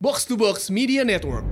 Box 0.00 0.26
to 0.26 0.36
Box 0.36 0.70
Media 0.70 1.02
Network. 1.04 1.44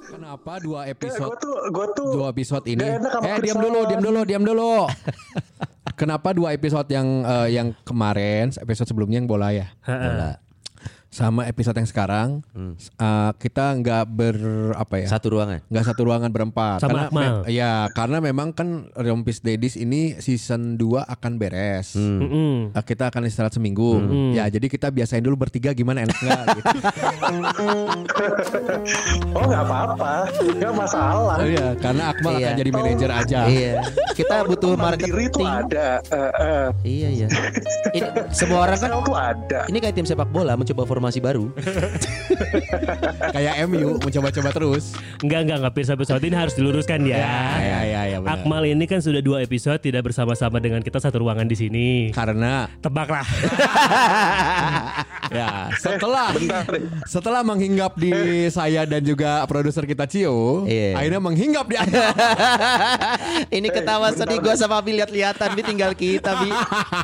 Kenapa 0.00 0.56
dua 0.64 0.88
gue 0.88 0.92
episode 0.96 1.36
tuh 1.38 1.54
gue 1.68 1.86
tuh 1.92 2.10
dua 2.16 2.26
episode 2.32 2.64
ini? 2.66 2.82
Eh 3.20 3.36
diam 3.44 3.60
dulu, 3.60 3.80
diam 3.84 4.00
dulu, 4.02 4.20
diam 4.24 4.42
dulu. 4.48 4.88
Kenapa 6.00 6.32
dua 6.32 6.56
episode 6.56 6.88
yang 6.88 7.04
eh, 7.28 7.60
yang 7.60 7.76
kemarin, 7.84 8.48
episode 8.56 8.88
sebelumnya 8.88 9.20
yang 9.20 9.28
bola 9.28 9.52
ya? 9.52 9.68
Bola. 9.84 10.49
Sama 11.10 11.42
episode 11.44 11.74
yang 11.74 11.84
sekarang 11.84 12.28
eh, 12.96 13.30
kita 13.34 13.74
nggak 13.74 14.04
ber 14.08 14.36
apa 14.72 14.94
ya? 14.96 15.10
Satu 15.10 15.34
ruangan. 15.34 15.58
nggak 15.66 15.84
satu 15.84 16.00
ruangan 16.02 16.30
berempat 16.30 16.78
Sama 16.78 16.86
karena 16.88 17.02
Akmal. 17.04 17.32
ya 17.44 17.72
karena 17.90 18.18
memang 18.20 18.48
kan 18.50 18.68
Rompis 18.94 19.40
Dedis 19.40 19.74
ini 19.74 20.14
season 20.16 20.74
2 20.76 21.02
akan 21.02 21.32
beres 21.34 21.94
Mm-mm. 21.94 22.70
Eh, 22.70 22.84
kita 22.84 23.10
akan 23.10 23.26
istirahat 23.26 23.50
seminggu 23.50 23.98
ya 24.30 24.46
jadi 24.46 24.62
kita 24.64 24.88
biasain 24.88 25.18
dulu 25.20 25.34
bertiga 25.40 25.70
gimana 25.72 26.06
enak 26.06 26.14
nggak 26.16 26.42
gitu. 26.52 26.70
oh 29.32 29.44
nggak 29.44 29.64
apa-apa 29.64 30.12
nggak 30.52 30.72
masalah 30.72 31.36
oh 31.36 31.46
iya 31.48 31.74
karena 31.76 32.02
Akmal 32.08 32.32
akan 32.32 32.40
Iya. 32.40 32.50
jadi 32.56 32.70
manajer 32.70 33.10
aja 33.10 33.40
Iya. 33.44 33.72
Kita 34.12 34.44
butuh 34.44 34.76
marketing. 34.76 35.42
ada 35.42 35.98
eh, 36.04 36.32
eh. 36.38 36.66
Iya 36.82 37.08
iya. 37.10 37.26
Ini, 37.90 38.08
semua 38.30 38.62
orang 38.62 38.78
kan 38.78 38.90
ada 39.10 39.60
ini 39.66 39.78
kayak 39.78 39.94
tim 39.96 40.04
sepak 40.04 40.28
bola 40.28 40.54
mencoba 40.54 40.82
formasi 41.00 41.24
baru. 41.24 41.48
kayak 43.34 43.64
MU 43.72 43.96
mencoba-coba 43.96 44.52
terus 44.52 44.92
Enggak 45.24 45.48
enggak 45.48 45.56
enggak 45.64 45.72
episode 45.72 45.96
episode 45.96 46.22
ini 46.28 46.36
harus 46.36 46.52
diluruskan 46.52 47.00
ya. 47.08 47.16
ya 47.16 47.40
ya 47.56 47.80
ya, 47.88 48.02
ya 48.12 48.18
benar. 48.20 48.44
Akmal 48.44 48.68
ini 48.68 48.84
kan 48.84 49.00
sudah 49.00 49.24
dua 49.24 49.40
episode 49.40 49.80
tidak 49.80 50.12
bersama-sama 50.12 50.60
dengan 50.60 50.84
kita 50.84 51.00
satu 51.00 51.24
ruangan 51.24 51.48
di 51.48 51.56
sini. 51.56 51.88
karena 52.12 52.68
Tebaklah. 52.84 53.24
ya 55.40 55.70
setelah 55.78 56.34
setelah 57.06 57.40
menghinggap 57.46 57.94
di 57.96 58.12
saya 58.50 58.82
dan 58.84 59.00
juga 59.00 59.40
produser 59.46 59.86
kita 59.88 60.04
Cio 60.04 60.66
Iya. 60.66 60.98
akhirnya 60.98 61.20
menghinggap 61.22 61.64
di 61.70 61.76
ini 63.62 63.68
ketawa 63.70 64.10
sedih 64.12 64.42
gue 64.42 64.54
sama 64.58 64.82
Abi 64.82 64.98
lihat-lihatan 64.98 65.54
Bi 65.54 65.62
tinggal 65.62 65.94
kita 65.94 66.34
Bi. 66.44 66.50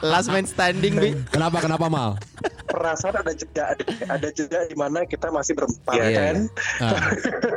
Last 0.05 0.29
man 0.29 0.45
standing 0.45 0.99
Bi. 0.99 1.11
kenapa 1.31 1.63
kenapa 1.63 1.87
mal 1.87 2.19
perasaan 2.67 3.15
ada 3.17 3.33
jeda 3.33 3.65
ada, 3.71 3.85
ada 4.11 4.29
jeda 4.29 4.59
di 4.65 4.75
mana 4.75 5.03
kita 5.03 5.29
masih 5.29 5.55
berempat 5.55 5.95
Iya. 5.97 6.11
kan 6.13 6.37
Ah. 6.79 7.01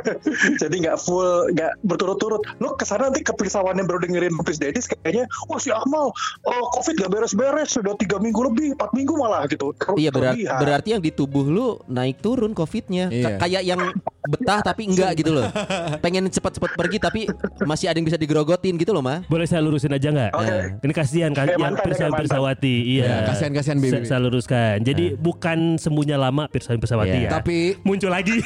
jadi 0.56 0.74
nggak 0.80 0.98
full 0.98 1.28
nggak 1.50 1.72
berturut-turut 1.82 2.40
lu 2.56 2.72
ke 2.72 2.84
sana 2.84 3.06
nanti 3.06 3.20
ke 3.20 3.34
yang 3.76 3.86
baru 3.86 4.00
dengerin 4.00 4.32
Chris 4.40 4.56
Dedis 4.56 4.86
kayaknya 4.86 5.26
wah 5.46 5.58
si 5.58 5.68
Akmal 5.68 6.10
oh, 6.42 6.64
covid 6.72 6.96
gak 6.96 7.10
beres-beres 7.10 7.70
sudah 7.70 7.94
tiga 7.96 8.16
minggu 8.16 8.40
lebih 8.42 8.72
empat 8.72 8.90
minggu 8.92 9.14
malah 9.14 9.44
gitu 9.46 9.72
Iya 9.94 10.10
berar- 10.10 10.32
Kelebihan. 10.32 10.58
berarti 10.58 10.88
yang 10.90 11.02
di 11.02 11.10
tubuh 11.10 11.44
lu 11.44 11.66
naik 11.86 12.18
turun 12.18 12.52
covidnya 12.52 13.10
Iya. 13.10 13.36
Ka- 13.36 13.38
Kayak 13.42 13.62
yang 13.66 13.80
betah 14.22 14.60
tapi 14.62 14.86
enggak 14.86 15.16
gitu 15.16 15.32
loh 15.32 15.48
Pengen 16.04 16.28
cepat-cepat 16.28 16.70
pergi 16.72 16.96
tapi 16.96 17.20
masih 17.60 17.88
ada 17.88 17.96
yang 17.96 18.06
bisa 18.06 18.14
digerogotin 18.16 18.76
gitu 18.76 18.90
loh 18.90 19.00
Ma 19.00 19.24
Boleh 19.26 19.44
saya 19.44 19.58
lurusin 19.60 19.90
aja 19.90 20.08
nggak? 20.08 20.30
Oke. 20.32 20.46
Eh, 20.46 20.64
Ini 20.80 20.92
kasihan 20.92 21.32
kan 21.32 21.46
yang 21.48 21.74
ya. 22.12 22.12
Pirsawati. 22.14 22.76
Iya. 22.92 23.04
Ya, 23.04 23.16
kasihan-kasihan, 23.26 23.78
Bibi. 23.78 23.92
Saya, 23.92 24.02
saya 24.06 24.20
luruskan. 24.20 24.76
Jadi 24.80 24.99
bukan 25.16 25.76
sembuhnya 25.76 26.16
lama 26.16 26.46
Pirsawan 26.48 26.80
Pirsawati 26.80 27.16
Iya. 27.16 27.28
ya. 27.28 27.30
tapi 27.40 27.76
muncul 27.82 28.10
lagi. 28.12 28.36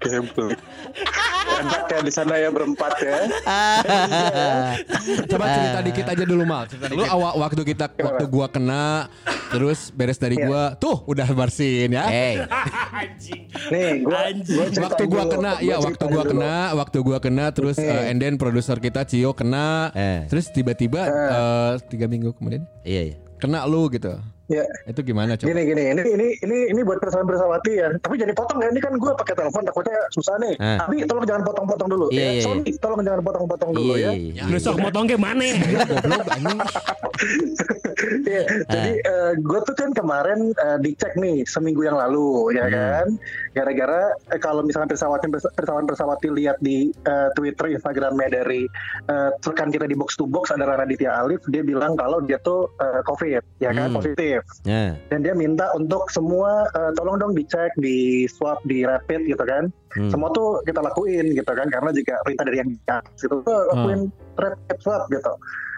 Gembel. 0.00 0.54
enak 1.58 1.82
ya 1.86 2.00
di 2.00 2.12
sana 2.12 2.34
ya 2.36 2.48
berempat 2.48 2.92
ya 2.98 3.18
Coba 5.26 5.44
cerita 5.48 5.80
dikit 5.82 6.06
aja 6.06 6.24
dulu 6.24 6.42
mal. 6.42 6.66
Cerita 6.66 6.86
dulu 6.86 7.02
awal 7.04 7.32
waktu 7.38 7.62
kita 7.64 7.86
waktu 7.92 8.24
gua 8.26 8.46
kena 8.46 9.06
terus 9.48 9.90
beres 9.90 10.16
dari 10.16 10.36
gua 10.36 10.74
tuh 10.76 11.02
udah 11.04 11.28
bersin 11.32 11.90
ya. 11.90 12.04
Hey 12.06 12.34
Anjing. 13.00 13.46
nih 13.70 14.02
gua, 14.02 14.20
waktu 14.82 15.02
gua 15.06 15.22
dulu. 15.24 15.32
kena, 15.32 15.52
Gua 15.54 15.64
ya 15.64 15.76
waktu 15.78 16.04
gua 16.04 16.22
dulu. 16.22 16.30
kena, 16.32 16.54
waktu 16.74 16.98
gua 17.00 17.18
kena 17.18 17.44
terus 17.50 17.76
uh, 17.78 18.08
and 18.08 18.18
then 18.18 18.34
produser 18.36 18.76
kita 18.76 19.04
Cio 19.04 19.30
kena, 19.32 19.90
Eh. 19.94 20.26
terus 20.26 20.50
tiba-tiba 20.50 21.02
uh, 21.06 21.72
tiga 21.82 22.06
minggu 22.06 22.34
kemudian 22.34 22.66
Iya 22.82 23.02
iya 23.04 23.16
kena 23.36 23.62
lu 23.64 23.86
gitu. 23.88 24.16
Ya 24.46 24.64
Itu 24.86 25.00
gimana 25.02 25.34
coba? 25.34 25.48
Gini 25.50 25.62
gini, 25.66 25.82
ini 25.90 26.02
ini 26.06 26.26
ini 26.42 26.56
ini 26.70 26.80
buat 26.82 26.98
persoalan 27.02 27.26
bersawati 27.26 27.72
ya. 27.76 27.88
Tapi 27.98 28.14
jadi 28.16 28.32
potong 28.32 28.62
ya. 28.62 28.68
Ini 28.70 28.80
kan 28.80 28.92
gue 28.94 29.12
pakai 29.14 29.34
telepon 29.34 29.62
takutnya 29.64 29.98
susah 30.14 30.34
nih. 30.38 30.54
Eh. 30.56 30.78
Tapi 30.78 30.94
tolong 31.04 31.26
jangan 31.26 31.42
potong-potong 31.44 31.88
dulu. 31.88 32.06
Iya, 32.10 32.22
ya. 32.22 32.30
iya, 32.32 32.42
Sony, 32.42 32.70
tolong 32.78 33.00
jangan 33.02 33.20
potong-potong 33.22 33.70
dulu 33.72 33.92
Iya 33.96 34.10
ya. 34.10 34.12
iya 34.14 34.42
Besok 34.46 34.76
motong 34.78 35.04
ke 35.06 35.16
mana? 35.18 35.42
Iya, 38.26 38.42
Jadi 38.72 38.92
gue 39.40 39.60
tuh 39.64 39.74
kan 39.74 39.90
kemarin 39.92 40.52
eh, 40.52 40.78
dicek 40.80 41.16
nih 41.16 41.42
seminggu 41.44 41.82
yang 41.82 41.96
lalu 41.96 42.52
ya 42.54 42.68
kan. 42.68 43.06
Gara-gara 43.52 44.12
eh, 44.30 44.40
kalau 44.40 44.60
misalnya 44.62 44.92
persawati 44.92 45.26
persawan 45.56 45.88
persawati 45.88 46.28
lihat 46.30 46.60
di 46.60 46.92
eh, 46.92 47.28
Twitter, 47.34 47.72
Instagramnya 47.72 48.28
dari 48.42 48.68
eh, 49.08 49.30
rekan 49.40 49.72
kita 49.72 49.88
di 49.88 49.96
box 49.96 50.14
to 50.14 50.28
box 50.28 50.52
ada 50.52 50.68
Raditya 50.68 51.24
Alif, 51.24 51.40
dia 51.48 51.64
bilang 51.64 51.96
kalau 51.96 52.20
dia 52.20 52.36
tuh 52.40 52.68
eh, 52.78 53.00
COVID, 53.02 53.42
ya 53.58 53.72
kan 53.72 53.84
Hmm. 53.86 54.02
positif. 54.02 54.35
Nah 54.66 54.96
dan 55.08 55.18
dia 55.22 55.34
minta 55.36 55.70
untuk 55.76 56.08
semua 56.10 56.66
eh, 56.74 56.92
tolong 56.98 57.20
dong 57.20 57.32
dicek 57.36 57.72
di 57.78 58.26
swab 58.26 58.58
di 58.66 58.82
rapid 58.82 59.26
gitu 59.28 59.44
kan. 59.44 59.68
Hmm. 59.96 60.12
semua 60.12 60.28
tuh 60.36 60.60
kita 60.68 60.84
lakuin 60.84 61.32
gitu 61.32 61.48
kan 61.48 61.72
karena 61.72 61.88
jika 61.88 62.20
perintah 62.20 62.44
dari 62.44 62.60
yang 62.60 62.68
di 62.68 62.76
atas 62.84 63.16
gitu 63.16 63.40
tuh 63.40 63.58
lakuin 63.72 64.12
rapid 64.36 64.78
swab 64.84 65.08
gitu. 65.08 65.32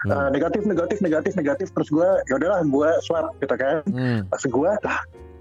Hmm. 0.07 0.11
Eh, 0.11 0.29
negatif 0.35 0.61
negatif 0.67 0.97
negatif 0.99 1.31
negatif. 1.39 1.67
Terus 1.71 1.89
gue 1.91 2.09
ya 2.27 2.33
udahlah 2.35 2.59
gue 2.67 2.89
swab 3.07 3.31
gitu 3.39 3.55
kan. 3.55 3.79
Hmm. 3.87 4.27
pas 4.27 4.43
gue 4.43 4.71
lah 4.83 4.99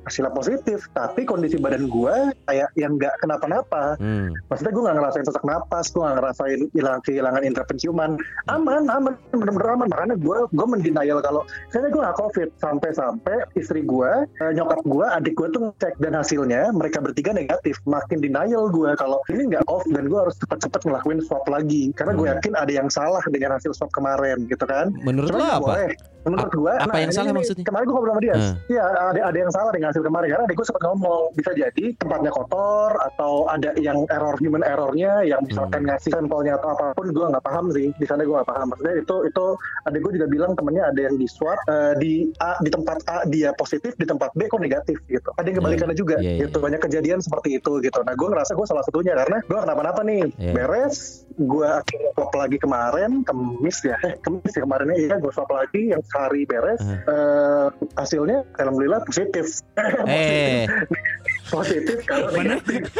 hasilnya 0.08 0.32
positif. 0.32 0.88
Tapi 0.96 1.28
kondisi 1.28 1.60
badan 1.60 1.86
gue 1.86 2.14
kayak 2.48 2.68
yang 2.74 2.96
nggak 2.96 3.14
kenapa-napa. 3.22 3.94
Hmm. 3.98 4.30
maksudnya 4.50 4.72
gue 4.74 4.82
nggak 4.84 4.96
ngerasain 5.00 5.26
sesak 5.26 5.44
napas 5.44 5.86
gue 5.92 6.02
nggak 6.02 6.16
ngerasain 6.20 6.60
hilang 6.74 7.00
kehilangan 7.04 7.42
indera 7.44 7.64
penciuman 7.68 8.16
aman 8.48 8.88
aman 8.88 9.12
bener-bener 9.30 9.68
aman. 9.76 9.88
Makanya 9.92 10.16
gue 10.18 10.38
gue 10.50 10.66
mendenial 10.66 11.18
kalau 11.20 11.42
kayaknya 11.70 11.90
gue 11.92 12.00
nggak 12.02 12.18
covid. 12.18 12.48
Sampai-sampai 12.58 13.36
istri 13.54 13.84
gue 13.84 14.10
eh, 14.42 14.52
nyokap 14.56 14.80
gue 14.84 15.06
adik 15.06 15.34
gue 15.36 15.48
tuh 15.52 15.60
ngecek 15.70 15.94
dan 16.02 16.12
hasilnya 16.16 16.72
mereka 16.72 16.98
bertiga 17.04 17.30
negatif. 17.36 17.78
Makin 17.84 18.18
denial 18.24 18.72
gue 18.72 18.90
kalau 18.96 19.22
ini 19.30 19.52
nggak 19.52 19.64
off 19.68 19.84
dan 19.92 20.08
gue 20.08 20.18
harus 20.18 20.36
cepat-cepat 20.40 20.80
ngelakuin 20.88 21.20
swab 21.24 21.44
lagi. 21.46 21.92
Karena 21.94 22.12
gue 22.16 22.26
yakin 22.28 22.52
ada 22.56 22.72
yang 22.72 22.88
salah 22.88 23.22
dengan 23.28 23.56
hasil 23.56 23.76
swab 23.76 23.92
kemarin 23.92 24.48
gitu 24.48 24.64
kan? 24.64 24.90
Menurut 25.04 25.30
Cuman 25.32 25.42
lo 25.42 25.46
apa? 25.46 25.72
boleh. 25.78 25.90
Menurut 26.28 26.52
gue, 26.52 26.72
apa 26.74 26.96
yang 26.96 27.10
salah 27.10 27.32
maksudnya? 27.32 27.64
Kemarin 27.64 27.84
gue 27.84 27.94
ngobrol 27.94 28.12
sama 28.12 28.22
dia. 28.22 28.34
Hmm. 28.34 28.54
Iya, 28.66 28.82
ada 28.84 29.20
ada 29.24 29.38
yang 29.38 29.50
salah 29.50 29.70
dengan 29.70 29.88
hasil 29.90 30.02
kemarin 30.02 30.28
karena 30.28 30.44
gue 30.48 30.66
sempat 30.66 30.82
ngomong 30.84 31.20
bisa 31.32 31.50
jadi 31.52 31.84
tempatnya 31.96 32.30
kotor 32.30 32.90
atau 33.02 33.32
ada 33.46 33.70
yang 33.76 33.98
error 34.08 34.36
human 34.38 34.62
errornya 34.62 35.12
yang 35.22 35.40
misalkan 35.42 35.80
Hmm. 35.80 35.88
ngasih 35.88 36.10
sampelnya 36.10 36.52
atau 36.54 36.68
apa 36.70 36.92
pun 36.92 37.06
gue 37.08 37.24
nggak 37.24 37.44
paham 37.44 37.64
sih. 37.70 37.88
Di 37.94 38.04
sana 38.04 38.22
gue 38.22 38.34
nggak 38.34 38.46
paham. 38.46 38.66
Maksudnya 38.68 38.94
itu 38.98 39.16
itu 39.24 39.44
adik 39.84 40.00
gue 40.00 40.12
juga 40.14 40.26
bilang 40.28 40.52
temennya 40.52 40.84
ada 40.86 41.00
yang 41.00 41.14
di 41.14 41.26
swab 41.26 41.58
eh, 41.66 41.92
di 41.96 42.12
A 42.38 42.58
di 42.58 42.68
tempat 42.68 42.98
A 43.06 43.18
dia 43.24 43.50
positif 43.52 43.94
di 43.94 44.04
tempat 44.04 44.30
B 44.32 44.46
kok 44.46 44.58
negatif 44.58 44.98
gitu. 45.06 45.30
Ada 45.34 45.46
yang 45.46 45.56
kebalikannya 45.58 45.96
juga 45.96 46.16
Iya, 46.18 46.32
iya. 46.34 46.40
gitu. 46.44 46.58
Banyak 46.58 46.80
kejadian 46.80 47.18
seperti 47.18 47.56
itu 47.56 47.72
gitu. 47.80 47.98
Nah 48.00 48.12
gue 48.12 48.28
ngerasa 48.28 48.52
gue 48.52 48.66
salah 48.66 48.82
satunya 48.82 49.14
karena 49.14 49.38
gue 49.40 49.58
kenapa-napa 49.58 50.00
nih 50.02 50.22
Iya. 50.36 50.52
beres 50.52 50.96
gue 51.34 51.62
akhirnya 51.64 52.10
swab 52.12 52.34
lagi 52.34 52.58
kemarin 52.58 53.22
kemis 53.22 53.78
ya 53.80 53.94
eh 54.02 54.18
kemis 54.18 54.50
ya 54.50 54.62
kemarinnya 54.62 54.96
iya 54.98 55.14
gue 55.16 55.30
swab 55.30 55.46
lagi 55.48 55.88
yang 55.88 56.02
sehari 56.18 56.42
beres 56.50 56.82
Uh. 56.82 56.98
Eh, 57.06 57.66
hasilnya 57.94 58.42
alhamdulillah 58.58 59.06
positif 59.06 59.62
Eh 60.10 60.66
positif 61.54 62.02
kalau 62.10 62.34
Mana? 62.34 62.58
negatif 62.58 62.90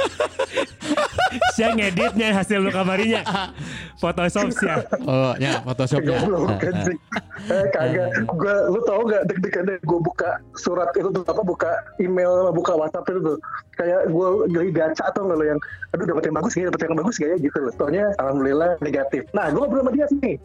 Saya 1.58 1.76
ngeditnya 1.76 2.32
hasil 2.32 2.64
lu 2.64 2.70
kamarinya. 2.72 3.20
Photoshop 4.00 4.48
sih 4.54 4.64
ya. 4.64 4.80
Oh, 5.04 5.36
ya 5.36 5.60
Photoshopnya. 5.60 6.24
Goblok 6.24 6.64
anjing. 6.64 6.98
Eh 7.52 7.66
kagak. 7.74 8.08
Gue 8.24 8.54
lu 8.72 8.80
tau 8.88 9.04
gak 9.04 9.28
deg-degannya 9.28 9.76
gue 9.84 10.00
buka 10.00 10.40
surat 10.56 10.88
itu 10.96 11.12
tuh 11.12 11.24
apa 11.28 11.42
buka 11.44 11.70
email 12.00 12.48
buka 12.54 12.72
WhatsApp 12.72 13.10
itu 13.12 13.20
tuh 13.20 13.36
kayak 13.76 14.08
gue 14.08 14.28
lagi 14.48 14.72
gacha 14.72 15.04
atau 15.12 15.28
nggak 15.28 15.36
lo 15.36 15.44
yang 15.44 15.60
aduh 15.92 16.06
dapat 16.08 16.22
yang 16.30 16.36
bagus 16.40 16.52
kayaknya 16.56 16.68
dapat 16.72 16.82
yang 16.88 16.96
bagus 16.96 17.16
kayaknya 17.20 17.38
gitu 17.44 17.58
loh. 17.60 17.72
Soalnya 17.76 18.04
alhamdulillah 18.16 18.70
negatif. 18.80 19.22
Nah 19.36 19.52
gue 19.52 19.60
ngobrol 19.60 19.84
sama 19.84 19.92
dia 19.92 20.06
nih. 20.24 20.36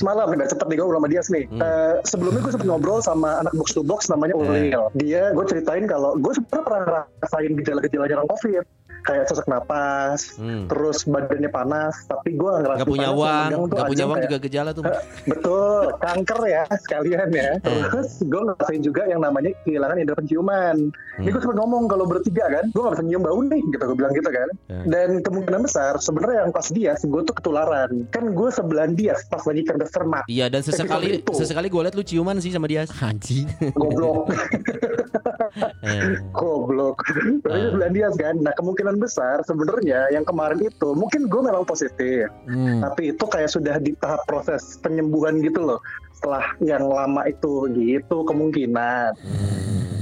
Semalam 0.00 0.32
udah 0.32 0.48
cepet 0.48 0.66
nih 0.72 0.76
gue 0.80 0.96
sama 0.96 1.08
dia 1.12 1.20
nih. 1.20 1.44
Eh, 1.60 1.94
sebelumnya 2.08 2.40
gue 2.40 2.52
sempet 2.56 2.68
ngobrol 2.72 3.04
sama 3.04 3.44
anak 3.44 3.52
box 3.52 3.76
to 3.76 3.84
box 3.84 4.08
namanya 4.08 4.32
Ulil. 4.32 4.88
Dia 4.96 5.36
gue 5.36 5.44
ceritain 5.44 5.84
kalau 5.84 6.16
gue 6.16 6.32
sebenarnya 6.32 6.64
pernah 6.64 6.80
ngerasain 7.20 7.52
gejala-gejala 7.60 8.04
nyerang 8.08 8.28
COVID. 8.32 8.64
Kayak 9.02 9.24
sesak 9.26 9.46
napas, 9.46 10.36
Hmm. 10.36 10.66
terus 10.66 11.02
badannya 11.02 11.48
panas, 11.48 11.94
tapi 12.04 12.32
gue 12.32 12.44
nggak 12.44 12.60
ngerasain 12.60 12.78
Nggak 12.78 12.90
punya 12.90 13.08
uang, 13.10 13.48
nggak 13.66 13.86
punya 13.86 14.04
uang 14.04 14.16
kayak- 14.16 14.26
juga 14.26 14.36
gejala 14.40 14.70
tuh. 14.70 14.84
Betul, 15.30 15.82
kanker 15.98 16.40
ya 16.44 16.62
sekalian 16.78 17.28
ya. 17.30 17.50
Terus 17.60 18.08
gue 18.20 18.40
ngerasain 18.42 18.80
juga 18.80 19.02
yang 19.04 19.20
namanya 19.20 19.50
kehilangan 19.62 19.96
indera 19.96 20.16
penciuman. 20.16 20.76
Ini 21.16 21.28
gue 21.28 21.40
sempat 21.40 21.58
ngomong 21.58 21.82
kalau 21.86 22.04
bertiga 22.04 22.44
kan, 22.46 22.64
gue 22.66 22.80
gak 22.80 22.94
bisa 22.94 23.04
nyium 23.04 23.22
bau 23.22 23.38
nih, 23.38 23.60
gitu 23.66 23.82
gue 23.82 23.96
bilang 23.96 24.12
gitu 24.12 24.30
kan. 24.30 24.48
Ya. 24.66 24.80
Dan 24.86 25.08
kemungkinan 25.20 25.60
besar 25.62 25.92
sebenarnya 25.96 26.38
yang 26.42 26.52
pas 26.52 26.66
dia, 26.66 26.92
gue 26.94 27.22
tuh 27.22 27.34
ketularan. 27.34 27.90
Kan 28.08 28.24
gue 28.30 28.48
sebelahan 28.50 28.92
dia 28.92 29.12
pas 29.26 29.42
lagi 29.42 29.62
kerja 29.62 29.86
sermat, 29.86 30.24
Iya 30.26 30.46
dan 30.46 30.60
sesekali 30.60 30.88
Episode 31.12 31.22
itu. 31.22 31.32
sesekali 31.36 31.66
gue 31.66 31.80
liat 31.82 31.94
lu 31.94 32.02
ciuman 32.02 32.36
sih 32.38 32.50
sama 32.50 32.64
dia. 32.64 32.84
Anjing. 33.00 33.44
goblok, 33.72 34.28
Eh. 35.82 36.16
goblok. 36.30 36.98
Tapi 37.42 37.50
Ah. 37.50 37.68
sebelahan 37.68 37.92
dia 37.92 38.08
kan. 38.12 38.34
Nah 38.38 38.52
kemungkinan 38.52 38.89
besar 38.98 39.44
sebenarnya 39.44 40.10
yang 40.10 40.24
kemarin 40.24 40.58
itu, 40.64 40.88
mungkin 40.96 41.30
gue 41.30 41.42
memang 41.44 41.68
positif. 41.68 42.26
Hmm. 42.48 42.82
Tapi 42.82 43.14
itu 43.14 43.24
kayak 43.28 43.50
sudah 43.52 43.76
di 43.78 43.94
tahap 44.00 44.24
proses 44.26 44.80
penyembuhan 44.80 45.38
gitu 45.44 45.62
loh. 45.62 45.80
Setelah 46.16 46.56
yang 46.64 46.88
lama 46.88 47.28
itu 47.28 47.68
gitu 47.76 48.26
kemungkinan. 48.26 49.14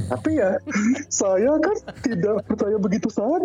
Tapi 0.08 0.31
ya 0.34 0.50
saya 1.08 1.52
kan 1.58 1.76
tidak 2.00 2.40
percaya 2.44 2.76
begitu 2.76 3.08
saja. 3.08 3.44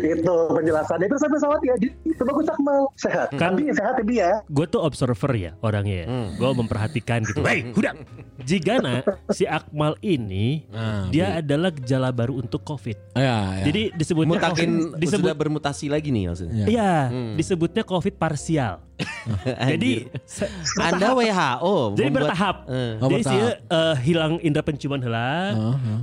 itu 0.00 0.34
penjelasannya 0.50 1.06
itu 1.06 1.16
sampai 1.16 1.36
pesawat 1.36 1.60
ya. 1.62 1.74
Jadi 1.76 1.88
bagus 2.18 2.46
Akmal 2.48 2.78
sehat. 2.94 3.28
Kan- 3.32 3.54
Tapi 3.54 3.70
sehat 3.70 3.94
ya 3.96 4.04
dia. 4.04 4.28
Gue 4.46 4.66
tuh 4.66 4.80
observer 4.80 5.32
ya 5.32 5.50
orangnya. 5.60 6.04
Hmm. 6.04 6.28
Gue 6.34 6.50
memperhatikan 6.54 7.22
gitu. 7.22 7.40
Baik, 7.40 7.72
udah. 7.72 7.94
Jigana 8.40 9.02
si 9.28 9.44
Akmal 9.44 9.98
ini 10.00 10.64
Ah, 10.70 11.06
dia 11.08 11.38
adalah 11.38 11.70
gejala 11.70 12.08
baru 12.08 12.38
untuk 12.38 12.62
COVID. 12.62 12.96
Ya, 13.12 13.58
ya. 13.58 13.64
Jadi 13.64 13.82
disebutnya 13.92 14.38
Mutakin 14.38 14.70
COVID, 14.88 14.98
disebut 14.98 15.20
sudah 15.20 15.34
bermutasi 15.34 15.86
lagi 15.86 16.08
nih 16.08 16.24
maksudnya. 16.26 16.64
Ya. 16.64 16.66
Iya, 16.68 16.94
Hmm. 17.08 17.34
disebutnya 17.34 17.82
COVID 17.82 18.14
parsial. 18.16 18.82
Jadi 19.70 20.10
Anda 20.76 21.14
WHO 21.14 21.94
jadi 21.94 22.10
bertahap. 22.10 22.56
Oh, 22.66 23.06
jadi 23.06 23.22
sih 23.22 23.30
bertahap. 23.30 23.70
eh, 23.70 23.94
hilang 24.02 24.32
indera 24.40 24.64
penciuman 24.64 24.98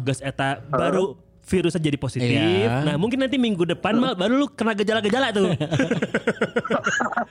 gas 0.04 0.20
eta 0.20 0.62
baru 0.66 1.16
virusnya 1.46 1.78
jadi 1.78 1.98
positif. 2.02 2.26
Iya. 2.26 2.82
Nah, 2.82 2.96
mungkin 2.98 3.22
nanti 3.22 3.38
minggu 3.38 3.70
depan 3.70 3.94
mal 4.02 4.18
baru 4.18 4.42
lu 4.42 4.48
kena 4.50 4.74
gejala-gejala 4.74 5.30
tuh. 5.30 5.54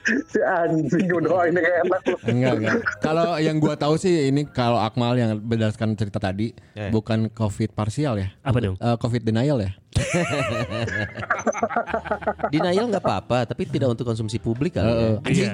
Si 0.05 0.37
anjing 0.37 1.09
udah 1.09 1.49
ini 1.49 1.59
kayak 1.59 1.79
enak 1.89 2.01
loh. 2.13 2.19
Enggak, 2.29 2.53
enggak. 2.61 2.75
Kalau 3.01 3.41
yang 3.41 3.57
gua 3.57 3.75
tahu 3.75 3.97
sih 3.97 4.29
ini 4.29 4.45
kalau 4.45 4.77
Akmal 4.77 5.17
yang 5.17 5.41
berdasarkan 5.41 5.97
cerita 5.97 6.21
tadi 6.21 6.53
Eh. 6.77 6.91
bukan 6.93 7.33
COVID 7.33 7.73
parsial 7.73 8.21
ya. 8.21 8.29
Apa 8.45 8.59
dong? 8.61 8.77
Eh, 8.77 8.97
COVID 9.01 9.23
denial 9.25 9.59
ya. 9.65 9.71
Denial 12.53 12.87
nggak 12.91 13.01
apa-apa, 13.01 13.47
tapi 13.47 13.63
tidak 13.65 13.95
untuk 13.95 14.05
konsumsi 14.05 14.37
publik 14.39 14.75
kali 14.75 14.91
ya. 14.91 14.93
Heeh. 14.93 15.15
Iya. 15.31 15.53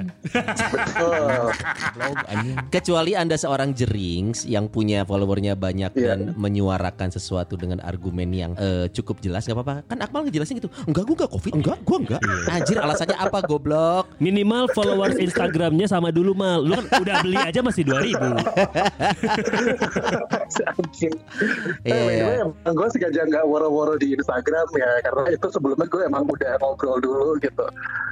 Kecuali 2.67 3.11
Anda 3.13 3.37
seorang 3.37 3.71
jerings 3.71 4.43
yang 4.43 4.67
punya 4.67 5.03
followernya 5.03 5.53
banyak 5.53 5.93
Iya. 5.93 6.17
dan 6.17 6.33
menyuarakan 6.35 7.11
sesuatu 7.11 7.53
dengan 7.53 7.77
argumen 7.81 8.29
yang 8.31 8.51
eh, 8.55 8.87
cukup 8.89 9.21
jelas 9.21 9.45
nggak 9.45 9.55
apa-apa. 9.55 9.75
Kan 9.85 9.97
Akmal 10.01 10.25
ngejelasin 10.25 10.57
gitu. 10.57 10.69
Enggak, 10.85 11.03
gua 11.05 11.15
enggak 11.21 11.31
covid. 11.31 11.51
Enggak, 11.53 11.77
gua 11.83 11.97
enggak. 12.01 12.21
Anjir, 12.47 12.77
alasannya 12.79 13.15
apa 13.15 13.39
goblok? 13.43 14.05
Minimal 14.17 14.71
followers 14.73 15.15
Instagramnya 15.17 15.85
sama 15.85 16.09
dulu 16.09 16.33
mal. 16.33 16.61
Lu 16.61 16.73
kan 16.73 16.85
udah 16.97 17.15
beli 17.21 17.37
aja 17.37 17.59
masih 17.61 17.85
2000 17.85 18.41
si 20.49 20.61
anjing. 20.65 21.13
Iya, 21.83 21.93
Eh, 21.93 22.07
iya. 22.17 22.43
gue 22.63 22.87
sengaja 22.89 23.21
nggak 23.23 23.43
woro-woro 23.45 23.95
di 23.95 24.11
Instagram 24.11 24.29
ya 24.71 24.89
karena 25.01 25.23
itu 25.29 25.47
sebelumnya 25.49 25.85
gue 25.85 26.01
emang 26.01 26.23
udah 26.23 26.51
ngobrol 26.57 26.97
dulu 26.97 27.35
gitu. 27.37 27.65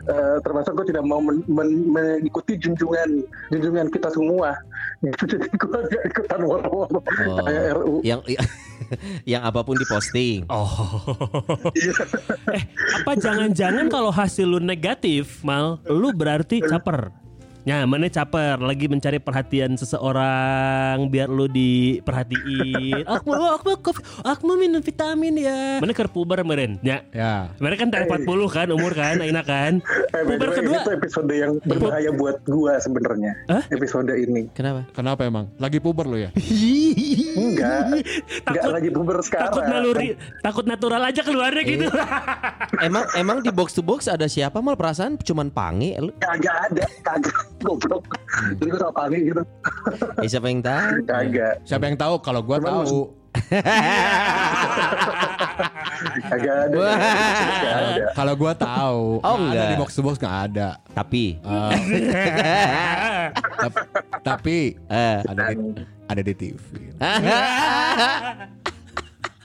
Eh, 0.06 0.38
termasuk 0.42 0.76
gue 0.76 0.90
tidak 0.90 1.04
mau 1.04 1.20
men- 1.20 1.46
men- 1.46 1.88
mengikuti 1.88 2.56
junjungan 2.56 3.24
junjungan 3.50 3.88
kita 3.88 4.10
semua. 4.10 4.52
Gitu, 5.00 5.24
Jadi 5.32 5.48
gue 5.50 5.70
nggak 5.70 6.04
ikutan 6.10 6.40
woro-woro 6.42 7.00
Oh, 7.00 7.38
kayak 7.42 7.64
RU. 7.74 7.94
yang 8.02 8.20
yang 9.32 9.42
apa 9.42 9.62
pun 9.62 9.76
diposting. 9.76 10.44
Oh. 10.48 10.68
Iya. 11.72 11.94
eh, 12.52 12.64
apa 12.98 13.12
jangan-jangan 13.14 13.88
kalau 13.88 14.10
hasil 14.10 14.44
lu 14.46 14.60
negatif, 14.60 15.40
Mal, 15.42 15.80
lu 15.86 16.12
berarti 16.12 16.60
caper. 16.60 17.12
Ya, 17.70 17.86
mana 17.86 18.10
caper 18.10 18.58
lagi 18.58 18.90
mencari 18.90 19.22
perhatian 19.22 19.78
seseorang 19.78 21.06
biar 21.06 21.30
lu 21.30 21.46
diperhatiin. 21.46 23.06
Aku 23.14 23.30
aku 23.30 23.70
aku, 23.78 23.92
aku 24.26 24.44
minum 24.58 24.82
vitamin 24.82 25.38
ya. 25.38 25.78
Mana 25.78 25.94
keur 25.94 26.10
puber 26.10 26.42
meureun? 26.42 26.82
Ya. 26.82 27.06
Ya. 27.14 27.54
Mereka 27.62 27.86
kan 27.86 27.94
dari 27.94 28.10
40 28.10 28.26
kan 28.50 28.68
umur 28.74 28.98
kan, 28.98 29.22
enak 29.30 29.46
kan. 29.46 29.74
Eh, 29.86 30.24
Puber 30.26 30.50
kedua 30.50 30.82
itu 30.82 30.92
episode 30.98 31.30
yang 31.30 31.62
berbahaya 31.62 32.10
buat 32.10 32.42
gue 32.42 32.74
sebenarnya. 32.82 33.38
Hah? 33.46 33.62
Episode 33.70 34.18
ini. 34.18 34.50
Kenapa? 34.50 34.90
Kenapa 34.90 35.22
emang? 35.30 35.54
Lagi 35.62 35.78
puber 35.78 36.10
lu 36.10 36.18
ya? 36.18 36.34
Enggak. 37.40 38.02
Enggak 38.02 38.66
Takut- 38.66 38.74
lagi 38.74 38.90
puber 38.90 39.18
sekarang. 39.22 39.46
takut 39.46 39.64
naluri, 39.70 40.08
takut 40.42 40.66
natural 40.66 41.06
aja 41.06 41.22
keluarnya 41.22 41.62
gitu. 41.64 41.86
emang 42.82 43.06
emang 43.14 43.38
di 43.46 43.54
box 43.54 43.78
to 43.78 43.86
box 43.86 44.10
ada 44.10 44.26
siapa 44.26 44.58
mal 44.58 44.74
perasaan 44.74 45.22
cuman 45.22 45.54
pange 45.54 45.94
lu? 46.02 46.10
Kagak 46.18 46.56
ada. 46.66 46.84
Kagak. 47.06 47.38
Goblok. 47.60 48.04
Jadi 48.54 48.66
gue 48.66 48.80
sama 48.80 48.94
Pani 48.94 49.20
gitu. 49.26 49.44
Eh, 50.18 50.28
siapa 50.28 50.48
yang 50.48 50.62
tahu? 50.62 51.04
Kagak. 51.04 51.56
Siapa 51.64 51.84
yang 51.86 51.98
tahu? 51.98 52.14
Kalau 52.20 52.42
gua 52.42 52.58
Cuman 52.58 52.72
tahu. 52.86 53.00
Kagak 56.26 56.56
ada. 56.66 56.80
Kalau 58.14 58.34
gua 58.36 58.54
tahu. 58.54 59.20
Oh, 59.20 59.36
Nggak 59.36 59.52
ada 59.52 59.60
enggak. 59.60 59.70
di 59.70 59.78
box 59.78 59.90
to 59.92 60.02
box 60.02 60.16
nggak 60.18 60.38
ada. 60.50 60.70
Tapi 60.90 61.24
Eh, 61.38 61.76
tap- 63.60 63.88
tapi 64.22 64.58
eh 64.88 65.18
ada 65.22 65.44
di, 65.50 65.56
ada 66.06 66.22
di 66.22 66.34
TV. 66.34 66.64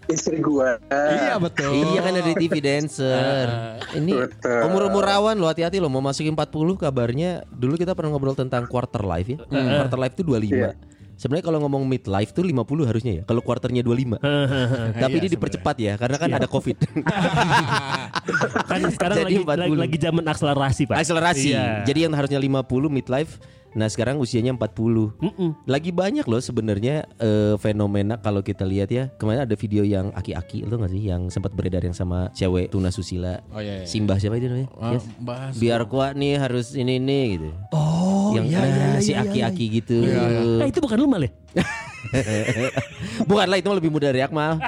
Istri 0.09 0.39
gue. 0.45 0.69
Iya 0.93 1.41
betul. 1.41 1.73
Iya 1.73 2.01
kan 2.05 2.13
ada 2.13 2.23
di 2.29 2.35
TV 2.37 2.55
dancer. 2.61 3.47
Ini 3.99 4.13
Betul. 4.13 4.61
umur-umur 4.69 5.05
rawan 5.05 5.37
lo 5.41 5.49
hati-hati 5.49 5.81
lo 5.81 5.89
mau 5.89 6.05
masukin 6.05 6.37
40 6.37 6.51
kabarnya. 6.77 7.45
Dulu 7.49 7.81
kita 7.81 7.97
pernah 7.97 8.13
ngobrol 8.15 8.37
tentang 8.37 8.69
quarter 8.69 9.01
life 9.05 9.29
ya. 9.29 9.39
Quarter 9.49 9.99
life 10.01 10.15
itu 10.19 10.25
25. 10.25 10.53
Iya. 10.53 10.71
Sebenarnya 11.15 11.47
kalau 11.47 11.63
ngomong 11.63 11.87
midlife 11.87 12.35
tuh 12.35 12.43
50 12.43 12.91
harusnya 12.91 13.13
ya. 13.21 13.23
Kalau 13.23 13.41
quarternya 13.41 13.87
25. 13.87 14.19
Tapi 14.99 15.15
ini 15.23 15.29
dipercepat 15.31 15.77
ya 15.79 15.95
karena 15.95 16.17
kan 16.19 16.29
ada 16.35 16.49
Covid. 16.51 16.77
kan 18.71 18.81
sekarang 18.91 19.17
Jadi 19.23 19.35
lagi, 19.41 19.47
40. 19.47 19.63
lagi 19.63 19.77
lagi 19.79 19.99
zaman 20.03 20.25
akselerasi, 20.27 20.83
Pak. 20.91 20.97
Akselerasi. 20.99 21.49
Iya. 21.55 21.87
Jadi 21.87 21.99
yang 22.11 22.13
harusnya 22.19 22.39
50 22.43 22.67
midlife 22.91 23.39
Nah 23.75 23.87
sekarang 23.87 24.17
usianya 24.17 24.53
40 24.53 25.19
Mm-mm. 25.19 25.51
Lagi 25.65 25.91
banyak 25.91 26.23
loh 26.23 26.39
sebenarnya 26.39 27.11
eh, 27.17 27.55
fenomena 27.57 28.17
kalau 28.17 28.39
kita 28.39 28.63
lihat 28.63 28.89
ya 28.89 29.11
Kemarin 29.13 29.43
ada 29.43 29.55
video 29.55 29.83
yang 29.83 30.11
aki-aki 30.11 30.63
itu 30.63 30.71
gak 30.71 30.89
sih 30.89 31.03
Yang 31.05 31.23
sempat 31.31 31.51
beredar 31.51 31.83
yang 31.83 31.93
sama 31.93 32.31
cewek 32.31 32.71
Tuna 32.71 32.89
Susila 32.89 33.43
Oh 33.51 33.59
iya. 33.59 33.83
iya. 33.83 33.87
Simbah 33.87 34.17
siapa 34.17 34.37
itu 34.37 34.47
namanya? 34.47 34.69
Ah, 34.75 34.93
Yes. 34.93 35.05
bahas. 35.19 35.53
Biar 35.55 35.83
kuat 35.85 36.15
nih 36.15 36.39
harus 36.39 36.73
ini 36.73 36.97
nih 36.97 37.25
gitu 37.35 37.49
Oh, 37.71 38.31
Yang 38.33 38.47
iya, 38.47 38.59
nah, 38.59 38.65
iya, 38.65 38.87
iya, 38.89 39.01
si 39.01 39.11
iya, 39.11 39.21
aki-aki 39.21 39.65
gitu 39.75 39.97
Eh, 40.61 40.67
itu 40.67 40.79
bukan 40.79 40.97
lu 40.97 41.07
mal 41.07 41.21
ya? 41.21 41.31
Bukanlah 43.25 43.57
itu 43.57 43.71
lebih 43.71 43.91
muda 43.91 44.11
dari 44.11 44.21
Akmal 44.21 44.59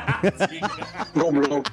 Goblok. 1.12 1.66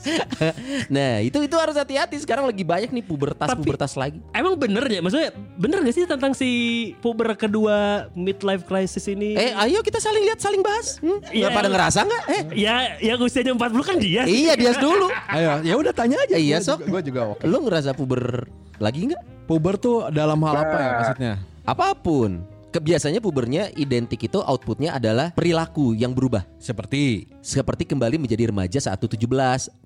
Nah 0.88 1.20
itu 1.20 1.38
itu 1.38 1.56
harus 1.56 1.74
hati-hati 1.74 2.16
Sekarang 2.16 2.44
lagi 2.44 2.62
banyak 2.62 2.90
nih 2.90 3.02
pubertas-pubertas 3.02 3.94
lagi 3.94 4.18
Emang 4.30 4.56
bener 4.56 4.84
ya? 4.84 5.00
Maksudnya 5.00 5.30
bener 5.54 5.80
gak 5.80 5.94
sih 5.94 6.04
tentang 6.04 6.32
si 6.32 6.50
puber 6.98 7.32
kedua 7.34 8.08
midlife 8.12 8.64
crisis 8.64 9.06
ini? 9.06 9.34
Eh 9.34 9.52
ayo 9.54 9.80
kita 9.80 9.98
saling 9.98 10.24
lihat 10.24 10.38
saling 10.38 10.60
bahas 10.60 10.98
hmm? 10.98 11.20
Iya, 11.28 11.46
Nggak 11.46 11.52
pada 11.52 11.68
ngerasa 11.68 11.98
nggak? 12.02 12.22
Eh 12.26 12.42
Ya, 12.56 12.74
yang 12.98 13.18
usianya 13.18 13.52
40 13.52 13.80
kan 13.82 13.96
dia. 13.96 14.22
Iya 14.24 14.52
dia 14.54 14.72
dulu 14.82 15.08
Ayo, 15.28 15.60
ya 15.62 15.74
udah 15.76 15.92
tanya 15.92 16.16
aja. 16.18 16.34
Eh, 16.34 16.42
iya, 16.42 16.58
Gua 16.58 16.66
sok. 16.66 16.78
juga- 16.80 16.90
Gua 16.90 17.00
juga 17.02 17.20
oke. 17.36 17.42
Lu 17.44 17.58
ngerasa 17.60 17.90
puber 17.92 18.48
lagi 18.76 19.00
nggak? 19.06 19.22
Puber 19.44 19.74
tuh 19.76 20.08
dalam 20.10 20.38
hal 20.42 20.56
apa 20.58 20.76
ya 20.76 20.90
maksudnya? 20.96 21.32
Apa 21.62 21.92
pun. 21.92 22.42
Kebiasanya 22.70 23.18
pubernya 23.18 23.66
identik 23.74 24.22
itu 24.22 24.38
outputnya 24.38 24.94
adalah 24.94 25.34
perilaku 25.34 25.90
yang 25.92 26.14
berubah. 26.14 26.46
Seperti 26.56 27.26
Seperti 27.42 27.82
kembali 27.82 28.14
menjadi 28.14 28.46
remaja 28.46 28.78
saat 28.78 29.02
lu 29.02 29.10
17. 29.10 29.26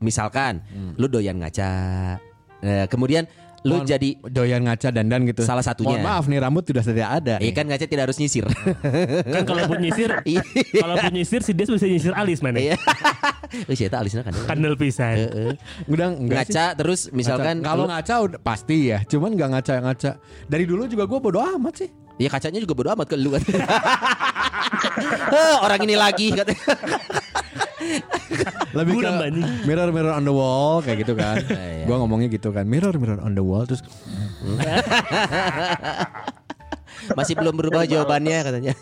Misalkan 0.05 0.61
lu 1.01 1.09
doyan 1.09 1.41
ngaca. 1.41 1.73
Nah, 2.61 2.85
kemudian 2.89 3.25
lu 3.65 3.81
Mohon- 3.81 3.89
jadi 3.89 4.09
doyan 4.29 4.69
ngaca 4.69 4.93
dandan 4.93 5.25
gitu. 5.25 5.41
Salah 5.41 5.65
satunya. 5.65 5.97
Mohon 5.97 6.05
maaf 6.05 6.25
nih 6.29 6.39
rambut 6.45 6.65
sudah 6.69 6.85
tidak 6.85 7.09
ada. 7.09 7.35
Eh 7.41 7.49
nih. 7.49 7.53
kan 7.57 7.65
ngaca 7.65 7.87
tidak 7.89 8.05
harus 8.05 8.21
nyisir. 8.21 8.45
Kan 9.25 9.43
kalau 9.49 9.65
pun 9.65 9.81
nyisir, 9.81 10.11
Iya. 10.29 10.45
kalau 10.77 10.95
pun 11.01 11.13
nyisir 11.17 11.41
si 11.41 11.57
dia 11.57 11.65
bisa 11.65 11.89
nyisir 11.89 12.13
alis 12.13 12.45
mana? 12.45 12.61
Iya. 12.61 12.77
Eh 13.55 13.77
siapa 13.79 14.03
alisnya 14.03 14.27
kan. 14.27 14.35
Kandel 14.51 14.75
pisan. 14.75 15.15
Heeh. 15.15 15.53
Udah 15.87 16.11
enggak 16.13 16.45
sih. 16.45 16.53
Ngaca 16.53 16.67
terus 16.75 17.01
misalkan 17.09 17.63
kalau 17.63 17.87
ngaca 17.87 18.15
udah 18.27 18.41
pasti 18.43 18.91
ya, 18.91 18.99
cuman 19.07 19.31
nggak 19.33 19.49
ngaca-ngaca. 19.55 20.19
Dari 20.45 20.65
dulu 20.67 20.85
juga 20.85 21.07
gue 21.07 21.19
bodo 21.23 21.39
amat 21.39 21.75
sih. 21.79 21.91
Ya 22.15 22.29
kacanya 22.31 22.63
juga 22.63 22.75
bodo 22.79 22.91
amat 22.95 23.07
ke 23.11 23.17
lu 23.19 23.35
kan. 23.35 23.43
Heh, 25.35 25.55
orang 25.59 25.81
ini 25.83 25.95
lagi 25.99 26.31
katanya. 26.31 26.63
Lebih 28.73 28.93
ke 28.97 29.01
Buram, 29.03 29.21
anjing. 29.21 29.45
mirror 29.69 29.89
mirror 29.93 30.15
on 30.17 30.25
the 30.25 30.33
wall 30.33 30.81
kayak 30.81 31.05
gitu 31.05 31.15
kan. 31.19 31.43
Iya. 31.45 31.85
Gua 31.91 32.01
ngomongnya 32.01 32.33
gitu 32.33 32.49
kan. 32.55 32.65
Mirror 32.65 32.97
mirror 32.97 33.21
on 33.21 33.35
the 33.37 33.45
wall 33.45 33.67
terus 33.69 33.83
Masih 37.19 37.37
belum 37.37 37.53
berubah 37.61 37.85
jawabannya 37.85 38.39
katanya. 38.41 38.73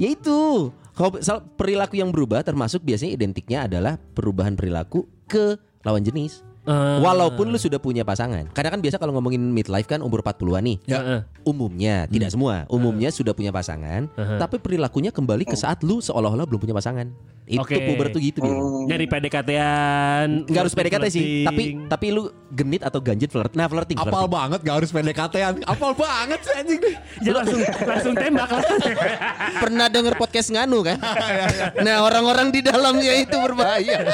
ya 0.00 0.08
itu. 0.08 0.72
Kalau 0.96 1.12
perilaku 1.60 2.00
yang 2.00 2.08
berubah 2.08 2.40
termasuk 2.40 2.80
biasanya 2.80 3.12
identiknya 3.12 3.68
adalah 3.68 4.00
perubahan 4.00 4.56
perilaku 4.56 5.04
ke 5.28 5.60
lawan 5.84 6.00
jenis. 6.00 6.40
Ah. 6.66 6.98
Walaupun 6.98 7.54
lu 7.54 7.58
sudah 7.58 7.78
punya 7.78 8.02
pasangan. 8.02 8.50
Karena 8.50 8.74
kan 8.74 8.82
biasa 8.82 8.98
kalau 8.98 9.14
ngomongin 9.14 9.38
midlife 9.38 9.86
kan 9.86 10.02
umur 10.02 10.20
40-an 10.20 10.62
nih. 10.66 10.76
Ya. 10.84 10.98
Heeh. 10.98 11.20
Umumnya, 11.46 12.10
tidak 12.10 12.34
semua. 12.34 12.66
Umumnya 12.66 13.14
sudah 13.14 13.30
punya 13.30 13.54
pasangan, 13.54 14.10
tapi 14.42 14.58
perilakunya 14.58 15.14
kembali 15.14 15.46
ke 15.46 15.54
saat 15.54 15.86
lu 15.86 16.02
seolah-olah 16.02 16.42
belum 16.42 16.58
punya 16.58 16.74
pasangan. 16.74 17.06
Itu 17.46 17.62
Oke. 17.62 17.78
puber 17.78 18.10
tuh 18.10 18.18
gitu 18.18 18.42
dia. 18.42 18.50
Nyari 18.90 19.06
PDKT-an. 19.06 20.50
Enggak 20.50 20.62
harus 20.66 20.74
PDKT 20.74 21.04
sih, 21.14 21.46
tapi 21.46 21.78
tapi 21.86 22.06
lu 22.10 22.26
genit 22.50 22.82
atau 22.82 22.98
ganjit 22.98 23.30
flirt. 23.30 23.54
Nah, 23.54 23.70
flirting. 23.70 23.94
apal 23.94 24.26
flirting. 24.26 24.34
banget 24.34 24.60
gak 24.66 24.76
harus 24.82 24.90
PDKT-an. 24.90 25.54
Apal 25.62 25.94
banget 25.94 26.40
sih 26.42 26.54
anjing. 26.58 26.80
Ya 27.22 27.32
langsung 27.38 27.60
langsung 27.62 28.14
tembak. 28.18 28.50
Pernah 29.62 29.86
denger 29.86 30.18
podcast 30.18 30.50
nganu 30.50 30.82
kan? 30.82 30.98
nah, 31.86 32.02
orang-orang 32.02 32.50
di 32.50 32.66
dalamnya 32.66 33.14
itu 33.14 33.38
berbahaya. 33.38 34.10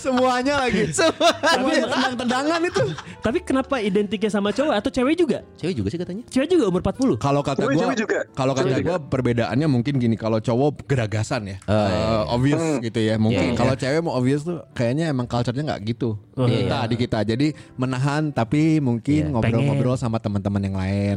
Semuanya 0.00 0.64
lagi. 0.64 0.96
Semua. 0.96 1.36
Tapi 1.66 1.82
tendang-tendangan 1.82 2.60
itu. 2.62 2.82
Tapi 3.18 3.38
kenapa 3.42 3.74
identiknya 3.78 4.30
sama 4.30 4.50
cowok 4.50 4.74
atau 4.74 4.90
cewek 4.90 5.14
juga? 5.16 5.38
Cewek 5.56 5.74
juga 5.74 5.88
sih 5.90 5.98
katanya. 5.98 6.22
Cewek 6.26 6.48
juga 6.48 6.64
umur 6.66 6.80
40. 6.80 7.18
Kalau 7.18 7.40
kata 7.42 7.60
gua, 7.64 7.86
kalau 8.32 8.52
kata 8.54 8.66
Cewek 8.68 8.84
gua 8.84 8.98
perbedaannya 9.00 9.66
mungkin 9.66 9.98
gini. 9.98 10.14
Kalau 10.14 10.38
cowok 10.38 10.86
geragasan 10.86 11.42
ya, 11.46 11.56
Oh, 11.64 11.74
iya, 11.74 12.06
Eh, 12.06 12.22
obvious 12.30 12.64
gitu 12.80 12.98
ya. 12.98 13.14
Mungkin 13.16 13.52
Iya, 13.52 13.58
kalau 13.58 13.74
cewek 13.74 14.00
mau 14.00 14.14
obvious 14.14 14.42
tuh, 14.42 14.62
kayaknya 14.72 15.10
emang 15.10 15.26
culture-nya 15.26 15.62
nggak 15.66 15.82
gitu. 15.86 16.16
Oh, 16.34 16.46
kita 16.46 16.78
di 16.86 16.96
kita. 16.96 17.18
Jadi 17.22 17.46
menahan, 17.74 18.30
tapi 18.30 18.78
mungkin 18.78 19.32
ngobrol-ngobrol 19.32 19.96
sama 19.96 20.16
teman-teman 20.16 20.62
yang 20.62 20.76
lain, 20.76 21.16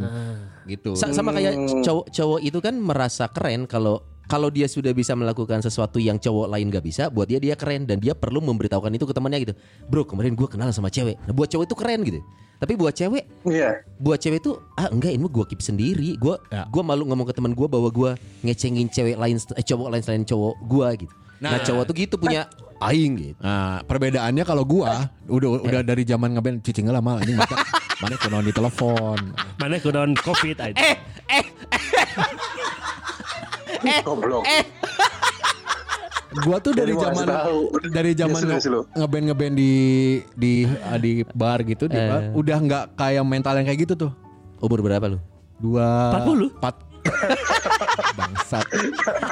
gitu. 0.65 0.95
Sa- 0.95 1.11
sama 1.11 1.31
kayak 1.31 1.53
cowok-cowok 1.81 2.39
itu 2.41 2.57
kan 2.57 2.75
merasa 2.75 3.27
keren 3.27 3.65
kalau 3.65 4.01
kalau 4.29 4.53
dia 4.53 4.69
sudah 4.69 4.93
bisa 4.93 5.17
melakukan 5.17 5.57
sesuatu 5.65 5.97
yang 5.97 6.21
cowok 6.21 6.53
lain 6.53 6.69
gak 6.69 6.85
bisa, 6.85 7.09
buat 7.09 7.25
dia 7.25 7.41
dia 7.41 7.57
keren 7.57 7.89
dan 7.89 7.97
dia 7.97 8.13
perlu 8.13 8.37
memberitahukan 8.45 8.93
itu 8.93 9.09
ke 9.09 9.13
temannya 9.17 9.49
gitu. 9.49 9.53
Bro, 9.89 10.05
kemarin 10.05 10.37
gue 10.37 10.45
kenal 10.45 10.69
sama 10.69 10.93
cewek. 10.93 11.17
Nah, 11.25 11.33
buat 11.33 11.49
cowok 11.49 11.65
itu 11.65 11.75
keren 11.75 11.99
gitu. 12.05 12.21
Tapi 12.59 12.75
buat 12.75 12.91
cewek, 12.93 13.23
Iya. 13.47 13.81
buat 13.97 14.19
cewek 14.21 14.43
itu 14.43 14.51
ah 14.77 14.91
enggak 14.91 15.15
ini 15.17 15.25
gue 15.25 15.45
keep 15.49 15.63
sendiri. 15.65 16.19
Gue 16.19 16.35
Ya. 16.53 16.67
gua 16.69 16.83
malu 16.85 17.07
ngomong 17.07 17.25
ke 17.25 17.33
teman 17.33 17.55
gue 17.55 17.65
bahwa 17.65 17.89
gue 17.89 18.11
ngecengin 18.45 18.91
cewek 18.91 19.15
lain 19.17 19.39
eh, 19.39 19.65
cowok 19.65 19.87
lain 19.89 20.03
selain 20.03 20.23
cowok 20.27 20.55
gue 20.67 20.87
gitu. 21.07 21.13
Nah, 21.39 21.55
Nah. 21.55 21.63
cowok 21.63 21.83
tuh 21.87 21.95
gitu 21.95 22.15
punya 22.19 22.51
aing 22.83 23.13
gitu. 23.15 23.39
Nah, 23.39 23.79
perbedaannya 23.87 24.43
kalau 24.43 24.67
gua 24.67 25.07
udah 25.27 25.63
udah 25.63 25.81
dari 25.87 26.03
zaman 26.03 26.35
ngeband 26.35 26.59
cicing 26.63 26.87
lah 26.91 26.99
ini 27.23 27.33
mana 27.35 27.55
mana 28.03 28.15
kuno 28.19 28.37
di 28.43 28.51
telepon. 28.55 29.19
Mana 29.59 29.75
kudaun 29.79 30.11
covid 30.19 30.59
aja. 30.59 30.75
Eh, 30.75 30.95
eh, 31.31 31.43
Goblok. 34.05 34.43
Gua 36.45 36.57
tuh 36.61 36.77
dari 36.77 36.93
zaman 36.93 37.25
dari 37.89 38.11
zaman 38.13 38.39
lo. 38.45 38.85
ngeband 38.93 39.23
ngeband 39.33 39.53
di 39.57 39.73
di 40.37 40.53
di 41.01 41.11
bar 41.33 41.65
gitu 41.65 41.89
di 41.89 41.97
bar, 41.97 42.29
udah 42.37 42.57
nggak 42.61 42.83
kayak 42.93 43.25
mental 43.25 43.57
yang 43.57 43.65
kayak 43.65 43.89
gitu 43.89 43.93
tuh. 43.97 44.11
umur 44.61 44.83
berapa 44.83 45.07
lu? 45.09 45.17
Dua 45.59 46.15
40? 46.19 46.55
Empat 46.59 46.75
Bangsat 48.19 48.65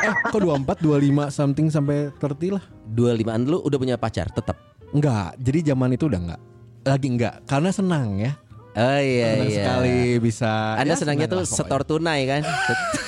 Eh 0.03 0.13
kok 0.31 0.39
24 0.39 0.79
25 0.79 1.35
something 1.35 1.67
sampai 1.67 2.15
30 2.15 2.55
lah 2.55 2.63
25an 2.95 3.43
lu 3.43 3.59
udah 3.59 3.75
punya 3.75 3.95
pacar 3.99 4.31
tetap. 4.31 4.55
Enggak 4.95 5.35
Jadi 5.35 5.59
zaman 5.67 5.99
itu 5.99 6.07
udah 6.07 6.19
enggak 6.23 6.41
Lagi 6.87 7.07
enggak 7.11 7.43
Karena 7.43 7.69
senang 7.75 8.15
ya 8.23 8.31
Oh 8.77 8.99
iya 9.03 9.27
Senang 9.35 9.49
iya. 9.51 9.57
sekali 9.59 9.97
bisa 10.23 10.51
Anda 10.79 10.93
ya, 10.95 10.99
senangnya 10.99 11.27
senang 11.27 11.43
tuh 11.43 11.49
setor 11.49 11.81
tunai 11.83 12.21
kan? 12.23 12.41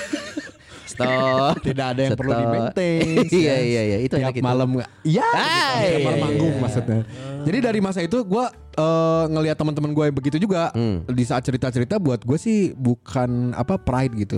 Setor. 0.90 1.54
Tidak 1.68 1.86
ada 1.88 2.02
yang 2.02 2.14
perlu 2.14 2.32
Setor. 2.32 2.42
di 2.42 2.46
maintenance 2.50 3.32
Iya 3.36 3.46
ya. 3.48 3.58
iya 3.60 3.82
iya 3.86 3.98
itu 4.02 4.16
Tiap 4.16 4.36
malam 4.40 4.68
nggak 4.74 4.90
Iya 5.04 5.22
gitu. 5.24 5.38
iya, 5.38 5.88
Tiap 5.88 6.02
malam 6.02 6.18
iya, 6.18 6.24
manggung 6.24 6.52
iya. 6.52 6.62
maksudnya 6.62 7.00
Jadi 7.40 7.58
dari 7.60 7.80
masa 7.80 8.00
itu 8.00 8.18
gue 8.20 8.46
eh, 8.76 9.24
ngelihat 9.28 9.56
teman-teman 9.56 9.92
gue 9.92 10.06
begitu 10.12 10.38
juga 10.38 10.72
Hmm. 10.72 11.06
Di 11.06 11.24
saat 11.24 11.42
cerita-cerita 11.42 11.98
buat 11.98 12.22
gue 12.22 12.36
sih 12.36 12.74
Bukan 12.74 13.54
apa 13.54 13.78
pride 13.78 14.14
gitu? 14.18 14.38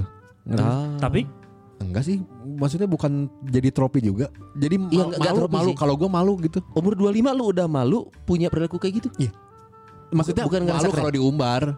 Ah. 0.52 0.98
Tapi 0.98 1.24
Enggak 1.78 2.06
sih, 2.06 2.22
maksudnya 2.46 2.86
bukan 2.86 3.26
jadi 3.42 3.70
tropi 3.70 4.00
juga. 4.00 4.30
Jadi 4.54 4.78
ma- 4.78 4.86
Iya, 4.88 5.02
nggak- 5.04 5.18
nggak 5.18 5.26
malu, 5.28 5.40
tropi 5.42 5.56
malu. 5.56 5.70
Kalau 5.74 5.94
gue 5.96 6.10
malu 6.12 6.32
gitu. 6.40 6.60
Umur 6.72 6.94
25 6.94 7.34
lu 7.34 7.44
udah 7.50 7.66
malu 7.66 8.00
punya 8.22 8.48
perilaku 8.48 8.78
kayak 8.78 9.02
gitu? 9.02 9.10
Maksudnya 10.10 10.44
Bukan 10.44 10.62
malu 10.64 10.92
kalau 10.92 11.10
diumbar. 11.10 11.74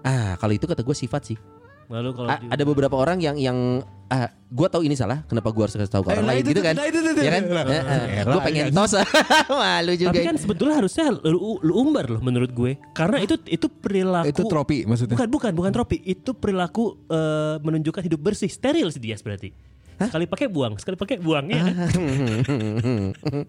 Ah, 0.00 0.34
kalau 0.36 0.50
itu 0.50 0.64
kata 0.64 0.80
gue 0.80 0.96
sifat 0.96 1.22
sih. 1.26 1.38
malu 1.84 2.10
kalau 2.10 2.24
A- 2.26 2.40
ada 2.40 2.64
beberapa 2.64 2.96
orang 2.96 3.20
yang 3.20 3.36
yang 3.36 3.84
ah, 4.12 4.28
gue 4.28 4.68
tahu 4.68 4.84
ini 4.84 4.92
salah, 4.92 5.24
kenapa 5.24 5.48
gue 5.48 5.62
harus 5.64 5.72
kasih 5.72 5.88
tahu 5.88 6.04
ke 6.04 6.12
orang 6.12 6.28
nah 6.28 6.36
lain 6.36 6.44
itu 6.44 6.50
gitu 6.52 6.60
kan? 6.60 6.74
nah 6.76 6.84
itu 6.84 6.98
Ya 7.24 7.30
kan? 7.32 7.42
nah, 7.48 8.24
gue 8.28 8.40
pengen 8.44 8.64
tos. 8.68 8.92
malu 9.64 9.92
juga. 9.96 10.12
Tapi 10.12 10.20
kan 10.28 10.36
sebetulnya 10.36 10.74
harusnya 10.84 11.04
lu, 11.24 11.56
lu 11.64 11.72
umbar 11.80 12.12
loh 12.12 12.20
menurut 12.20 12.52
gue. 12.52 12.76
Karena 12.92 13.24
itu 13.24 13.40
itu 13.48 13.66
perilaku 13.72 14.28
Itu 14.28 14.42
tropi 14.44 14.84
maksudnya. 14.84 15.16
Bukan 15.16 15.28
bukan 15.32 15.52
bukan 15.56 15.70
tropi. 15.72 15.96
Itu 16.04 16.36
perilaku 16.36 17.08
eh, 17.08 17.56
menunjukkan 17.64 18.02
hidup 18.04 18.20
bersih, 18.20 18.52
steril 18.52 18.92
sih 18.92 19.00
dia 19.00 19.16
berarti. 19.16 19.71
Sekali 19.94 20.24
pakai 20.24 20.46
buang, 20.46 20.74
sekali 20.76 20.96
pakai 20.96 21.16
buang 21.16 21.46
ya. 21.46 21.60
kan? 21.60 21.74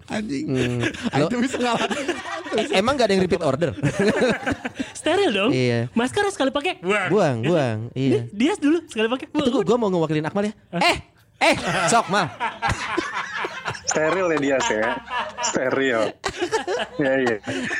Anjing. 0.14 0.44
Lo- 1.14 1.26
Itu 1.26 1.36
bisa 1.38 1.56
ngalah. 1.58 1.88
Emang 2.74 2.94
gak 2.94 3.06
ada 3.06 3.12
yang 3.12 3.22
repeat 3.22 3.42
order? 3.42 3.70
steril 4.98 5.30
dong. 5.30 5.50
Iya. 5.50 5.90
Masker 5.90 6.22
sekali 6.28 6.50
pakai 6.50 6.78
buang. 6.78 7.08
buang, 7.08 7.36
buang. 7.42 7.78
Iya. 7.92 8.30
Dia 8.30 8.52
dulu 8.54 8.78
sekali 8.84 9.08
pakai 9.08 9.26
buang. 9.28 9.44
Tunggu, 9.44 9.60
gue 9.62 9.76
mau 9.76 9.88
ngewakilin 9.88 10.24
Akmal 10.24 10.46
ya. 10.46 10.54
Eh, 10.76 10.96
eh, 11.42 11.54
sok 11.86 12.06
mal. 12.08 12.30
Steril 13.84 14.26
ya 14.28 14.38
dia 14.38 14.56
sih 14.60 14.76
ya. 14.76 14.90
Steril. 15.44 16.00
Iya 16.96 17.12
iya. 17.20 17.36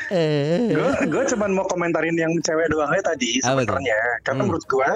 Eh, 0.09 0.71
Gue 0.71 0.91
gue 1.09 1.23
cuman 1.29 1.49
mau 1.51 1.65
komentarin 1.65 2.13
yang 2.13 2.31
cewek 2.39 2.67
doang 2.67 2.87
aja 2.89 3.09
tadi 3.09 3.39
sebenarnya. 3.39 3.99
Karena 4.21 4.41
Hmm. 4.41 4.47
menurut 4.47 4.65
gue 4.65 4.89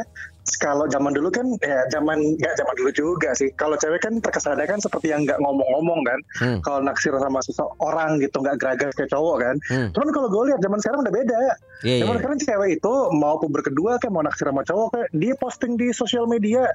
kalau 0.55 0.89
zaman 0.89 1.13
dulu 1.13 1.29
kan 1.29 1.45
ya 1.61 1.85
zaman 1.93 2.17
nggak 2.39 2.53
zaman 2.57 2.73
dulu 2.79 2.89
juga 2.95 3.29
sih. 3.35 3.51
Kalau 3.53 3.75
cewek 3.75 4.01
kan 4.01 4.17
terkesannya 4.23 4.65
kan 4.65 4.79
seperti 4.81 5.13
yang 5.13 5.27
nggak 5.27 5.37
ngomong-ngomong 5.43 6.01
kan. 6.07 6.19
Hmm. 6.41 6.57
Kalau 6.63 6.79
naksir 6.81 7.13
sama 7.17 7.43
seseorang 7.43 8.17
gitu 8.23 8.39
nggak 8.41 8.57
geragas 8.57 8.93
kayak 8.95 9.11
cowok 9.11 9.35
kan. 9.43 9.55
Hmm. 9.69 9.87
Cuman 9.93 10.09
kalau 10.15 10.27
gue 10.31 10.43
lihat 10.53 10.59
zaman 10.63 10.79
sekarang 10.79 10.99
udah 11.05 11.13
beda. 11.13 11.41
Iya, 11.79 12.03
Zaman 12.03 12.15
iya. 12.15 12.19
sekarang 12.19 12.39
cewek 12.43 12.69
itu 12.81 12.93
mau 13.15 13.35
puber 13.39 13.61
kedua 13.63 13.95
kayak 13.99 14.11
mau 14.11 14.23
naksir 14.23 14.47
sama 14.51 14.63
cowok 14.67 14.87
kayak 14.95 15.09
dia 15.15 15.33
posting 15.37 15.73
di 15.75 15.91
sosial 15.91 16.27
media. 16.27 16.67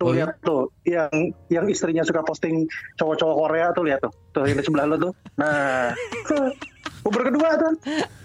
Tuh 0.00 0.10
Oh, 0.10 0.14
iya? 0.14 0.26
lihat 0.26 0.34
tuh 0.42 0.62
yang 0.82 1.10
yang 1.46 1.66
istrinya 1.70 2.02
suka 2.02 2.26
posting 2.26 2.66
cowok-cowok 2.98 3.36
Korea 3.38 3.66
tuh 3.70 3.84
lihat 3.86 4.00
tuh. 4.02 4.12
Tuh 4.34 4.46
yang 4.46 4.58
di 4.58 4.64
sebelah 4.64 4.86
lo 4.90 4.96
tuh. 4.98 5.12
Nah, 5.38 5.94
puber 7.02 7.22
kedua 7.28 7.48
tuh. 7.58 7.72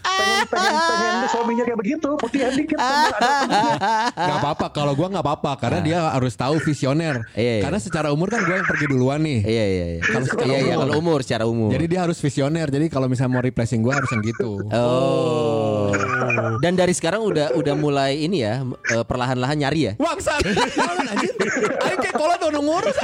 Pengen 0.07 0.45
pengen 0.47 0.73
pengen 0.73 1.15
suaminya 1.29 1.63
kayak 1.65 1.77
begitu, 1.77 2.09
putih 2.17 2.39
dikit 2.55 2.77
sama 2.77 2.97
ada 3.05 3.19
temennya. 3.19 3.73
Gak 4.15 4.37
apa-apa. 4.39 4.65
Kalau 4.71 4.93
gue 4.93 5.07
nggak 5.07 5.25
apa-apa 5.25 5.51
karena 5.59 5.79
dia 5.83 5.97
harus 6.09 6.33
tahu 6.33 6.57
visioner. 6.57 7.21
Iya, 7.35 7.59
iya. 7.59 7.63
Karena 7.65 7.77
secara 7.77 8.09
umur 8.09 8.29
kan 8.29 8.41
gue 8.41 8.55
yang 8.55 8.65
pergi 8.65 8.85
duluan 8.87 9.19
nih. 9.21 9.39
Iya, 9.43 9.65
iya, 9.67 9.85
iya. 9.97 10.01
Kalau 10.01 10.25
secara 10.25 10.47
Iya, 10.47 10.57
iya, 10.57 10.73
umur. 10.73 10.81
kalau 10.81 10.93
umur, 10.97 11.19
secara 11.21 11.43
umur. 11.45 11.69
Jadi 11.69 11.85
dia 11.85 11.99
harus 12.01 12.17
visioner. 12.17 12.67
Jadi 12.69 12.85
kalau 12.87 13.05
misalnya 13.05 13.31
mau 13.35 13.43
replacing 13.43 13.81
gue 13.83 13.93
harus 13.93 14.09
yang 14.09 14.23
gitu. 14.23 14.49
Oh. 14.71 15.91
Dan 16.57 16.73
dari 16.73 16.93
sekarang 16.95 17.21
udah 17.21 17.53
udah 17.53 17.75
mulai 17.77 18.17
ini 18.17 18.41
ya, 18.41 18.61
eh, 18.63 19.03
perlahan-lahan 19.05 19.57
nyari 19.57 19.91
ya. 19.91 19.93
Bangsat. 19.99 20.41
Anjing. 21.13 21.35
Ayo 21.83 21.95
kayak 21.99 22.15
kolot 22.15 22.41
udah 22.41 22.61
ngurus. 22.61 22.97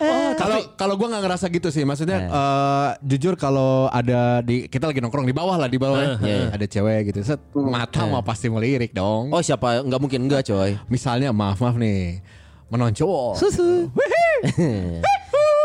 Oh, 0.00 0.32
kalau 0.36 0.58
kalau 0.74 0.94
gue 0.96 1.08
nggak 1.12 1.22
ngerasa 1.24 1.46
gitu 1.52 1.68
sih, 1.68 1.84
maksudnya 1.84 2.28
eh, 2.28 2.88
jujur 3.04 3.36
kalau 3.36 3.88
ada 3.92 4.40
di 4.40 4.64
kita 4.68 4.88
lagi 4.88 5.00
nongkrong 5.04 5.28
di 5.28 5.36
bawah 5.36 5.56
lah 5.60 5.68
di 5.68 5.76
bawah 5.76 6.00
ya. 6.00 6.08
iya, 6.24 6.36
iya. 6.40 6.48
ada 6.52 6.66
cewek 6.66 7.12
gitu, 7.12 7.20
set 7.20 7.40
mata 7.52 8.04
mau 8.08 8.24
pasti 8.24 8.48
melirik 8.48 8.96
dong. 8.96 9.28
Oh, 9.28 9.44
siapa? 9.44 9.84
Nggak 9.84 10.00
mungkin 10.00 10.20
enggak, 10.24 10.48
coy. 10.48 10.76
Misalnya 10.88 11.32
maaf 11.36 11.60
maaf 11.60 11.76
nih 11.76 12.24
menonjol. 12.72 13.36
Susu. 13.36 13.92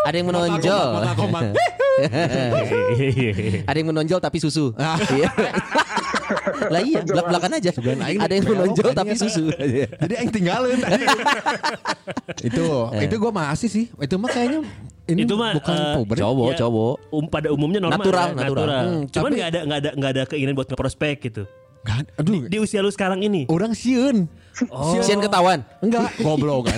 Ada 0.07 0.15
yang 0.15 0.27
menonjol. 0.31 0.87
Ada 3.69 3.77
yang 3.77 3.89
menonjol 3.91 4.19
tapi 4.23 4.37
susu. 4.39 4.71
Iya. 6.59 6.69
lah 6.73 6.81
iya, 6.81 6.99
belak-belakan 7.01 7.51
aja. 7.55 7.69
aing 7.71 8.19
Ada 8.19 8.33
yang 8.33 8.45
menonjol 8.45 8.91
tapi 8.91 9.13
susu. 9.15 9.43
Jadi 9.49 10.13
yang 10.13 10.29
tinggalin 10.29 10.77
tadi. 10.77 11.03
itu 12.47 12.65
itu 12.99 13.15
gue 13.15 13.31
masih 13.31 13.69
sih. 13.69 13.85
Itu 13.89 14.15
mah 14.15 14.29
kayaknya 14.29 14.59
ini 15.07 15.25
Itu 15.25 15.33
mah, 15.35 15.57
bukan 15.57 15.73
eh, 15.73 15.93
puber. 15.97 16.15
Cowok, 16.15 16.47
Ya, 16.47 16.57
cowok. 16.59 16.93
Um, 17.09 17.25
pada 17.25 17.47
umumnya 17.49 17.81
normal 17.81 17.97
Natural, 17.97 18.27
ya, 18.27 18.35
natural. 18.37 18.67
Hmm, 18.85 19.01
Cuman 19.09 19.29
nggak 19.33 19.49
ada 19.49 19.59
nggak 19.65 19.79
ada 19.79 19.89
nggak 19.97 20.11
ada 20.11 20.23
keinginan 20.29 20.53
buat 20.53 20.67
ngeprospek 20.69 21.17
gitu. 21.23 21.43
Ada. 21.79 22.11
Aduh, 22.19 22.45
Di 22.45 22.59
usia 22.59 22.83
lu 22.83 22.91
sekarang 22.91 23.23
ini. 23.23 23.47
orang 23.47 23.73
sieun. 23.73 24.27
Sian 24.99 25.23
ketahuan. 25.23 25.63
Enggak, 25.79 26.11
goblok 26.25 26.67
kan. 26.67 26.77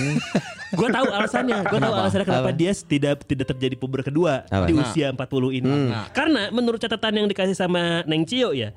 Gue 0.72 0.88
tahu 0.88 1.04
alasannya. 1.04 1.66
Gue 1.66 1.80
tahu 1.82 1.92
alasannya 1.92 2.24
kenapa 2.24 2.48
Apa? 2.48 2.56
dia 2.56 2.72
tidak 2.72 3.26
tidak 3.26 3.46
terjadi 3.50 3.76
puber 3.76 4.06
kedua 4.06 4.46
Apa? 4.46 4.70
di 4.70 4.78
Nah. 4.78 4.86
usia 4.86 5.10
40 5.10 5.52
ini. 5.52 5.90
Karena 6.14 6.48
menurut 6.48 6.78
catatan 6.78 7.18
yang 7.18 7.28
dikasih 7.28 7.58
sama 7.58 8.06
Neng 8.06 8.24
Cio 8.24 8.54
ya, 8.54 8.72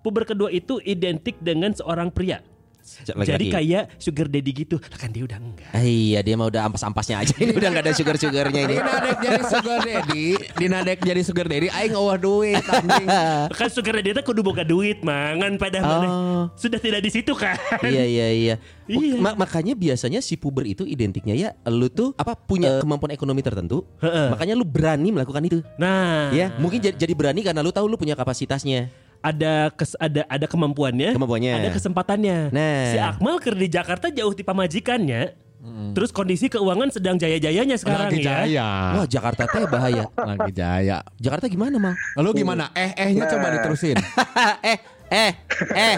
puber 0.00 0.24
kedua 0.24 0.48
itu 0.48 0.78
identik 0.82 1.36
dengan 1.38 1.70
seorang 1.70 2.08
pria. 2.08 2.40
Laki-laki. 2.88 3.28
Jadi 3.28 3.44
kayak 3.52 4.00
sugar 4.00 4.26
daddy 4.26 4.52
gitu. 4.54 4.80
Lah 4.80 4.96
kan 4.96 5.12
dia 5.12 5.20
udah 5.20 5.36
enggak. 5.36 5.68
Ah, 5.70 5.84
iya 5.84 6.24
dia 6.24 6.40
mah 6.40 6.48
udah 6.48 6.64
ampas-ampasnya 6.64 7.20
aja 7.20 7.36
ini 7.44 7.52
udah 7.52 7.68
nggak 7.68 7.84
ada 7.84 7.92
sugar-sugarnya 7.92 8.60
ini. 8.64 8.76
Dina 8.80 8.96
dek 8.96 9.18
jadi 9.20 9.42
sugar 9.44 9.78
daddy, 9.84 10.26
Dina 10.56 10.78
dek 10.80 10.98
jadi 11.04 11.20
sugar 11.20 11.46
daddy, 11.46 11.68
aing 11.68 11.92
eueuh 11.92 12.16
duit 12.16 12.64
anjing. 12.64 13.06
Kan 13.60 13.68
sugar 13.68 13.92
daddy 13.92 14.10
itu 14.10 14.22
kudu 14.24 14.40
boga 14.40 14.64
duit 14.64 15.04
mangan 15.04 15.60
pada 15.60 15.78
Oh. 15.78 15.84
mana. 15.84 16.08
Sudah 16.56 16.80
tidak 16.80 17.04
di 17.04 17.12
situ 17.12 17.36
kan. 17.36 17.60
iya 17.84 18.04
iya 18.04 18.26
iya. 18.32 18.54
Iya. 18.88 19.20
Ma- 19.20 19.36
makanya 19.36 19.76
biasanya 19.76 20.24
si 20.24 20.40
puber 20.40 20.64
itu 20.64 20.88
identiknya 20.88 21.36
ya 21.36 21.48
lu 21.68 21.92
tuh 21.92 22.16
apa 22.16 22.32
punya 22.32 22.80
kemampuan 22.80 23.12
ekonomi 23.12 23.44
tertentu. 23.44 23.84
Heeh. 24.00 24.32
Makanya 24.32 24.56
lu 24.56 24.64
berani 24.64 25.12
melakukan 25.12 25.44
itu. 25.44 25.60
Nah, 25.76 26.32
Ya, 26.32 26.56
mungkin 26.56 26.80
jadi, 26.80 26.96
jadi 26.96 27.12
berani 27.12 27.44
karena 27.44 27.60
lu 27.60 27.68
tahu 27.68 27.84
lu 27.84 28.00
punya 28.00 28.16
kapasitasnya. 28.16 28.88
Ada 29.18 29.70
kes, 29.74 29.98
ada 29.98 30.22
ada 30.26 30.46
kemampuannya, 30.46 31.14
Kemampuannya. 31.14 31.52
ada 31.58 31.68
kesempatannya. 31.74 32.38
Nah. 32.54 32.78
Si 32.92 32.98
Akmal 32.98 33.36
kerja 33.42 33.58
di 33.58 33.68
Jakarta 33.68 34.06
jauh 34.08 34.32
di 34.32 34.44
pamajikannya. 34.46 35.48
Terus 35.68 36.14
kondisi 36.14 36.46
keuangan 36.46 36.88
sedang 36.94 37.18
jaya-jayanya 37.18 37.74
sekarang 37.76 38.14
Lagi 38.14 38.22
ya. 38.22 38.46
jaya. 38.46 38.68
Wah, 38.94 39.06
Jakarta 39.10 39.42
teh 39.44 39.66
bahaya. 39.66 40.06
Lagi 40.14 40.52
jaya. 40.54 41.02
Jakarta 41.18 41.50
gimana, 41.50 41.76
Mal? 41.82 41.94
Lalu 42.14 42.46
gimana? 42.46 42.70
Eh 42.72 42.94
ehnya 42.94 43.26
coba 43.26 43.50
diterusin. 43.58 43.98
eh, 44.70 44.78
eh, 45.10 45.32
eh. 45.74 45.96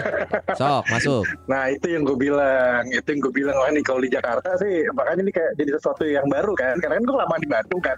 Sok, 0.57 0.83
masuk. 0.89 1.23
Nah 1.45 1.69
itu 1.69 1.87
yang 1.93 2.03
gue 2.03 2.17
bilang, 2.17 2.83
itu 2.89 3.05
yang 3.05 3.21
gue 3.21 3.33
bilang 3.37 3.55
wah 3.61 3.69
nih 3.69 3.85
kalau 3.85 4.01
di 4.01 4.09
Jakarta 4.09 4.49
sih 4.57 4.81
makanya 4.91 5.21
ini 5.29 5.31
kayak 5.31 5.51
jadi 5.55 5.69
sesuatu 5.77 6.03
yang 6.09 6.25
baru 6.25 6.51
kan, 6.57 6.75
karena 6.81 6.97
kan 6.97 7.03
gue 7.05 7.17
lama 7.21 7.35
di 7.37 7.47
Bandung 7.47 7.81
kan, 7.85 7.97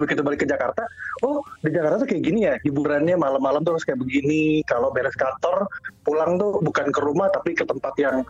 begitu 0.00 0.20
balik 0.24 0.44
ke 0.44 0.48
Jakarta, 0.48 0.84
oh 1.26 1.44
di 1.60 1.70
Jakarta 1.72 2.02
tuh 2.02 2.08
kayak 2.08 2.22
gini 2.24 2.48
ya, 2.48 2.54
hiburannya 2.64 3.16
malam-malam 3.16 3.60
tuh 3.64 3.76
harus 3.76 3.84
kayak 3.84 4.00
begini, 4.00 4.64
kalau 4.64 4.88
beres 4.92 5.16
kantor 5.16 5.68
pulang 6.06 6.40
tuh 6.40 6.60
bukan 6.64 6.88
ke 6.88 7.00
rumah 7.02 7.28
tapi 7.32 7.52
ke 7.52 7.64
tempat 7.66 7.92
yang 8.00 8.24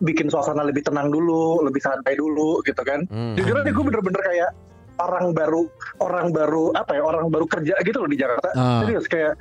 bikin 0.00 0.32
suasana 0.32 0.64
lebih 0.64 0.80
tenang 0.80 1.12
dulu, 1.12 1.60
lebih 1.60 1.80
santai 1.84 2.16
dulu 2.16 2.64
gitu 2.64 2.80
kan. 2.80 3.04
Hmm. 3.12 3.36
Jujur 3.36 3.60
aja 3.60 3.68
gue 3.68 3.84
bener-bener 3.84 4.22
kayak 4.24 4.50
orang 5.00 5.32
baru, 5.36 5.68
orang 6.00 6.32
baru 6.32 6.72
apa 6.72 6.96
ya, 6.96 7.02
orang 7.04 7.28
baru 7.28 7.44
kerja 7.48 7.74
gitu 7.84 8.00
loh 8.00 8.08
di 8.08 8.16
Jakarta. 8.16 8.48
Ah. 8.56 8.80
Serius 8.84 9.04
kayak 9.08 9.36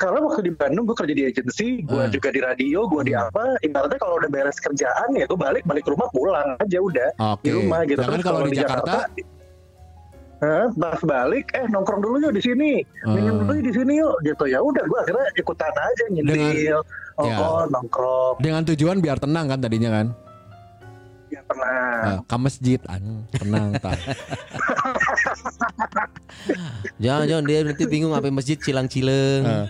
karena 0.00 0.18
waktu 0.24 0.48
di 0.48 0.52
Bandung 0.56 0.88
gue 0.88 0.96
kerja 0.96 1.14
di 1.14 1.24
agensi, 1.28 1.84
gue 1.84 2.02
Ah. 2.02 2.08
juga 2.08 2.32
di 2.32 2.40
radio, 2.42 2.88
gue 2.88 3.02
di 3.06 3.14
apa. 3.14 3.54
Ibaratnya 3.62 3.98
kalau 4.00 4.18
udah 4.18 4.30
beres 4.32 4.58
kerjaan 4.58 5.14
ya 5.14 5.28
gue 5.30 5.38
balik 5.38 5.62
balik 5.62 5.86
ke 5.86 5.90
rumah 5.94 6.08
pulang 6.10 6.58
aja 6.58 6.78
udah 6.82 7.10
Oke. 7.36 7.46
di 7.46 7.50
rumah 7.54 7.80
gitu. 7.86 8.00
Jangan 8.02 8.18
Terus 8.18 8.26
kalau 8.26 8.40
di 8.48 8.56
Jakarta, 8.58 8.98
Hah, 10.40 10.72
pas 10.72 11.00
balik, 11.04 11.52
eh 11.52 11.68
nongkrong 11.68 12.00
dulu 12.00 12.16
yuk 12.24 12.32
di 12.32 12.40
sini, 12.40 12.80
Ah. 13.04 13.12
minum 13.12 13.44
dulu 13.44 13.60
yuk 13.60 13.66
di 13.68 13.74
sini 13.76 14.00
yuk, 14.00 14.16
gitu 14.24 14.48
ya. 14.48 14.64
Udah, 14.64 14.80
gue 14.88 14.98
akhirnya 15.04 15.28
ikutan 15.36 15.68
aja 15.68 16.04
nyendil, 16.08 16.80
oh, 17.20 17.24
ya. 17.28 17.36
oh, 17.36 17.62
nongkrong, 17.68 18.40
dengan 18.40 18.64
tujuan 18.64 19.04
biar 19.04 19.20
tenang 19.20 19.52
kan 19.52 19.60
tadinya 19.60 19.90
kan. 19.92 20.06
ya 21.30 21.44
tenang. 21.46 22.02
Nah, 22.02 22.18
ke 22.26 22.36
masjid 22.40 22.80
anjing, 22.88 23.20
tenang 23.36 23.68
tar. 23.78 23.94
Jangan, 27.04 27.24
jangan 27.28 27.44
dia 27.44 27.60
nanti 27.64 27.84
bingung 27.84 28.12
apa 28.16 28.32
masjid 28.32 28.56
cilang-cileng. 28.56 29.44
Eh. 29.44 29.66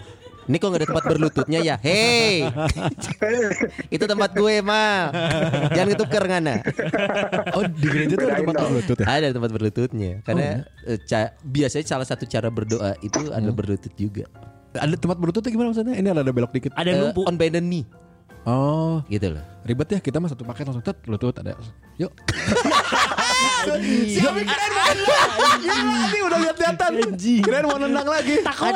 Ini 0.50 0.58
kok 0.58 0.66
gak 0.66 0.80
ada 0.82 0.88
tempat 0.90 1.04
berlututnya 1.06 1.58
ya? 1.62 1.76
Hei, 1.78 2.42
itu 3.94 4.02
tempat 4.02 4.34
gue 4.34 4.58
mal. 4.58 5.14
Jangan 5.70 5.88
ketuker 5.94 6.24
ngana. 6.26 6.54
Oh, 7.54 7.62
di 7.64 7.86
gereja 7.86 8.14
tuh 8.16 8.26
ada 8.26 8.42
tempat 8.42 8.56
berlutut 8.58 8.96
ya? 8.98 9.06
Ada 9.06 9.26
tempat 9.30 9.50
berlututnya. 9.50 10.12
Karena 10.20 10.46
eh, 10.84 10.98
ca- 11.00 11.38
biasanya 11.40 11.86
salah 11.86 12.02
satu 12.02 12.26
cara 12.26 12.50
berdoa 12.50 12.98
itu 12.98 13.30
adalah 13.30 13.54
berlutut 13.54 13.94
juga. 13.94 14.26
Ada 14.72 14.94
tempat 14.96 15.16
berlututnya 15.16 15.50
gimana 15.50 15.70
maksudnya? 15.70 15.94
Ini 15.94 16.08
ada 16.10 16.26
belok 16.26 16.50
dikit. 16.50 16.74
Ada 16.74 16.90
Eh, 16.90 16.98
numpuk. 17.00 17.24
on 17.24 17.36
bended 17.36 17.62
knee 17.62 17.86
Oh, 18.42 19.04
gitu 19.06 19.30
loh. 19.30 19.44
ribet 19.62 19.86
ya 19.86 20.00
kita 20.00 20.16
mah 20.16 20.26
satu 20.26 20.42
paket 20.42 20.64
langsung 20.64 20.80
tet 20.80 20.96
lutut 21.04 21.36
ada. 21.36 21.54
Yuk. 21.94 22.10
Siapa 24.10 24.40
keren 24.40 24.70
banget. 24.72 24.96
Ini 26.10 26.18
udah 26.24 26.38
lihat-lihatan. 26.40 26.90
Keren 27.44 27.64
mau 27.66 27.78
nendang 27.78 28.08
lagi. 28.08 28.34
Takut. 28.40 28.72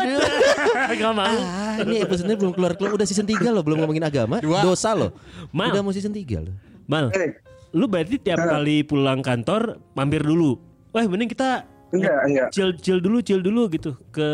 Gak 1.00 1.12
mau. 1.14 1.24
Ah, 1.24 1.76
ini 1.80 2.04
episode 2.04 2.34
belum 2.36 2.52
keluar 2.52 2.72
keluar 2.76 2.92
udah 2.94 3.06
season 3.06 3.26
3 3.26 3.40
loh, 3.50 3.62
belum 3.64 3.84
ngomongin 3.84 4.04
agama. 4.04 4.38
Dua. 4.38 4.60
Dosa 4.62 4.92
loh. 4.92 5.16
Mal. 5.50 5.72
Udah 5.72 5.82
mau 5.82 5.92
season 5.92 6.12
3 6.12 6.44
loh. 6.44 6.54
Mal, 6.84 7.08
Eh, 7.16 7.32
lu 7.72 7.88
berarti 7.88 8.20
tiap 8.20 8.38
kali 8.38 8.84
pulang 8.84 9.24
kantor 9.24 9.80
mampir 9.96 10.20
dulu. 10.20 10.60
Wah, 10.92 11.02
mending 11.08 11.32
kita 11.32 11.64
enggak, 11.90 12.18
enggak. 12.28 12.48
chill 12.54 12.70
chill 12.78 13.00
dulu, 13.02 13.18
chill 13.18 13.42
dulu 13.42 13.66
gitu 13.66 13.98
ke 14.12 14.28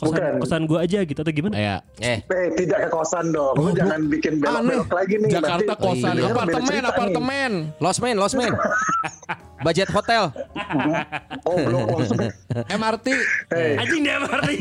kosan 0.00 0.16
Bukan. 0.16 0.32
kosan 0.40 0.62
gua 0.64 0.78
aja 0.80 0.98
gitu 1.04 1.20
atau 1.20 1.28
gimana? 1.30 1.54
Ya. 1.54 1.76
Eh, 2.00 2.24
Eh, 2.24 2.48
tidak 2.56 2.78
ke 2.82 2.88
kosan 2.88 3.30
dong. 3.30 3.52
Lu 3.52 3.60
Oh, 3.60 3.68
Bu. 3.68 3.76
jangan 3.76 4.00
bikin 4.08 4.40
belok-belok 4.40 4.88
lagi 4.88 5.14
nih. 5.20 5.30
Jakarta 5.30 5.72
Nanti- 5.72 5.84
kosan, 5.84 6.14
Iya. 6.16 6.26
apartemen, 6.32 6.82
apartemen. 6.82 7.50
Lost 7.78 8.00
man, 8.00 8.16
lost 8.16 8.34
man. 8.34 8.52
Budget 9.60 9.92
hotel. 9.92 10.32
Oh, 11.44 11.56
belum. 11.60 11.84
MRT. 12.66 13.06
Eh, 13.52 13.76
Anjing 13.76 14.02
mati. 14.08 14.56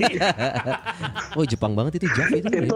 Oh, 1.39 1.45
Jepang 1.47 1.71
banget 1.71 2.04
itu 2.04 2.08
Jav 2.12 2.28
itu. 2.30 2.52
itu 2.52 2.75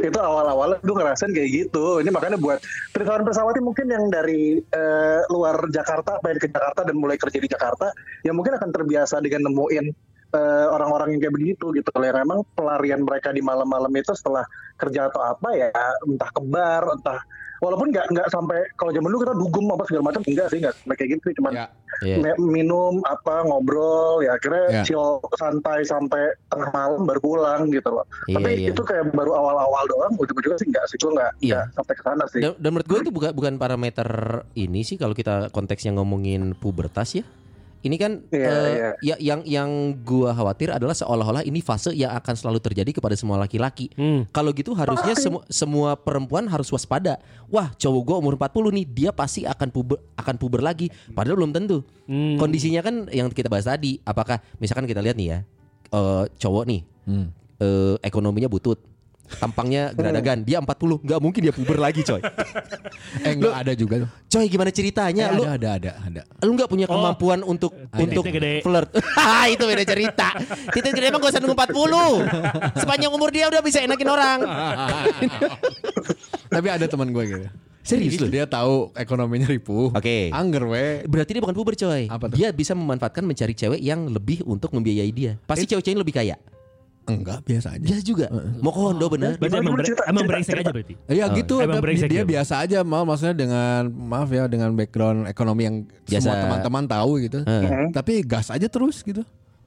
itu 0.00 0.18
awal-awalnya 0.18 0.82
gue 0.82 0.96
ngerasain 0.96 1.30
kayak 1.30 1.50
gitu. 1.52 2.02
Ini 2.02 2.10
makanya 2.10 2.34
buat 2.34 2.58
pesawat 2.90 3.22
pesawat 3.22 3.54
mungkin 3.62 3.86
yang 3.86 4.10
dari 4.10 4.58
eh, 4.58 5.20
luar 5.30 5.62
Jakarta 5.70 6.18
pengen 6.18 6.38
ke 6.38 6.48
Jakarta 6.50 6.82
dan 6.82 6.96
mulai 6.98 7.14
kerja 7.14 7.38
di 7.38 7.46
Jakarta, 7.46 7.92
ya 8.20 8.34
mungkin 8.34 8.58
akan 8.58 8.70
terbiasa 8.72 9.22
dengan 9.22 9.46
nemuin 9.46 10.09
eh, 10.30 10.66
orang-orang 10.68 11.14
yang 11.14 11.20
kayak 11.20 11.34
begitu 11.34 11.66
gitu. 11.72 11.88
Kalau 11.88 12.04
yang 12.04 12.18
emang 12.18 12.40
pelarian 12.52 13.02
mereka 13.02 13.30
di 13.30 13.40
malam-malam 13.40 13.90
itu 13.92 14.12
setelah 14.12 14.46
kerja 14.74 15.06
atau 15.06 15.20
apa 15.20 15.48
ya, 15.52 15.68
entah 16.02 16.30
ke 16.30 16.40
bar, 16.42 16.84
entah 16.88 17.20
walaupun 17.60 17.92
nggak 17.92 18.08
nggak 18.08 18.28
sampai 18.30 18.56
kalau 18.72 18.88
zaman 18.88 19.12
dulu 19.12 19.20
kita 19.20 19.34
dugem 19.36 19.66
apa 19.68 19.84
segala 19.84 20.04
macam 20.06 20.22
enggak 20.24 20.48
sih 20.48 20.58
nggak 20.58 20.74
sampai 20.74 20.96
kayak 20.96 21.10
gitu 21.12 21.26
cuman 21.36 21.52
Ya. 21.52 21.66
Iya. 22.00 22.16
mi- 22.16 22.40
minum 22.56 23.04
apa 23.04 23.44
ngobrol 23.44 24.24
ya 24.24 24.32
akhirnya 24.32 24.64
Ya. 24.72 24.82
chill 24.82 25.20
santai 25.36 25.84
sampai 25.84 26.22
tengah 26.48 26.72
malam 26.72 27.04
baru 27.04 27.20
pulang 27.20 27.68
gitu 27.68 27.92
loh 27.92 28.08
Iya, 28.24 28.36
tapi 28.40 28.50
iya. 28.56 28.68
itu 28.72 28.80
kayak 28.80 29.12
baru 29.12 29.36
awal-awal 29.36 29.84
doang 29.84 30.12
ujung-ujungnya 30.16 30.56
sih 30.56 30.68
enggak 30.72 30.84
sih 30.88 30.96
gue 30.96 31.10
enggak, 31.12 31.32
Iya. 31.36 31.52
enggak 31.60 31.64
sampai 31.76 31.92
ke 31.92 32.02
sana 32.02 32.24
sih 32.24 32.40
Dan, 32.40 32.52
dan 32.56 32.70
menurut 32.72 32.88
gue 32.88 32.98
itu 33.02 33.12
bukan 33.12 33.30
bukan 33.36 33.54
parameter 33.60 34.08
ini 34.54 34.80
sih 34.80 34.96
kalau 34.96 35.12
kita 35.12 35.52
konteksnya 35.52 35.92
ngomongin 35.92 36.54
pubertas 36.54 37.12
ya. 37.12 37.24
Ini 37.80 37.96
kan 37.96 38.12
Iya, 38.28 38.44
eh, 38.44 38.68
iya. 38.68 38.90
ya 39.00 39.16
yang 39.20 39.40
yang 39.48 39.70
gua 40.04 40.36
khawatir 40.36 40.68
adalah 40.68 40.92
seolah-olah 40.92 41.40
ini 41.48 41.64
fase 41.64 41.96
yang 41.96 42.12
akan 42.12 42.34
selalu 42.36 42.60
terjadi 42.60 42.92
kepada 42.92 43.16
semua 43.16 43.40
laki-laki. 43.40 43.88
Hmm. 43.96 44.28
Kalau 44.28 44.52
gitu 44.52 44.76
harusnya 44.76 45.16
semua 45.16 45.42
semua 45.48 45.90
perempuan 45.96 46.44
harus 46.44 46.68
waspada. 46.68 47.16
Wah, 47.48 47.72
cowok 47.72 48.02
gua 48.04 48.16
umur 48.20 48.34
40 48.36 48.68
nih, 48.76 48.84
dia 48.84 49.10
pasti 49.16 49.48
akan 49.48 49.72
puber 49.72 49.96
akan 50.12 50.34
puber 50.36 50.60
lagi. 50.60 50.92
Padahal 51.16 51.40
belum 51.40 51.56
tentu. 51.56 51.80
Hmm. 52.04 52.36
Kondisinya 52.36 52.84
kan 52.84 53.08
yang 53.08 53.32
kita 53.32 53.48
bahas 53.48 53.64
tadi, 53.64 53.96
apakah 54.04 54.44
misalkan 54.60 54.84
kita 54.84 55.00
lihat 55.00 55.16
nih 55.16 55.28
ya, 55.32 55.38
eh, 55.88 56.24
cowok 56.36 56.64
nih 56.68 56.80
Hmm. 57.08 57.32
eh, 57.60 57.96
ekonominya 58.04 58.52
butut. 58.52 58.89
Tampangnya 59.30 59.92
geradagan, 59.92 60.42
dia 60.42 60.58
40, 60.58 61.00
nggak 61.00 61.20
mungkin 61.20 61.40
dia 61.40 61.54
puber 61.54 61.78
lagi, 61.78 62.02
coy. 62.02 62.18
Eh 63.26 63.32
enggak 63.32 63.54
ada 63.56 63.72
juga 63.72 63.94
tuh. 64.02 64.10
Coy, 64.28 64.46
gimana 64.46 64.70
ceritanya? 64.70 65.30
Eh, 65.30 65.36
lu 65.36 65.42
ada 65.42 65.76
ada 65.76 65.90
ada 65.98 66.22
ada. 66.22 66.22
lu 66.42 66.52
nggak 66.52 66.66
punya 66.66 66.86
Oh. 66.86 66.94
kemampuan 66.94 67.40
untuk 67.42 67.70
untuk 67.92 68.22
Titiknya 68.22 68.34
gede. 68.36 68.54
flirt. 68.62 68.90
Itu 69.54 69.64
beda 69.64 69.84
cerita. 69.84 70.28
Titik 70.70 70.92
gede 70.92 71.06
emang 71.08 71.20
gak 71.20 71.30
usah 71.30 71.40
nunggu 71.40 71.56
40. 71.56 72.26
Sepanjang 72.76 73.10
umur 73.10 73.30
dia 73.30 73.46
udah 73.46 73.60
bisa 73.60 73.78
enakin 73.78 74.08
orang. 74.08 74.38
Tapi 76.46 76.66
ada 76.68 76.86
teman 76.86 77.10
gue 77.10 77.24
gitu. 77.26 77.46
Serius 77.80 78.20
lu? 78.20 78.28
Dia 78.28 78.44
tahu 78.44 78.92
ekonominya 78.92 79.48
ripuh. 79.48 79.90
Oke. 79.90 80.28
Angger 80.30 80.64
we. 80.64 80.86
Berarti 81.08 81.30
dia 81.32 81.42
bukan 81.42 81.56
puber 81.56 81.74
coy. 81.74 82.06
Apa 82.06 82.28
tuh? 82.28 82.36
Dia 82.36 82.52
bisa 82.52 82.76
memanfaatkan 82.76 83.24
mencari 83.24 83.56
cewek 83.56 83.80
yang 83.80 84.04
lebih 84.06 84.44
untuk 84.44 84.70
membiayai 84.70 85.10
dia. 85.10 85.40
Pasti 85.42 85.64
cewek-cewek 85.64 85.96
ini 85.96 86.00
lebih 86.00 86.14
kaya. 86.14 86.36
Enggak 87.12 87.38
biasa 87.42 87.68
aja. 87.72 87.82
Biasa 87.82 88.02
juga. 88.02 88.26
Mau 88.56 88.70
kondo 88.70 89.06
bener. 89.06 89.34
Berarti 89.34 89.56
emang, 89.56 89.74
bre- 89.74 89.84
Cerita, 89.84 90.02
emang 90.04 90.16
cerita, 90.18 90.30
brengsek 90.30 90.52
cerita. 90.52 90.62
aja 90.62 90.72
berarti. 90.72 90.94
Ya 91.08 91.24
Oh, 91.24 91.28
gitu, 91.34 91.54
emang 91.58 91.80
brengsek 91.80 92.08
dia 92.08 92.16
dia. 92.16 92.30
biasa 92.30 92.54
aja 92.58 92.78
mal 92.82 93.02
maksudnya 93.02 93.34
dengan 93.34 93.80
maaf 93.88 94.28
ya 94.28 94.44
dengan 94.44 94.70
background 94.70 95.26
ekonomi 95.26 95.62
yang 95.62 95.76
Biasa. 96.04 96.20
semua 96.20 96.36
teman-teman 96.38 96.84
tahu 96.86 97.10
gitu. 97.20 97.38
Heeh. 97.42 97.90
Tapi 97.90 98.12
gas 98.22 98.48
aja 98.48 98.66
terus 98.66 99.00
gitu. 99.00 99.22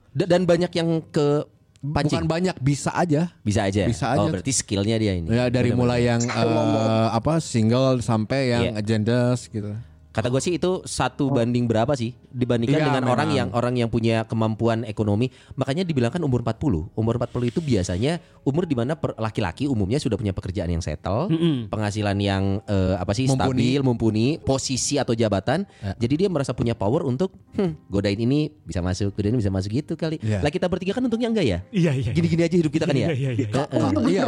Da- 0.09 0.25
Dan 0.25 0.43
banyak 0.43 0.71
yang 0.71 0.89
ke 1.05 1.43
pancing. 1.83 2.21
Bukan 2.21 2.25
banyak 2.25 2.55
bisa 2.57 2.91
aja. 2.91 3.35
Bisa 3.39 3.65
aja. 3.65 3.83
Bisa 3.83 4.05
Oh, 4.09 4.23
aja. 4.23 4.29
berarti 4.31 4.51
skillnya 4.51 4.95
dia 4.95 5.13
ini. 5.13 5.27
Ya 5.27 5.47
dari 5.47 5.69
Bener-bener. 5.69 5.77
mulai 5.77 6.01
yang 6.05 6.21
eh, 6.23 7.07
apa 7.11 7.37
single 7.37 7.99
sampai 7.99 8.41
yang 8.49 8.63
Iya. 8.65 8.71
agendas 8.77 9.47
gitu. 9.47 9.75
Kata 10.13 10.29
gue 10.29 10.37
sih 10.37 10.53
itu 10.53 10.85
satu 10.85 11.27
banding 11.27 11.65
berapa 11.65 11.89
sih 11.93 12.13
dibandingkan 12.29 12.77
Iya, 12.77 12.85
dengan 12.87 13.03
orang 13.03 13.27
memang. 13.27 13.39
yang 13.41 13.49
orang 13.51 13.73
yang 13.75 13.89
punya 13.89 14.21
kemampuan 14.23 14.85
ekonomi. 14.85 15.27
Makanya 15.53 15.81
dibilangkan 15.81 16.21
umur 16.21 16.45
40. 16.45 16.93
Umur 16.93 17.17
40 17.17 17.49
itu 17.49 17.59
biasanya 17.59 18.21
umur 18.41 18.63
di 18.63 18.73
mana 18.73 18.93
laki-laki 19.17 19.65
umumnya 19.65 19.97
sudah 19.97 20.13
punya 20.13 20.29
pekerjaan 20.29 20.69
yang 20.69 20.79
settle, 20.79 21.33
penghasilan 21.67 22.13
yang 22.15 22.61
eh, 22.63 22.93
apa 22.93 23.09
sih 23.11 23.25
Mumpuni. 23.25 23.41
stabil, 23.73 23.79
mumpuni, 23.81 24.25
posisi 24.37 24.95
atau 24.95 25.11
jabatan. 25.11 25.65
Jadi 25.97 26.13
dia 26.15 26.29
merasa 26.29 26.53
punya 26.53 26.73
power 26.73 27.01
untuk 27.03 27.33
hmm, 27.57 27.89
godain 27.89 28.15
ini 28.15 28.53
bisa 28.59 28.79
masuk, 28.79 29.13
godain 29.13 29.33
ini 29.33 29.41
bisa 29.41 29.49
masuk 29.49 29.73
gitu 29.73 29.93
kali. 29.95 30.21
Iya. 30.21 30.39
Lah 30.39 30.53
kita 30.53 30.69
bertiga 30.69 30.93
kan 30.93 31.01
untungnya 31.01 31.27
enggak 31.27 31.47
ya? 31.47 31.59
Iya 31.73 31.91
iya. 31.91 32.11
Gini-gini 32.11 32.41
aja 32.43 32.53
hidup 32.55 32.69
kita 32.69 32.85
kan 32.85 32.93
ya. 32.93 33.09
Iya 33.09 33.33
iya 33.33 33.49
iya. 33.49 33.65
Oh, 33.65 33.89
iya. 34.05 34.23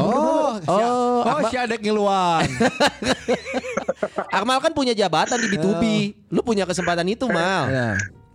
Oh, 0.00 0.58
si, 0.58 0.66
Oh, 0.66 0.82
oh, 0.82 1.22
Akmal- 1.22 1.46
si 1.46 1.56
adek 1.56 1.78
ngiluan. 1.78 2.42
Akmal 4.32 4.58
kan 4.62 4.72
punya 4.72 4.92
jabatan 4.96 5.38
di 5.40 5.48
B2B. 5.52 5.84
Lu 6.32 6.40
punya 6.40 6.64
kesempatan 6.64 7.06
itu, 7.08 7.28
Mal. 7.28 7.68
Ya. 7.68 7.90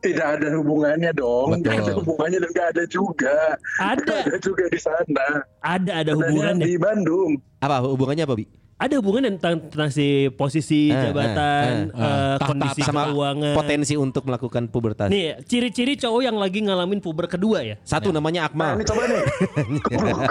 Tidak 0.06 0.28
ada 0.38 0.48
hubungannya 0.62 1.12
dong. 1.18 1.58
Betul. 1.58 1.66
Tidak 1.66 1.82
ada 1.82 1.94
hubungannya 1.98 2.38
dan 2.38 2.50
nggak 2.54 2.70
ada 2.78 2.84
juga. 2.86 3.38
Ada. 3.82 4.18
Ada 4.30 4.38
juga 4.38 4.64
di 4.70 4.78
sana. 4.78 5.28
Ada 5.66 5.92
ada 6.06 6.12
hubungannya. 6.14 6.66
di 6.70 6.78
Bandung. 6.78 7.42
Apa 7.66 7.82
hubungannya 7.82 8.22
apa, 8.30 8.38
Bi? 8.38 8.46
Ada 8.76 9.00
hubungan 9.00 9.24
tentang, 9.40 9.72
tentang 9.72 9.88
si 9.88 10.28
posisi 10.36 10.92
Eh, 10.92 11.00
jabatan, 11.00 11.90
eh, 11.90 11.96
eh, 11.96 12.36
tahta, 12.36 12.44
kondisi 12.44 12.82
Sama 12.84 13.08
keuangan. 13.08 13.56
potensi 13.56 13.96
untuk 13.96 14.28
melakukan 14.28 14.68
pubertas. 14.68 15.08
Nih, 15.08 15.40
ciri-ciri 15.48 15.96
cowok 15.96 16.22
yang 16.22 16.36
lagi 16.36 16.60
ngalamin 16.60 17.00
puber 17.00 17.32
kedua 17.32 17.64
ya. 17.64 17.80
Satu 17.82 18.12
namanya 18.12 18.44
Nah, 18.44 18.48
Akmal. 18.52 18.74
ini 18.76 18.84
coba 18.84 19.02
nih. 19.08 19.24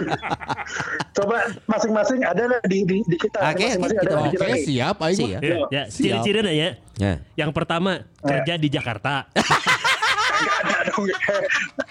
coba 1.16 1.36
masing-masing 1.64 2.20
ada 2.20 2.44
di, 2.64 2.84
di, 2.84 2.96
di 3.00 3.16
kita. 3.16 3.38
Oke, 3.40 3.64
masing-masing 3.64 3.98
ada 3.98 4.12
di 4.12 4.20
Oke, 4.20 4.30
kita 4.30 4.44
nih. 4.46 4.62
siap 4.62 4.96
aing. 5.00 5.16
Siap. 5.16 5.40
Ya, 5.40 5.56
ya 5.66 5.82
Siap. 5.88 5.94
ciri-cirinya 5.96 6.52
ya. 6.52 6.68
Ya. 6.94 7.12
Yang 7.38 7.50
pertama 7.56 7.90
kerja 8.20 8.54
di 8.54 8.68
Jakarta. 8.68 9.24
Nggak 10.34 10.58
ada 10.60 10.78
dong. 10.84 11.06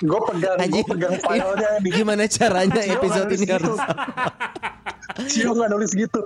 gue 0.04 0.20
pegang, 0.30 0.58
gue 0.62 0.84
pegang 0.86 1.14
filenya 1.18 1.70
nih. 1.80 1.92
Gimana 1.92 2.24
caranya 2.28 2.82
episode 2.86 3.30
ini 3.32 3.46
harus. 3.50 3.80
Cio 5.30 5.54
nggak 5.54 5.70
nulis 5.70 5.92
gitu. 5.94 6.20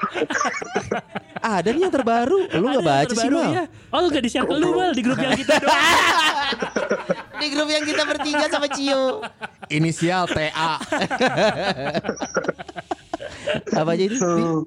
ada 1.43 1.67
nih 1.67 1.81
yang 1.87 1.93
terbaru. 1.93 2.47
Lu 2.55 2.65
nggak 2.71 2.79
yang 2.79 2.87
baca 2.87 3.15
sih, 3.15 3.29
Mal. 3.29 3.51
ya. 3.51 3.63
Oh, 3.91 3.99
lu 4.03 4.07
gak 4.11 4.23
di 4.23 4.29
share 4.31 4.47
ke 4.47 4.53
lu, 4.55 4.69
Mal, 4.75 4.91
di 4.95 5.01
grup 5.03 5.19
yang 5.19 5.35
kita 5.35 5.59
doang. 5.59 5.77
Di 7.37 7.53
grup 7.53 7.69
yang 7.69 7.85
kita 7.85 8.01
bertiga 8.01 8.49
sama 8.49 8.65
Cio. 8.65 9.21
Inisial 9.69 10.25
TA. 10.25 10.81
Apa 13.65 13.89
aja 13.93 14.03
itu? 14.05 14.17
Tuh. 14.17 14.61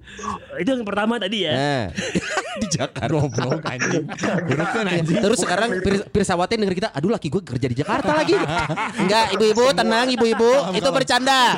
Itu 0.57 0.69
yang 0.71 0.85
pertama 0.85 1.17
tadi 1.17 1.45
ya. 1.45 1.53
Nah, 1.53 1.85
di 2.61 2.67
Jakarta. 2.69 3.11
Goblok 3.11 3.63
anjing. 3.73 4.05
Burukan 4.47 4.85
anjing. 4.87 5.19
Terus 5.19 5.39
sekarang 5.39 5.69
Pir- 5.81 6.07
Pirsawati 6.09 6.55
denger 6.57 6.77
kita, 6.77 6.89
aduh 6.91 7.11
laki 7.11 7.29
gue 7.29 7.43
kerja 7.43 7.67
di 7.67 7.77
Jakarta 7.77 8.11
lagi. 8.13 8.35
Enggak, 9.03 9.35
ibu-ibu 9.35 9.65
tenang 9.73 10.07
ibu-ibu, 10.09 10.51
itu 10.73 10.89
bercanda. 10.91 11.57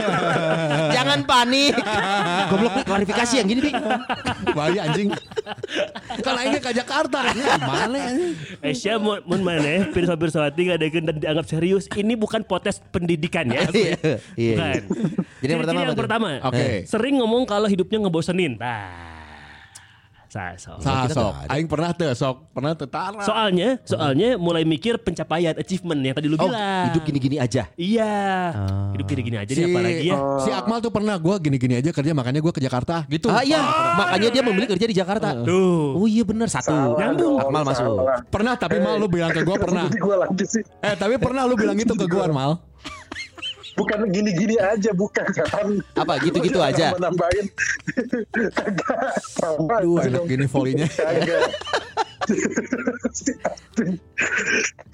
Jangan 0.90 1.24
panik. 1.24 1.74
Goblok 2.50 2.72
Bi, 2.72 2.82
klarifikasi 2.84 3.34
yang 3.36 3.48
gini, 3.48 3.60
Bi. 3.62 3.72
Bahaya 4.52 4.88
anjing. 4.88 5.08
Kan 6.20 6.34
aingnya 6.36 6.60
ke 6.60 6.70
Jakarta. 6.72 7.32
Gimana 7.32 7.98
anjing? 8.12 8.32
Eh, 8.60 8.74
Syah, 8.74 8.98
mun 8.98 9.20
mun 9.24 9.40
maneh 9.42 9.88
pirsa-pirsawati 9.90 10.70
ngadekeun 10.70 11.04
dan 11.04 11.16
dianggap 11.18 11.46
serius. 11.46 11.88
Ini 11.88 12.14
bukan 12.14 12.42
potes 12.42 12.78
pendidikan 12.90 13.48
ya. 13.48 13.64
Iya, 13.72 13.96
iya. 14.36 14.54
Bukan. 14.54 14.80
Jadi 15.42 15.50
yang 15.50 15.60
pertama 15.60 15.78
yang 15.82 15.98
pertama. 15.98 16.28
Oke. 16.46 16.84
Sering 16.84 17.16
ngomong 17.22 17.46
kalau 17.46 17.70
hidupnya 17.70 18.02
ngebosenin. 18.02 18.58
Nah. 18.58 19.22
Sa- 20.32 20.56
so. 20.56 20.80
Sah, 20.80 21.04
kita 21.04 21.12
sok. 21.12 21.28
nggak 21.28 21.44
ada. 21.44 21.52
Aing 21.52 21.68
pernah 21.68 21.90
tuh 21.92 22.08
sok. 22.16 22.36
Pernah 22.56 22.72
tuh 22.72 22.88
tara. 22.88 23.20
Soalnya, 23.20 23.76
soalnya 23.84 24.40
mulai 24.40 24.64
mikir 24.64 24.96
pencapaian 24.96 25.52
achievement 25.60 26.00
yang 26.00 26.16
tadi 26.16 26.24
lu 26.24 26.40
Oh, 26.40 26.48
bilang. 26.48 26.88
hidup 26.88 27.04
gini-gini 27.04 27.36
aja. 27.36 27.68
Iya. 27.76 28.16
Hidup 28.96 29.06
gini-gini 29.12 29.36
aja 29.36 29.52
si, 29.52 29.60
nih 29.60 29.68
apalagi 29.68 30.08
ya. 30.08 30.16
si 30.40 30.48
Akmal 30.48 30.80
tuh 30.80 30.88
pernah 30.88 31.20
gue 31.20 31.36
gini-gini 31.36 31.76
aja 31.76 31.92
kerja 31.92 32.16
makanya 32.16 32.40
gue 32.40 32.48
ke 32.48 32.64
Jakarta 32.64 33.04
gitu. 33.12 33.28
Ah 33.28 33.44
iya, 33.44 33.60
makanya 33.92 34.28
dia 34.32 34.40
memilih 34.40 34.68
kerja 34.72 34.86
di 34.88 34.96
Jakarta. 34.96 35.28
Tuh. 35.44 36.00
Oh 36.00 36.08
iya 36.08 36.24
benar 36.24 36.48
satu. 36.48 36.72
Salah 36.72 36.96
Nyambung. 36.96 37.36
Akmal 37.36 37.62
masuk. 37.68 37.84
salah. 37.92 38.16
Pernah 38.24 38.54
tapi 38.56 38.76
mal 38.80 38.96
lu 38.96 39.12
bilang 39.12 39.36
ke 39.36 39.44
gue 39.44 39.56
pernah. 39.60 39.84
Eh 40.80 40.96
tapi 40.96 41.20
pernah 41.20 41.44
lu 41.44 41.60
bilang 41.60 41.76
itu 41.76 41.92
ke 41.92 42.08
gue 42.08 42.24
mal. 42.32 42.56
Bukan 43.82 44.14
gini-gini 44.14 44.56
aja, 44.62 44.90
bukan 44.94 45.26
kan. 45.34 45.66
Apa, 45.98 46.22
gitu-gitu 46.22 46.62
aja? 46.62 46.94
Sama 49.34 49.82
Aduh 49.82 49.98
enak 49.98 50.22
dong. 50.22 50.26
gini 50.30 50.46
volinya. 50.46 50.86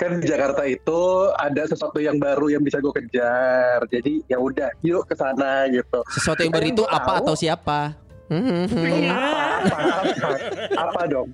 Kan 0.00 0.24
di 0.24 0.26
Jakarta 0.26 0.64
itu 0.64 1.00
ada 1.36 1.68
sesuatu 1.68 2.00
yang 2.00 2.16
baru 2.16 2.48
yang 2.48 2.64
bisa 2.64 2.80
gue 2.80 2.96
kejar. 2.96 3.84
Jadi 3.92 4.24
ya 4.24 4.40
udah, 4.40 4.72
yuk 4.80 5.04
ke 5.04 5.12
sana 5.12 5.68
gitu. 5.68 6.00
Sesuatu 6.08 6.40
yang 6.40 6.52
baru 6.56 6.66
itu 6.72 6.84
apa 6.88 7.20
atau 7.20 7.36
siapa? 7.36 7.92
Hmm, 8.28 8.68
apa, 9.08 9.48
apa, 9.68 9.78
apa, 10.04 10.28
apa 10.76 11.02
dong? 11.08 11.28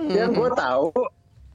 Yang 0.00 0.30
gue 0.36 0.50
tahu 0.56 0.88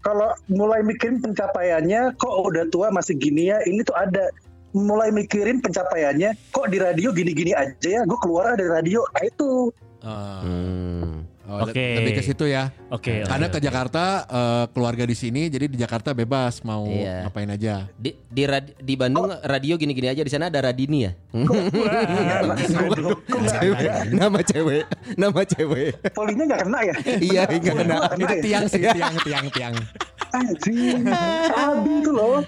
kalau 0.05 0.29
mulai 0.45 0.85
mikirin 0.85 1.17
pencapaiannya, 1.17 2.13
kok 2.21 2.35
udah 2.45 2.69
tua 2.69 2.93
masih 2.93 3.17
gini 3.17 3.49
ya? 3.49 3.57
Ini 3.65 3.81
tuh 3.81 3.97
ada 3.97 4.29
mulai 4.75 5.07
mikirin 5.09 5.57
pencapaiannya, 5.57 6.35
kok 6.51 6.67
di 6.67 6.77
radio 6.77 7.09
gini-gini 7.09 7.55
aja 7.55 7.73
ya? 7.81 8.01
Gue 8.03 8.19
keluar 8.19 8.53
dari 8.53 8.67
radio, 8.69 8.99
nah 9.09 9.23
itu 9.23 9.71
Hmm. 10.05 11.25
Oh, 11.45 11.61
Oke. 11.61 11.97
Lebih 11.97 12.13
ke 12.15 12.23
situ 12.23 12.45
ya. 12.45 12.69
Oke. 12.89 13.21
Karena 13.21 13.45
oke, 13.45 13.53
ke 13.53 13.59
Jakarta 13.59 14.03
eh, 14.23 14.65
keluarga 14.69 15.01
di 15.01 15.13
sini 15.13 15.45
jadi 15.45 15.65
di 15.65 15.77
Jakarta 15.77 16.09
bebas 16.11 16.61
mau 16.61 16.85
Iya. 16.85 17.25
ngapain 17.25 17.49
aja. 17.49 17.89
Di 17.93 18.13
di, 18.25 18.43
rad- 18.45 18.77
di 18.77 18.93
Bandung 18.93 19.29
radio 19.41 19.77
gini-gini 19.77 20.09
aja 20.09 20.21
di 20.21 20.29
sana 20.29 20.49
ada 20.49 20.61
Radini 20.61 21.05
ya. 21.05 21.11
nama 24.11 24.41
cewek, 24.41 24.83
nama 25.15 25.41
cewek. 25.43 25.91
polinya 26.13 26.43
nggak 26.45 26.61
kena 26.65 26.79
ya? 26.81 26.95
iya, 27.19 27.41
enggak 27.45 27.73
Poli 27.73 27.85
kena. 27.85 27.95
kena 28.03 28.17
Itu 28.17 28.33
ya? 28.33 28.41
tiang 28.41 28.65
sih, 28.65 28.81
tiang, 28.83 29.15
tiang, 29.21 29.45
tiang. 29.49 29.73
Anjing, 30.35 31.07
Abi 31.49 31.91
itu 31.99 32.11
loh. 32.11 32.43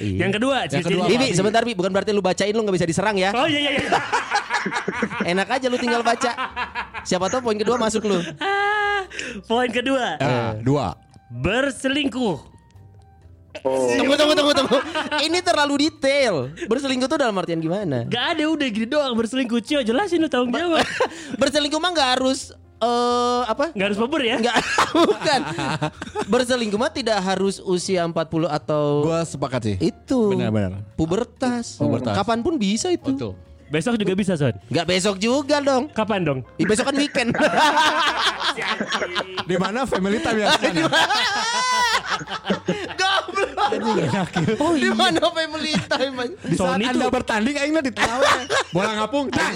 Yang 0.00 0.32
kedua, 0.36 0.56
kedua, 0.66 1.04
Ini 1.06 1.30
sebentar 1.30 1.62
Bi, 1.62 1.72
bukan 1.72 1.90
berarti 1.90 2.10
lu 2.10 2.18
bacain 2.18 2.50
lu 2.50 2.60
nggak 2.60 2.76
bisa 2.76 2.88
diserang 2.88 3.14
ya. 3.14 3.30
Oh 3.30 3.46
iya 3.46 3.60
iya 3.60 3.72
iya. 3.78 3.90
Enak 5.26 5.48
aja 5.48 5.66
lu 5.66 5.76
tinggal 5.76 6.02
baca. 6.02 6.30
Siapa 7.02 7.26
tahu 7.26 7.42
poin 7.44 7.58
kedua 7.58 7.78
masuk 7.78 8.02
lu. 8.04 8.18
Poin 9.44 9.68
kedua, 9.68 10.16
Nah, 10.18 10.58
dua. 10.58 10.96
berselingkuh. 11.30 12.50
Oh, 13.60 13.84
Tunggu 13.92 14.16
tunggu 14.16 14.32
tunggu 14.32 14.52
tunggu. 14.56 14.78
Ini 15.20 15.38
terlalu 15.38 15.86
detail. 15.86 16.48
Berselingkuh 16.64 17.04
tuh 17.04 17.20
dalam 17.20 17.36
artian 17.36 17.60
gimana? 17.60 18.08
Gak 18.08 18.34
ada 18.34 18.48
udah 18.48 18.64
gini 18.64 18.88
doang 18.88 19.12
berselingkuh 19.12 19.60
Cio 19.60 19.84
jelasin 19.84 20.18
lu 20.18 20.28
tanggung 20.28 20.50
jawab 20.50 20.80
Berselingkuh 21.40 21.76
mah 21.76 21.92
nggak 21.92 22.10
harus 22.16 22.56
eh 22.82 23.40
apa? 23.44 23.64
Gak 23.70 23.84
harus 23.86 23.96
puber 23.96 24.20
ya 24.22 24.34
Enggak, 24.36 24.56
bukan. 25.06 25.40
Berselingkuh 26.26 26.76
mah 26.76 26.88
tidak 26.88 27.16
harus 27.18 27.58
usia 27.58 28.02
40 28.02 28.12
atau 28.44 28.84
Gua 29.04 29.20
sepakat 29.22 29.60
sih. 29.64 29.76
itu. 29.78 30.30
Benar-benar. 30.30 30.84
Pubertas. 30.92 31.76
Pubertas. 31.76 32.12
Kapan 32.12 32.40
pun 32.40 32.56
bisa 32.56 32.88
itu. 32.88 33.08
Betul. 33.08 33.32
Besok 33.72 33.96
juga 33.96 34.12
bisa 34.12 34.36
Son 34.36 34.52
Enggak 34.68 34.84
besok 34.84 35.16
juga 35.16 35.56
dong. 35.58 35.88
Kapan 35.88 36.20
dong 36.20 36.38
Ih, 36.54 36.66
besok 36.66 36.84
kan 36.84 36.94
weekend. 36.94 37.32
Di 39.48 39.56
mana 39.56 39.88
family 39.88 40.20
time 40.20 40.38
ya? 40.38 40.46
San, 40.52 40.76
ya? 40.76 40.86
Goblok. 42.92 44.28
Oh, 44.60 44.76
Di 44.76 44.90
mana 44.92 45.24
family 45.26 45.72
time? 45.82 46.14
Di 46.36 46.52
saat 46.52 46.76
Sony 46.76 46.84
Anda 46.84 47.00
tuh- 47.00 47.12
bertanding 47.12 47.56
aing 47.56 47.72
mah 47.72 47.80
ditawa. 47.80 48.28
Bola 48.70 48.92
ngapung 48.94 49.26
tang. 49.28 49.54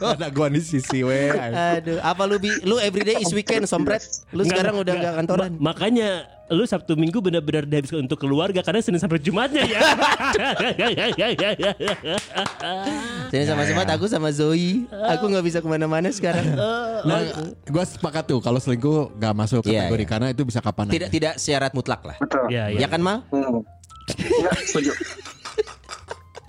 Ada 0.00 0.28
gua 0.28 0.46
di 0.46 0.60
sisi 0.60 1.00
we. 1.00 1.30
Aduh, 1.30 1.98
apa 2.00 2.22
lu 2.24 2.36
bi? 2.36 2.50
Lu 2.62 2.76
everyday 2.76 3.18
is 3.18 3.30
weekend, 3.30 3.64
sompret. 3.64 4.02
Lu 4.30 4.42
Nggak, 4.42 4.52
sekarang 4.52 4.74
udah 4.76 4.84
nggak. 4.86 4.96
enggak 4.96 5.14
kantoran. 5.16 5.50
Ma- 5.54 5.72
makanya 5.72 6.08
lu 6.50 6.66
Sabtu 6.66 6.94
Minggu 6.94 7.22
benar-benar 7.22 7.62
dihabiskan 7.62 8.02
untuk 8.02 8.18
keluarga 8.18 8.58
karena 8.60 8.82
Senin 8.82 8.98
sampai 8.98 9.22
Jumatnya 9.22 9.62
ya. 9.62 9.78
Sini 13.30 13.44
sama-sama 13.46 13.86
aku 13.86 14.06
sama 14.06 14.28
Zoe. 14.30 14.82
Aku 15.14 15.30
nggak 15.30 15.44
bisa 15.44 15.58
ke 15.58 15.68
mana-mana 15.68 16.10
sekarang. 16.10 16.46
Nah, 17.00 17.16
gua 17.64 17.80
sepakat 17.80 18.28
tuh 18.28 18.44
kalau 18.44 18.60
selingkuh 18.60 19.16
gak 19.16 19.32
masuk 19.32 19.64
Iya, 19.64 19.88
kategori 19.88 20.04
iya. 20.04 20.10
karena 20.12 20.26
itu 20.36 20.44
bisa 20.44 20.60
kapan 20.60 20.92
Tidak 20.92 21.08
aja. 21.08 21.14
tidak 21.16 21.34
syarat 21.40 21.72
mutlak 21.72 22.04
lah. 22.04 22.16
betul. 22.20 22.44
ya, 22.52 22.68
Ya 22.68 22.92
kan 22.92 23.00
Mal? 23.00 23.24
Hmm. 23.32 23.64
Nggak, 24.04 24.52
setuju. 24.68 24.92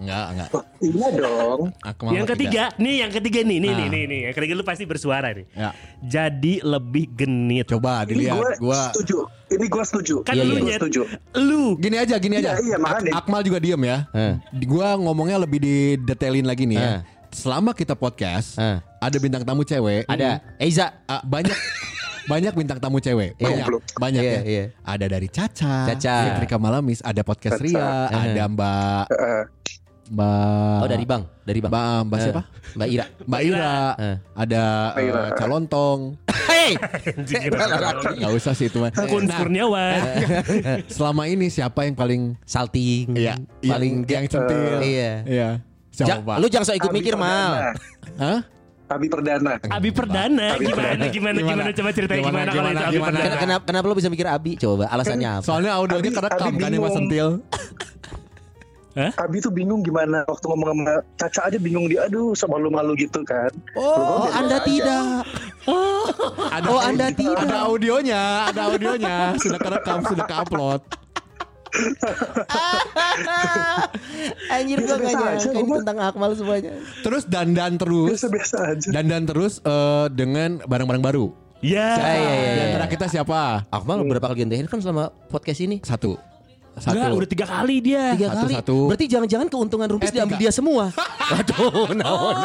Enggak, 0.01 0.25
enggak. 0.33 0.49
Iya 0.81 1.07
dong. 1.13 1.61
Aku 1.79 2.01
mau 2.03 2.11
yang 2.11 2.25
tiga. 2.25 2.33
ketiga, 2.33 2.63
nih 2.75 2.95
yang 2.99 3.11
ketiga 3.11 3.39
nih, 3.41 3.57
nih, 3.57 3.69
Ah. 3.69 3.77
nih, 3.77 3.87
nih, 3.87 4.03
nih. 4.03 4.19
Yang 4.25 4.35
ketiga 4.35 4.53
lu 4.53 4.63
pasti 4.63 4.83
bersuara 4.83 5.29
nih. 5.29 5.45
Ya. 5.53 5.69
Jadi 6.01 6.53
lebih 6.59 7.05
genit. 7.13 7.69
Coba 7.69 8.01
Ini 8.01 8.03
gue 8.03 8.13
dilihat 8.17 8.57
gua 8.57 8.81
setuju. 8.89 9.17
Ini 9.47 9.65
gue 9.67 9.83
setuju. 9.85 10.15
Kan 10.23 10.33
Iya, 10.33 10.43
lu 10.43 10.53
iya. 10.59 10.75
Setuju. 10.75 11.01
lu 11.37 11.63
Gini 11.77 11.95
aja, 11.95 12.15
gini 12.17 12.35
aja. 12.35 12.57
Iya, 12.57 12.65
iya, 12.65 12.77
makanya. 12.77 13.11
Ak- 13.13 13.19
Akmal 13.21 13.41
juga 13.41 13.59
diem 13.59 13.81
ya. 13.81 13.97
Eh. 14.11 14.33
Di- 14.51 14.65
Gua 14.65 14.97
ngomongnya 14.97 15.37
lebih 15.37 15.59
didetailin 15.59 16.43
lagi 16.43 16.65
nih 16.65 16.75
ya. 16.75 16.89
Eh. 16.89 17.01
Selama 17.29 17.71
kita 17.71 17.93
podcast, 17.93 18.57
Eh. 18.57 18.81
ada 18.81 19.17
bintang 19.17 19.43
tamu 19.43 19.61
cewek. 19.61 20.03
Ada 20.05 20.41
Eiza. 20.57 20.97
Ah, 21.05 21.21
banyak 21.21 21.53
banyak 22.23 22.53
bintang 22.53 22.77
tamu 22.77 22.97
cewek. 22.97 23.35
Banyak, 23.35 23.65
Goblok. 23.65 23.81
banyak 23.95 24.19
Iya, 24.19 24.31
ya. 24.31 24.41
iya. 24.43 24.65
Ada 24.81 25.05
dari 25.07 25.27
Caca, 25.27 25.87
Caca. 25.87 26.15
Fitrika 26.27 26.57
Malamis, 26.57 26.99
ada 27.01 27.21
podcast 27.21 27.55
Caca. 27.55 27.63
Ria, 27.63 27.91
ada 28.09 28.43
Mbak 28.47 29.03
Eh, 29.09 29.43
Mbak 30.12 30.78
Oh 30.78 30.88
dari 30.88 31.06
Bang, 31.08 31.24
dari 31.41 31.60
Bang. 31.63 31.71
Mbak, 31.71 32.00
Mbak 32.04 32.17
Eh, 32.17 32.24
siapa? 32.28 32.41
Mbak 32.76 32.88
Ira. 32.89 33.06
Mbak 33.24 33.41
Ira, 33.41 33.76
Eh. 33.95 34.15
ada 34.36 34.63
Mbak 34.91 35.04
Ira. 35.06 35.21
eh, 35.21 35.30
Calontong. 35.34 36.00
Hei. 36.52 36.71
Nggak 38.12 38.32
usah 38.36 38.52
sih 38.52 38.67
itu 38.67 38.78
mah. 38.78 38.91
Kun 38.91 39.24
Nah, 39.24 39.39
Kurniawan. 39.39 40.00
selama 40.88 41.24
ini 41.26 41.47
siapa 41.47 41.88
yang 41.88 41.95
paling 41.95 42.36
Salting. 42.43 43.15
Iya, 43.15 43.39
Paling 43.63 44.04
yang, 44.04 44.19
yang 44.19 44.26
centil. 44.28 44.84
Iya. 44.84 45.12
Iya. 45.24 45.50
Ja- 45.93 46.19
Siapa? 46.19 46.39
lu 46.39 46.47
jangan 46.47 46.65
sok 46.65 46.76
ikut 46.78 46.88
Abi 46.88 46.97
mikir 46.97 47.15
mal. 47.15 47.76
Hah? 48.15 48.39
Abi 48.89 49.08
Perdana. 49.08 49.56
Abi 49.62 49.88
Perdana 49.89 50.47
Abi 50.52 50.67
gimana, 50.67 51.08
gimana 51.08 51.08
gimana 51.08 51.39
Gimana? 51.39 51.71
coba 51.71 51.89
ceritanya 51.95 52.19
Gimana, 52.21 52.32
gimana, 52.43 52.43
kalau 52.43 52.52
gimana, 52.52 52.71
itu 52.71 52.84
Abi 52.84 52.91
gimana? 52.91 53.08
Perdana. 53.08 53.24
Ken- 53.30 53.39
Kenapa, 53.39 53.63
kenapa 53.63 53.86
lu 53.88 53.95
bisa 53.95 54.10
mikir 54.12 54.28
Abi? 54.28 54.52
Coba 54.58 54.84
alasannya 54.88 55.30
apa? 55.32 55.43
Soalnya 55.47 55.71
audionya 55.74 56.12
kerekam 56.12 56.52
kan 56.54 56.69
yang 56.69 56.84
Mas 56.84 56.95
bingung. 57.00 57.36
Sentil. 58.91 59.15
Abi 59.15 59.39
tuh 59.39 59.49
bingung 59.49 59.80
gimana 59.82 60.27
waktu 60.27 60.45
ngomong 60.51 60.75
sama 60.75 60.93
Caca 61.15 61.41
aja 61.47 61.56
bingung 61.56 61.88
dia 61.88 62.12
aduh 62.12 62.36
sama 62.36 62.60
malu-malu 62.60 62.99
gitu 62.99 63.23
kan. 63.23 63.47
Oh, 63.73 64.27
Anda 64.27 64.60
tidak. 64.67 65.23
Ada 66.56 66.67
Oh, 66.67 66.82
Anda 66.82 67.08
tidak. 67.15 67.47
Ada 67.47 67.58
audionya, 67.71 68.21
ada 68.51 68.62
audionya. 68.73 69.15
Sudah 69.39 69.60
kerekam, 69.62 70.04
sudah 70.04 70.25
ke-upload. 70.27 70.82
Anjir 74.51 74.77
gua 74.84 74.99
Biasa-biasa 74.99 75.15
gak 75.15 75.23
aja, 75.23 75.47
nyangka 75.47 75.60
ini 75.62 75.71
tentang 75.80 75.97
Akmal 76.04 76.32
semuanya. 76.36 76.71
Terus 76.99 77.23
dandan 77.25 77.73
terus, 77.80 78.08
Biasa-biasa 78.12 78.58
aja. 78.75 78.89
dandan 78.91 79.23
terus 79.23 79.54
eh, 79.63 80.06
dengan 80.12 80.60
barang-barang 80.67 81.04
baru. 81.04 81.25
Ya. 81.62 81.93
Ah, 81.95 82.15
iya, 82.17 82.17
iya, 82.17 82.34
Di 82.34 82.58
iya. 82.58 82.63
antara 82.73 82.88
kita 82.89 83.06
siapa? 83.06 83.69
Akmal 83.69 84.01
berapa 84.04 84.25
kali 84.27 84.43
ganti 84.43 84.58
handphone 84.58 84.82
selama 84.82 85.13
podcast 85.30 85.62
ini? 85.62 85.77
Satu. 85.86 86.17
Satu. 86.71 86.95
Enggak, 86.95 87.10
udah 87.13 87.29
tiga 87.29 87.45
kali 87.45 87.75
dia. 87.77 88.03
Tiga 88.15 88.27
Satu, 88.31 88.39
kali. 88.41 88.53
satu. 88.55 88.77
Berarti 88.88 89.05
jangan-jangan 89.05 89.47
keuntungan 89.47 89.88
rumpis 89.88 90.07
Eh, 90.07 90.15
diambil 90.15 90.36
tiga. 90.36 90.43
dia 90.43 90.51
semua. 90.51 90.84
Waduh, 91.31 91.91
naon. 91.93 92.36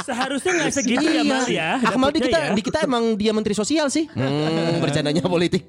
Seharusnya 0.00 0.52
nggak 0.54 0.72
segitu 0.72 1.04
ya 1.04 1.22
Mal 1.22 1.44
ya. 1.46 1.68
Akmal 1.82 2.10
di 2.10 2.20
kita, 2.20 2.38
ya. 2.38 2.50
di 2.52 2.62
kita 2.62 2.78
emang 2.82 3.16
dia 3.16 3.32
menteri 3.32 3.52
sosial 3.52 3.88
sih. 3.88 4.06
Hmm, 4.08 4.78
bercandanya 4.78 5.20
politik. 5.20 5.66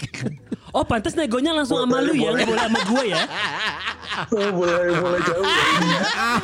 Oh 0.71 0.83
pantas 0.83 1.15
negonya 1.15 1.51
langsung 1.51 1.79
sama 1.79 2.03
lu 2.03 2.11
ya, 2.11 2.35
nggak 2.35 2.45
boleh 2.45 2.61
sama 2.61 2.79
gue 2.83 3.03
ya. 3.07 3.21
Oh, 4.27 4.49
mulai 4.59 4.85
mulai 4.93 5.21
jauh. 5.23 5.45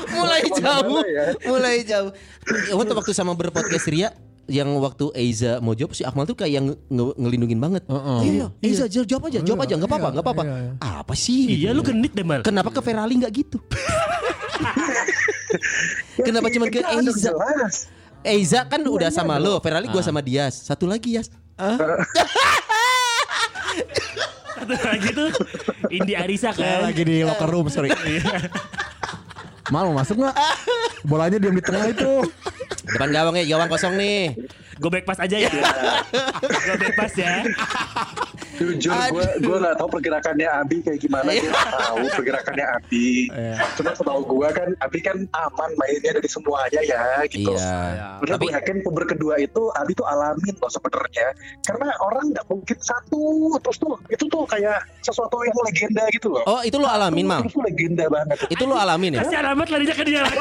mulai 0.10 0.41
jauh, 0.49 0.99
ya? 1.03 1.25
mulai 1.45 1.75
jauh. 1.84 2.12
Ya, 2.41 2.73
Waktu 2.73 2.93
waktu 2.95 3.12
sama 3.12 3.36
berpodcast 3.36 3.88
Ria, 3.88 4.10
yang 4.45 4.73
waktu 4.77 5.13
Eiza 5.13 5.60
mau 5.60 5.71
jawab 5.71 5.91
si 5.91 6.01
Akmal 6.01 6.23
tuh 6.23 6.34
kayak 6.34 6.62
nge- 6.62 6.80
nge- 6.88 7.15
ngelindungin 7.15 7.58
banget. 7.58 7.84
Heeh. 7.86 8.19
Iya, 8.23 8.45
Eiza 8.60 8.86
jawab 8.86 9.08
jawab 9.08 9.23
aja, 9.27 9.39
jawab 9.39 9.62
aja, 9.62 9.73
nggak 9.75 9.88
apa-apa, 9.88 10.10
nggak 10.12 10.23
apa-apa. 10.23 10.43
iya, 10.43 10.56
iya. 10.58 10.73
Apa 10.97 11.13
sih? 11.13 11.41
Iya 11.58 11.69
lu 11.71 11.82
genit 11.82 12.12
deh 12.12 12.23
Mal. 12.23 12.41
Kenapa 12.41 12.69
ke 12.69 12.80
Ferali 12.80 13.13
nggak 13.17 13.34
gitu? 13.34 13.58
Kenapa 16.21 16.47
cuma 16.49 16.65
ke 16.67 16.82
Eiza? 16.82 17.32
Eiza 18.21 18.60
kan 18.63 18.80
udah 18.80 19.10
sama 19.10 19.38
lo, 19.38 19.58
Ferali 19.60 19.88
gua 19.88 19.99
sama 19.99 20.19
Dias. 20.19 20.54
Satu 20.60 20.86
lagi 20.86 21.15
Yas. 21.15 21.30
Satu 24.54 24.73
lagi 24.77 25.10
tuh 25.10 25.30
Indi 25.89 26.13
Arisa 26.13 26.51
kan. 26.51 26.86
lagi 26.86 27.01
di 27.01 27.21
locker 27.21 27.49
room, 27.49 27.65
sorry. 27.67 27.89
Mal 29.71 29.88
mau 29.88 30.03
masuk 30.03 30.19
nggak? 30.19 30.36
Bolanya 31.07 31.39
diam 31.39 31.55
di 31.55 31.63
tengah 31.63 31.88
itu. 31.88 32.27
Depan 32.91 33.10
gawang 33.15 33.39
ya, 33.39 33.45
gawang 33.55 33.71
kosong 33.71 33.95
nih. 33.95 34.36
Gue 34.84 34.91
back 34.91 35.07
pass 35.07 35.23
aja 35.23 35.38
ya. 35.39 35.47
Gue 36.43 36.75
back 36.75 36.95
pass 36.99 37.15
ya. 37.15 37.47
Jujur 38.62 38.93
gue 38.93 39.26
gue 39.41 39.58
nggak 39.58 39.76
tahu 39.82 39.89
pergerakannya 39.97 40.47
Abi 40.47 40.78
kayak 40.86 41.00
gimana 41.02 41.30
gue 41.34 41.50
nggak 41.50 41.74
tahu 41.82 42.06
pergerakannya 42.21 42.65
Abi. 42.78 43.10
Iya. 43.34 43.56
Cuma 43.74 43.91
setahu 43.97 44.21
gue 44.38 44.47
kan 44.54 44.69
Abi 44.86 45.00
kan 45.02 45.17
aman 45.34 45.71
mainnya 45.82 46.12
dari 46.21 46.30
semuanya 46.30 46.82
ya 46.86 47.26
gitu. 47.26 47.58
Iya. 47.58 48.21
Karena 48.21 48.36
Tapi 48.38 48.45
gue 48.45 48.54
yakin 48.62 48.76
puber 48.86 49.04
kedua 49.10 49.41
itu 49.41 49.74
Abi 49.74 49.97
tuh 49.97 50.06
alamin 50.06 50.54
loh 50.62 50.69
sebenarnya. 50.69 51.28
Karena 51.65 51.89
orang 52.06 52.30
nggak 52.30 52.45
mungkin 52.45 52.78
satu 52.78 53.58
terus 53.58 53.78
tuh 53.82 53.97
itu 54.13 54.26
tuh 54.30 54.43
kayak 54.45 54.80
sesuatu 55.02 55.41
yang 55.41 55.58
legenda 55.65 56.04
gitu 56.13 56.28
loh. 56.30 56.43
Oh, 56.45 56.62
itu 56.62 56.78
lo 56.78 56.88
alamin, 56.88 57.26
Mal. 57.26 57.41
Itu 57.45 57.60
legenda 57.62 58.06
banget. 58.08 58.38
Itu 58.54 58.63
lo 58.69 58.76
alamin 58.78 59.17
ya? 59.17 59.21
Kasih 59.26 59.39
alamat 59.41 59.67
larinya 59.74 59.95
ke 59.95 60.04
dia 60.06 60.21
lagi. 60.21 60.39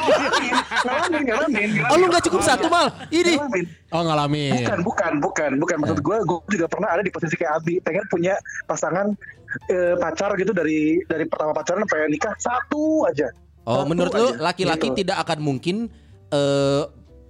ngalamin, 0.85 1.23
ngalamin, 1.27 1.69
Oh, 1.89 1.97
lu 1.97 2.05
nggak 2.13 2.25
cukup 2.29 2.43
satu, 2.45 2.67
Mal. 2.69 2.93
Ini. 3.09 3.41
Ngalamin. 3.41 3.67
Oh 3.91 4.03
ngalamin. 4.07 4.53
Bukan, 4.55 4.79
bukan, 4.87 5.13
bukan, 5.19 5.51
bukan. 5.59 5.77
Maksud 5.83 5.99
gue, 5.99 6.17
gue 6.23 6.39
juga 6.55 6.67
pernah 6.71 6.89
ada 6.95 7.03
di 7.03 7.11
posisi 7.11 7.35
kayak 7.35 7.59
Abi, 7.59 7.83
pengen 7.83 8.07
punya 8.11 8.35
pasangan 8.67 9.15
eh, 9.67 9.95
pacar 9.97 10.35
gitu 10.35 10.51
dari 10.51 10.99
dari 11.07 11.25
pertama 11.25 11.51
pacaran 11.51 11.83
sampai 11.83 12.11
nikah 12.11 12.35
satu 12.37 13.07
aja. 13.07 13.31
Oh, 13.63 13.83
Satu 13.83 13.89
menurut 13.89 14.13
lu 14.13 14.29
laki-laki 14.37 14.89
Gitu. 14.91 14.99
tidak 15.01 15.23
akan 15.23 15.39
mungkin 15.39 15.77
eh, 16.29 16.83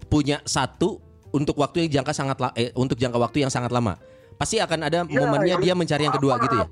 punya 0.07 0.41
satu 0.43 0.99
untuk 1.31 1.55
waktu 1.57 1.87
yang 1.87 2.01
jangka 2.01 2.13
sangat 2.13 2.37
la- 2.39 2.55
eh, 2.55 2.73
untuk 2.75 2.97
jangka 2.97 3.17
waktu 3.17 3.45
yang 3.45 3.53
sangat 3.53 3.71
lama. 3.71 3.95
Pasti 4.35 4.57
akan 4.57 4.81
ada 4.83 5.05
Ya, 5.05 5.21
momennya 5.21 5.61
dia 5.61 5.73
mencari 5.73 6.03
yang 6.03 6.17
kedua 6.17 6.41
gitu 6.41 6.57
ya. 6.57 6.67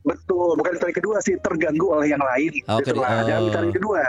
Betul, 0.00 0.56
bukan 0.56 0.72
cari 0.80 0.94
kedua 0.96 1.20
sih, 1.20 1.36
terganggu 1.36 1.92
oleh 1.92 2.08
yang 2.08 2.22
lain. 2.22 2.52
Oh, 2.66 2.80
gitu 2.80 2.96
ke- 2.96 3.02
lah. 3.02 3.20
oh. 3.20 3.22
Jangan 3.28 3.42
cari 3.52 3.68
kedua. 3.70 4.00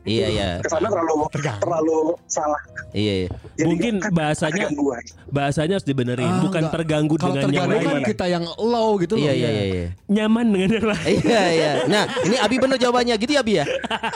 Iya, 0.00 0.26
iya. 0.28 0.48
Ke 0.58 0.68
sana 0.68 0.88
terlalu 0.88 1.28
terlalu 1.60 1.98
salah. 2.24 2.56
Iya, 2.90 3.12
iya. 3.14 3.28
Jadi 3.54 3.66
Mungkin 3.68 3.94
kan 3.98 4.10
bahasanya 4.10 4.64
gangguan. 4.66 5.02
bahasanya 5.28 5.74
harus 5.76 5.84
dibenerin, 5.84 6.24
Ah, 6.26 6.40
bukan 6.40 6.62
enggak. 6.62 6.74
terganggu 6.74 7.14
Kalau 7.14 7.22
dengan 7.30 7.36
yang 7.36 7.50
terganggu 7.52 7.76
lain. 7.76 7.86
kan 7.86 8.02
kita 8.08 8.24
yang 8.26 8.44
low 8.56 8.90
gitu 8.96 9.14
loh. 9.14 9.22
Iya, 9.22 9.32
iya, 9.32 9.48
iya, 9.50 9.64
iya. 9.66 9.86
Nyaman 10.08 10.46
dengan 10.48 10.70
yang 10.72 10.88
lain. 10.88 11.18
Iya, 11.22 11.42
iya. 11.50 11.72
Nah, 11.86 12.04
ini 12.22 12.36
Abi 12.36 12.56
bener 12.56 12.76
jawabannya 12.76 13.14
gitu 13.14 13.32
ya, 13.32 13.40
Abi 13.40 13.52
ya? 13.54 13.64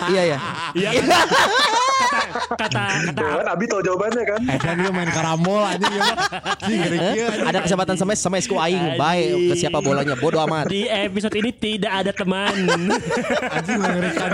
Iya, 0.08 0.22
iya. 0.24 0.38
Iya. 0.74 0.90
Kata 2.34 2.66
kata 3.06 3.14
Tuh 3.14 3.36
kan 3.36 3.46
Abi 3.46 3.64
tahu 3.64 3.80
jawabannya 3.80 4.22
kan? 4.26 4.40
Eh 4.44 4.58
kan 4.58 4.74
dia 4.74 4.90
main 4.90 5.06
karambol 5.08 5.62
aja. 5.62 5.86
Anjing, 5.86 6.80
anjing. 6.82 7.46
Ada 7.46 7.58
kesempatan 7.60 7.94
semes 7.94 8.18
semes 8.18 8.44
ku 8.44 8.56
aing 8.56 8.96
baik 8.96 9.28
ke 9.50 9.56
siapa 9.56 9.78
bolanya 9.78 10.14
bodoh 10.14 10.42
amat. 10.42 10.66
di 10.66 10.86
episode 10.86 11.34
ini 11.34 11.50
tidak 11.52 11.92
ada 11.94 12.10
teman. 12.10 12.54
Anjing 13.46 13.78
mengerikan. 13.78 14.28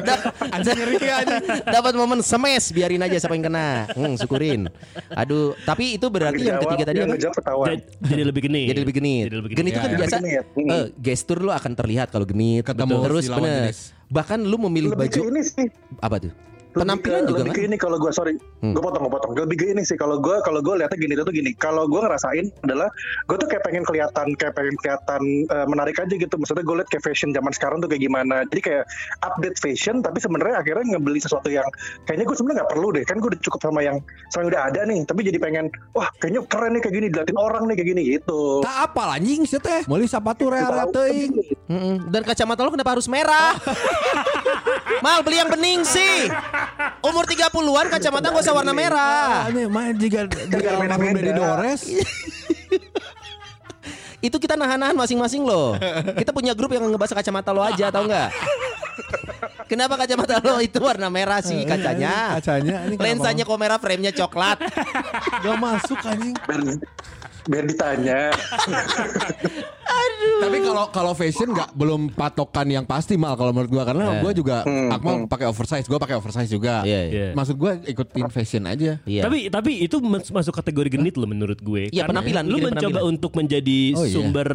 Anjing 0.49 0.77
ngeri 0.77 0.95
kieu, 0.97 1.13
anjing. 1.13 1.40
Dapat 1.67 1.93
momen 1.93 2.21
semes 2.21 2.71
biarin 2.71 3.01
aja 3.01 3.17
siapa 3.17 3.35
yang 3.35 3.47
kena. 3.47 3.89
Hmm, 3.91 4.15
syukurin. 4.15 4.69
Aduh, 5.13 5.57
tapi 5.63 5.97
itu 5.97 6.07
berarti 6.07 6.43
yang 6.43 6.59
ketiga 6.59 6.85
tadi 6.85 6.99
yang 6.99 7.11
jadi, 7.11 7.77
jadi 8.01 8.23
lebih 8.25 8.43
genit. 8.47 8.67
Jadi 8.69 8.81
lebih 8.81 8.95
genit. 8.95 9.25
Jadi 9.27 9.37
lebih 9.37 9.51
Genit 9.51 9.73
itu 9.73 9.79
genit. 9.79 9.81
kan 9.81 9.91
Ya, 9.91 9.99
biasa 9.99 10.15
lebih 10.17 10.31
genit. 10.31 10.47
Hmm. 10.55 10.71
eh, 10.71 10.87
gestur 10.97 11.39
lu 11.41 11.51
akan 11.51 11.73
terlihat 11.75 12.09
kalau 12.11 12.27
genit. 12.27 12.63
Ketemu 12.63 12.97
Terus 13.07 13.23
si 13.25 13.31
lawan 13.31 13.43
bener. 13.43 13.57
jenis. 13.67 13.79
Bahkan 14.11 14.39
lu 14.43 14.57
memilih 14.67 14.91
Lebih 14.93 15.07
baju 15.07 15.21
ini 15.31 15.43
sih. 15.43 15.67
apa 15.99 16.17
tuh? 16.19 16.33
Lebih 16.71 16.83
Penampilan 16.87 17.21
ke, 17.21 17.29
juga 17.29 17.39
lebih 17.43 17.53
kan? 17.53 17.59
ke 17.59 17.69
ini 17.69 17.77
kalau 17.77 17.97
gue 17.99 18.13
sorry 18.13 18.35
Hmm. 18.61 18.77
gue 18.77 18.83
potong 18.85 19.09
gue 19.09 19.13
potong 19.17 19.33
lebih 19.33 19.57
ke 19.57 19.67
ini 19.73 19.83
sih 19.83 19.97
kalau 19.97 20.21
gue 20.21 20.37
kalau 20.45 20.61
gue 20.61 20.75
lihatnya 20.77 21.01
gini 21.01 21.17
tuh 21.17 21.33
gini 21.33 21.51
kalau 21.57 21.89
gue 21.89 21.97
ngerasain 21.97 22.53
adalah 22.61 22.93
gue 23.25 23.37
tuh 23.41 23.49
kayak 23.49 23.65
pengen 23.65 23.83
kelihatan 23.83 24.27
kayak 24.37 24.53
pengen 24.53 24.77
kelihatan 24.79 25.23
eh, 25.49 25.67
menarik 25.67 25.97
aja 25.97 26.13
gitu 26.13 26.35
maksudnya 26.37 26.61
gue 26.61 26.77
lihat 26.77 26.89
kayak 26.93 27.05
fashion 27.09 27.33
zaman 27.33 27.53
sekarang 27.57 27.81
tuh 27.81 27.89
kayak 27.89 28.05
gimana 28.05 28.45
jadi 28.53 28.61
kayak 28.61 28.85
update 29.25 29.57
fashion 29.57 30.05
tapi 30.05 30.21
sebenarnya 30.21 30.61
akhirnya 30.61 30.85
ngebeli 30.93 31.19
sesuatu 31.19 31.49
yang 31.49 31.65
kayaknya 32.05 32.29
gue 32.29 32.37
sebenarnya 32.37 32.59
nggak 32.63 32.71
perlu 32.77 32.89
deh 32.93 33.05
kan 33.09 33.17
gue 33.17 33.29
udah 33.33 33.41
cukup 33.41 33.61
sama 33.65 33.81
yang 33.81 33.97
sama 34.29 34.41
yang 34.45 34.51
udah 34.53 34.63
ada 34.69 34.81
nih 34.85 35.01
tapi 35.09 35.21
jadi 35.25 35.39
pengen 35.41 35.65
wah 35.97 36.09
kayaknya 36.21 36.41
keren 36.47 36.71
nih 36.77 36.81
kayak 36.85 36.95
gini 36.95 37.07
diliatin 37.09 37.39
orang 37.41 37.63
nih 37.65 37.75
kayak 37.81 37.89
gini 37.97 38.03
gitu 38.21 38.41
Tak 38.61 38.93
apa 38.93 39.17
anjing 39.17 39.49
sih 39.49 39.57
teh. 39.57 39.81
Meuli 39.89 40.05
sepatu 40.05 40.53
teuing. 40.93 41.33
Mm-mm. 41.71 41.95
Dan 42.11 42.23
kacamata 42.27 42.67
lu 42.67 42.75
kenapa 42.75 42.99
harus 42.99 43.07
merah? 43.07 43.55
Mal 44.99 45.23
beli 45.23 45.39
yang 45.39 45.51
bening 45.55 45.87
sih. 45.87 46.27
Umur 47.07 47.23
30-an 47.31 47.87
kacamata 47.87 48.35
gak 48.35 48.43
usah 48.43 48.55
warna 48.55 48.75
merah. 48.75 49.47
Ah, 49.47 49.51
ini 49.55 49.71
main 49.71 49.95
juga 49.95 50.27
juga 50.27 50.69
almarhum. 50.75 51.15
Dedi 51.15 51.33
Dores. 51.33 51.81
Itu 54.21 54.37
kita 54.37 54.53
nahan-nahan 54.53 54.93
masing-masing 54.99 55.49
loh. 55.49 55.79
Kita 56.19 56.35
punya 56.37 56.53
grup 56.53 56.77
yang 56.77 56.85
ngebahas 56.93 57.17
kacamata 57.17 57.57
lo 57.57 57.65
aja 57.65 57.89
tau 57.89 58.05
nggak? 58.05 58.29
Kenapa 59.65 59.97
kacamata 59.97 60.45
lo 60.45 60.61
itu 60.61 60.77
warna 60.77 61.09
merah 61.09 61.41
sih 61.41 61.65
kacanya? 61.65 62.37
Kacanya 62.37 62.85
ini 62.85 63.01
kenapa? 63.01 63.07
Lensanya 63.07 63.43
kok 63.49 63.57
merah, 63.57 63.79
frame-nya 63.81 64.13
coklat. 64.13 64.61
Gak 65.41 65.57
masuk 65.57 65.97
anjing. 66.05 66.37
Biar, 67.45 67.65
ditanya 67.65 68.29
Tapi 70.41 70.57
kalau 70.59 70.85
kalau 70.89 71.13
fashion 71.13 71.51
nggak 71.51 71.73
belum 71.75 72.11
patokan 72.11 72.65
yang 72.65 72.85
pasti 72.85 73.15
mal 73.15 73.35
kalau 73.35 73.51
menurut 73.51 73.69
gua 73.71 73.85
karena 73.85 74.05
Eh. 74.11 74.21
gua 74.21 74.33
juga 74.33 74.57
Hmm, 74.63 74.89
Akmal 74.89 75.15
pakai 75.27 75.47
oversize, 75.47 75.85
gua 75.85 75.97
pakai 75.97 76.15
oversize 76.15 76.49
juga. 76.49 76.81
Iya, 76.83 77.01
iya. 77.03 77.11
Iya. 77.11 77.27
Maksud 77.33 77.57
gua 77.57 77.77
ikutin 77.79 78.29
fashion 78.29 78.65
aja. 78.65 79.01
Iya. 79.03 79.23
Tapi 79.23 79.49
tapi 79.49 79.81
itu 79.81 79.97
mas- 79.99 80.29
masuk 80.29 80.53
kategori 80.55 80.89
genit 80.91 81.15
loh 81.15 81.27
menurut 81.27 81.59
gue. 81.59 81.89
Iya, 81.89 82.05
Karena 82.05 82.21
penampilan, 82.21 82.45
Lu 82.47 82.57
mencoba 82.59 82.73
penampilan. 82.73 83.03
untuk 83.07 83.33
menjadi 83.35 83.79
Oh, 83.91 84.03
iya. 84.03 84.13
sumber 84.13 84.49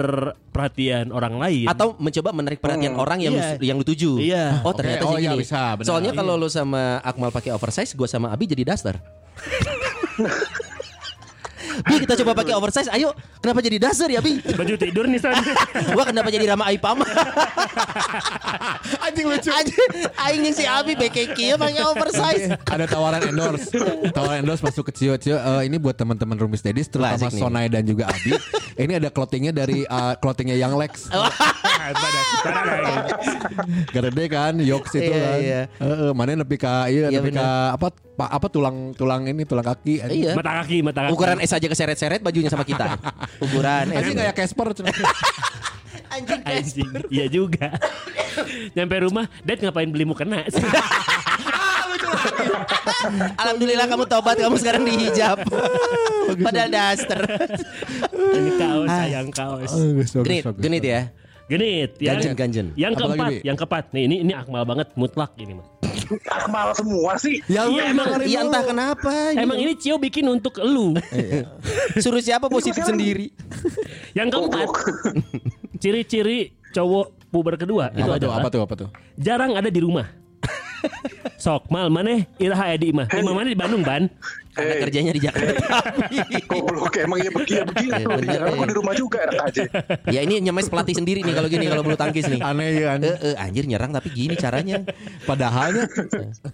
perhatian 0.47 1.05
orang 1.11 1.35
lain. 1.35 1.65
atau 1.67 1.93
mencoba 1.95 2.29
menarik 2.31 2.59
perhatian 2.59 2.93
orang 2.95 3.19
yang 3.19 3.33
Iya. 3.35 3.45
lu, 3.51 3.63
yang 3.63 3.77
lu 3.77 3.85
tuju. 3.85 4.11
Iya. 4.17 4.61
Oh 4.61 4.73
ternyata 4.73 5.03
oh 5.03 5.13
sih 5.13 5.21
iya 5.21 5.31
gini. 5.31 5.41
bisa, 5.41 5.61
benar. 5.75 5.85
Soalnya 5.85 6.11
kalau 6.13 6.33
lu 6.35 6.47
sama 6.47 6.83
Akmal 6.99 7.29
pakai 7.29 7.51
oversize, 7.51 7.93
gua 7.93 8.07
sama 8.07 8.29
Abi 8.29 8.45
jadi 8.45 8.63
daster. 8.63 8.97
Bi 11.83 11.95
kita 11.99 12.15
coba 12.23 12.31
pakai 12.37 12.53
oversize. 12.55 12.87
Ayo. 12.87 13.11
Kenapa 13.43 13.59
jadi 13.59 13.77
dasar 13.77 14.07
ya 14.07 14.23
Bi? 14.23 14.39
Baju 14.39 14.73
tidur 14.75 15.05
nih 15.05 15.19
San. 15.19 15.35
Wah 15.97 16.05
kenapa 16.07 16.29
jadi 16.29 16.47
Rama 16.47 16.65
Aipama? 16.65 17.03
Anjing 19.05 19.27
lucu. 19.27 19.49
Anjing, 20.15 20.41
yang 20.45 20.55
si 20.55 20.65
Abi 20.65 20.93
BKK 20.95 21.55
pakai 21.55 21.83
oversize. 21.83 22.43
Ada 22.73 22.85
tawaran 22.87 23.21
endorse. 23.25 23.69
tawaran 24.11 24.41
endorse 24.41 24.63
masuk 24.63 24.89
ke 24.89 24.93
Cio. 24.95 25.13
Cio 25.17 25.37
eh, 25.37 25.61
ini 25.67 25.77
buat 25.77 25.93
teman-teman 25.93 26.37
Rumis 26.37 26.61
Dedis 26.61 26.87
terutama. 26.87 27.27
Sonai 27.29 27.67
dan 27.67 27.83
juga 27.83 28.07
Abi. 28.07 28.37
ini 28.75 28.95
ada 28.95 29.07
clothingnya 29.09 29.51
dari 29.51 29.83
eh, 29.83 30.13
clothingnya 30.19 30.55
Young 30.55 30.75
Lex. 30.79 31.07
Gede 33.91 34.25
kan, 34.27 34.53
Yoks 34.59 34.91
itu 34.95 35.11
Iya, 35.11 35.21
kan. 35.21 35.37
iya. 35.39 35.61
Heeh, 35.79 36.11
mana 36.11 36.35
nepi 36.35 36.57
ka 36.57 36.89
iya 36.89 37.07
Iya, 37.09 37.19
nepi 37.21 37.31
ka 37.33 37.47
apa 37.75 37.87
pa- 38.15 38.31
apa 38.31 38.47
tulang 38.49 38.91
tulang 38.95 39.27
ini 39.27 39.43
tulang 39.43 39.65
kaki. 39.65 40.01
Iya. 40.01 40.33
Mata 40.33 40.63
kaki, 40.63 40.77
mata 40.81 40.99
kaki. 41.07 41.11
Ukuran 41.13 41.37
S 41.41 41.51
aja 41.53 41.64
keseret-seret 41.71 42.21
bajunya 42.21 42.49
sama 42.51 42.65
kita. 42.67 42.99
Ukuran. 43.45 43.91
Anjing 43.91 44.17
kayak 44.17 44.35
Casper. 44.35 44.71
Anjing 46.15 46.41
Anjing. 46.45 46.91
Iya 47.09 47.25
juga. 47.27 47.75
Nyampe 48.75 48.95
rumah, 49.03 49.25
Dad 49.41 49.59
ngapain 49.63 49.89
beli 49.89 50.05
mukena? 50.07 50.43
Alhamdulillah 53.41 53.85
kamu 53.89 54.03
tobat 54.09 54.37
kamu 54.39 54.55
sekarang 54.57 54.83
dihijab. 54.87 55.37
Padahal 56.41 56.69
daster. 56.71 57.21
Ini 58.13 58.51
kaos, 58.57 58.89
sayang 58.89 59.29
kaos. 59.29 59.71
Genit, 60.25 60.43
genit 60.57 60.83
ya. 60.83 61.01
Genit, 61.45 61.93
yang, 62.01 62.17
Ganjen, 62.17 62.33
ganjen. 62.33 62.67
yang 62.73 62.93
keempat, 62.97 63.31
yang 63.45 63.53
keempat. 63.53 63.83
Nih 63.93 64.09
ini 64.09 64.15
ini 64.25 64.33
akmal 64.33 64.65
banget, 64.65 64.89
mutlak 64.97 65.37
ini 65.37 65.53
mah. 65.53 65.74
Akmal 66.27 66.71
semua 66.71 67.15
sih. 67.15 67.41
Ya 67.45 67.63
lu 67.63 67.73
Iya, 67.73 67.81
yang 67.81 67.93
emang- 67.93 68.09
Iya 68.19 68.39
dulu. 68.39 68.47
entah 68.47 68.63
kenapa. 68.63 69.13
Emang 69.33 69.57
ini 69.57 69.73
Cio 69.73 69.95
bikin 69.97 70.25
untuk 70.25 70.57
elu. 70.57 70.95
suruh 71.97 72.19
siapa 72.19 72.47
positif 72.47 72.81
sendiri. 72.81 73.29
Yang 74.11 74.27
keempat, 74.31 74.67
ciri-ciri 75.81 76.37
cowok 76.71 77.07
puber 77.27 77.55
kedua 77.55 77.91
itu 77.91 78.03
Apa 78.03 78.15
tuh? 78.15 78.19
adalah 78.21 78.35
Apa 78.37 78.47
tuh? 78.49 78.61
Apa 78.61 78.73
tuh? 78.75 78.89
jarang 79.15 79.53
ada 79.53 79.67
di 79.67 79.79
rumah. 79.79 80.07
Sok 81.35 81.67
mal 81.67 81.89
maneh 81.89 82.29
iraha 82.37 82.69
aya 82.69 82.77
di 82.77 82.89
imah. 82.89 83.09
Imah 83.11 83.33
mana 83.33 83.47
di 83.47 83.57
Bandung, 83.57 83.81
Ban? 83.81 84.05
Karena 84.55 84.71
Hei. 84.71 84.81
kerjanya 84.87 85.11
di 85.11 85.21
Jakarta. 85.21 85.67
Goblok 86.49 86.95
emang 86.95 87.19
iya 87.19 87.27
begitu 87.29 87.61
begitu. 87.67 87.91
Iya, 87.91 88.07
bener, 88.07 88.39
eh. 88.39 88.51
aku 88.55 88.63
di 88.63 88.75
rumah 88.75 88.93
juga 88.95 89.17
enak 89.27 89.41
aja. 89.43 89.63
ya 90.07 90.19
ini 90.23 90.39
nyemes 90.39 90.71
pelatih 90.71 90.95
sendiri 90.95 91.19
nih 91.21 91.35
kalau 91.35 91.51
gini 91.51 91.67
kalau 91.67 91.83
bulu 91.83 91.99
tangkis 91.99 92.23
nih. 92.25 92.39
Aneh 92.39 92.69
ya 92.71 92.87
Eh, 92.87 92.95
aneh. 92.95 93.13
eh, 93.19 93.35
anjir 93.35 93.67
nyerang 93.67 93.91
tapi 93.91 94.07
gini 94.09 94.33
caranya. 94.33 94.79
Padahalnya 95.27 95.91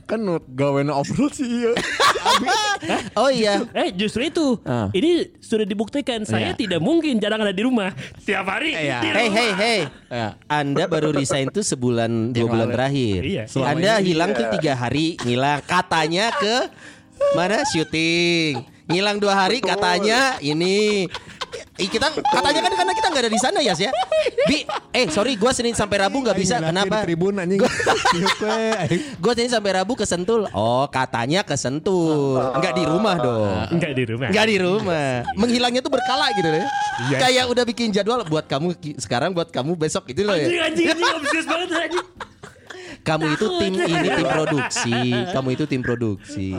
kan 0.09 0.19
gawe 0.49 0.81
overall 0.91 1.29
sih 1.29 1.45
iya. 1.45 1.71
Oh 3.21 3.29
iya. 3.29 3.61
Eh 3.71 3.93
justru 3.93 4.25
itu. 4.25 4.57
Ah. 4.65 4.89
Ini 4.89 5.37
sudah 5.37 5.63
dibuktikan 5.63 6.25
saya 6.25 6.51
Iya. 6.51 6.57
tidak 6.57 6.81
mungkin 6.81 7.21
jarang 7.21 7.45
ada 7.45 7.53
di 7.53 7.61
rumah. 7.61 7.93
Tiap 8.25 8.45
hari. 8.49 8.73
Iya. 8.73 8.97
di 9.05 9.09
Hey 9.13 9.27
rumah. 9.29 9.37
hey 9.37 9.51
hey. 9.53 9.79
Ya. 10.09 10.27
Anda 10.49 10.89
baru 10.89 11.13
resign 11.13 11.53
tuh 11.53 11.61
sebulan 11.61 12.33
dua 12.33 12.47
bulan 12.49 12.67
terakhir. 12.71 13.21
Iya. 13.21 13.43
Anda 13.61 14.01
hilang 14.01 14.33
iya. 14.33 14.39
tuh 14.41 14.45
tiga 14.57 14.73
hari 14.73 15.21
ngilang. 15.21 15.61
Katanya 15.61 16.33
ke 16.33 16.55
mana 17.33 17.63
syuting. 17.67 18.63
Ngilang 18.91 19.17
dua 19.23 19.33
hari 19.45 19.63
Betul. 19.63 19.71
katanya 19.77 20.35
ini. 20.43 21.07
Ih, 21.79 21.89
kita 21.91 22.07
katanya 22.15 22.63
kan 22.63 22.73
karena 22.79 22.93
kita 22.95 23.07
nggak 23.11 23.23
ada 23.27 23.31
di 23.31 23.41
sana 23.41 23.59
ya 23.59 23.75
ya. 23.75 23.91
Bi, 24.47 24.63
eh 24.95 25.07
sorry 25.11 25.35
gue 25.35 25.51
Senin 25.51 25.75
sampai 25.75 25.99
Rabu 25.99 26.23
nggak 26.23 26.37
bisa. 26.37 26.59
Anjing, 26.59 26.71
Kenapa? 26.71 27.03
Tribun 27.03 27.35
anjing. 27.39 27.59
Tiup 27.59 28.37
we, 28.39 28.59
anjing. 28.75 29.01
Gue 29.19 29.31
Senin 29.35 29.51
sampai 29.51 29.71
Rabu 29.75 29.93
ke 29.99 30.05
Sentul. 30.07 30.47
Oh 30.55 30.87
katanya 30.87 31.43
ke 31.43 31.55
Sentul. 31.59 32.39
Enggak 32.55 32.73
di 32.75 32.83
rumah 32.87 33.15
dong. 33.19 33.67
Enggak 33.67 33.91
di 33.95 34.03
rumah. 34.07 34.27
Enggak 34.31 34.45
di 34.47 34.57
rumah. 34.59 35.09
Menghilangnya 35.35 35.81
tuh 35.83 35.91
berkala 35.91 36.31
gitu 36.35 36.47
deh. 36.47 36.63
Iya. 37.11 37.17
Kayak 37.19 37.45
udah 37.51 37.63
bikin 37.67 37.91
jadwal 37.91 38.23
buat 38.27 38.45
kamu 38.47 38.75
sekarang 38.99 39.35
buat 39.35 39.51
kamu 39.51 39.75
besok 39.75 40.07
gitu 40.11 40.23
loh 40.27 40.35
Anjing 40.35 40.55
ya. 40.55 40.67
anjing 40.71 40.87
anjing 40.87 41.11
obses 41.19 41.45
banget 41.47 41.67
anjing. 41.71 42.07
Kamu 43.01 43.25
itu 43.33 43.45
tim 43.57 43.73
ini 43.75 44.09
tim 44.11 44.27
produksi. 44.27 44.95
Kamu 45.33 45.47
itu 45.51 45.63
tim 45.65 45.81
produksi. 45.81 46.53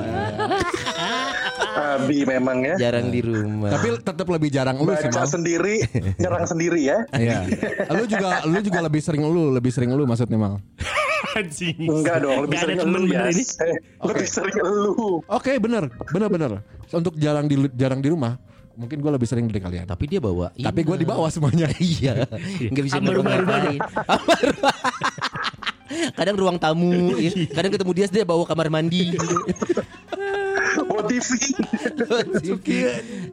Abi 1.73 2.25
memang 2.25 2.61
ya. 2.63 2.75
Jarang 2.79 3.09
di 3.09 3.21
rumah. 3.23 3.71
Tapi 3.73 3.97
tetap 3.97 4.27
lebih 4.29 4.51
jarang 4.51 4.77
lu 4.77 4.93
sih, 4.95 5.09
Baca 5.09 5.25
Mal. 5.25 5.29
sendiri, 5.29 5.75
nyerang 6.23 6.45
sendiri 6.45 6.81
ya. 6.83 6.99
Iya. 7.13 7.49
Lu 7.89 8.05
juga 8.05 8.45
lu 8.45 8.59
juga 8.61 8.79
lebih 8.83 9.01
sering 9.01 9.23
lu, 9.25 9.49
lebih 9.51 9.73
sering 9.73 9.91
lu 9.93 10.05
maksudnya, 10.05 10.37
Mal. 10.37 10.61
Anjing. 11.33 11.89
Enggak 11.89 12.21
dong, 12.21 12.45
lebih 12.45 12.59
ada 12.61 12.65
sering 12.67 12.79
bener 12.85 13.03
ya. 13.09 13.23
ini. 13.33 13.45
Eh, 13.65 13.77
Lebih 14.05 14.27
sering 14.29 14.57
elu. 14.59 15.25
Oke, 15.25 15.57
bener, 15.57 15.89
bener, 16.13 16.29
bener. 16.29 16.51
Untuk 16.93 17.17
jarang 17.17 17.49
di 17.49 17.57
jarang 17.73 18.05
di 18.05 18.13
rumah, 18.13 18.37
mungkin 18.77 19.01
gue 19.01 19.09
lebih 19.09 19.25
sering 19.25 19.49
dari 19.49 19.65
kalian. 19.65 19.89
Tapi 19.89 20.05
dia 20.05 20.21
bawa. 20.21 20.53
Tapi 20.53 20.81
gue 20.85 20.97
di 20.99 21.07
bawah 21.09 21.33
semuanya. 21.33 21.73
Iya. 21.81 22.29
Enggak 22.69 22.85
bisa 22.85 23.01
Sama 23.01 23.17
rumah-rumahnya. 23.17 23.81
ngapa-ngapain. 23.81 24.53
Kadang 26.19 26.37
ruang 26.39 26.57
tamu, 26.61 27.17
ya. 27.19 27.31
kadang 27.51 27.73
ketemu 27.73 27.93
dia 27.97 28.07
dia 28.09 28.25
bawa 28.25 28.45
kamar 28.45 28.69
mandi. 28.73 29.17
Oh 30.73 31.05
TV. 31.05 31.29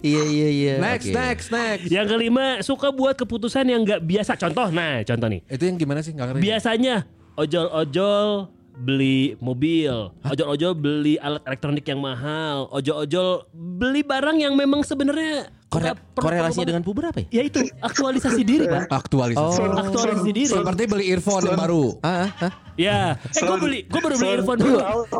Iya 0.03 0.21
iya 0.27 0.47
iya. 0.51 0.73
Next, 0.79 1.07
Oke. 1.07 1.15
next, 1.15 1.47
next. 1.51 1.87
Yang 1.87 2.07
kelima 2.11 2.45
suka 2.59 2.91
buat 2.91 3.15
keputusan 3.15 3.63
yang 3.63 3.81
nggak 3.87 4.03
biasa. 4.03 4.35
Contoh, 4.35 4.67
nah 4.71 4.99
contoh 5.07 5.27
nih. 5.31 5.41
Itu 5.47 5.63
yang 5.67 5.77
gimana 5.79 5.99
sih? 6.03 6.11
Gak 6.11 6.35
ngerti. 6.35 6.43
Biasanya 6.43 7.07
ojol-ojol 7.39 8.51
beli 8.79 9.35
mobil, 9.43 9.91
ojol-ojol 10.23 10.71
beli 10.75 11.15
alat 11.19 11.43
elektronik 11.43 11.83
yang 11.83 11.99
mahal, 11.99 12.71
ojol-ojol 12.71 13.47
beli 13.51 14.01
barang 14.03 14.39
yang 14.39 14.55
memang 14.55 14.83
sebenarnya 14.87 15.51
Kore- 15.69 15.93
korelasinya 16.17 16.73
dengan 16.73 16.81
puber 16.81 17.13
apa 17.13 17.21
ya? 17.21 17.27
ya 17.29 17.41
itu 17.45 17.61
aktualisasi 17.77 18.41
diri 18.41 18.65
pak. 18.65 18.89
Aktualisasi. 19.05 19.61
Oh. 19.61 19.77
Aktualisasi 19.77 20.31
diri. 20.33 20.49
Seperti 20.49 20.89
beli 20.89 21.05
earphone 21.13 21.45
yang 21.45 21.61
baru. 21.61 21.93
Ah, 22.01 22.25
ah, 22.25 22.29
ah. 22.49 22.53
Ya, 22.79 23.19
eh 23.19 23.43
gue 23.43 23.57
beli, 23.59 23.79
gue 23.91 23.99
baru 23.99 24.15
beli 24.15 24.31
earphone 24.39 24.59
lu 24.63 24.65
dulu. 24.71 24.79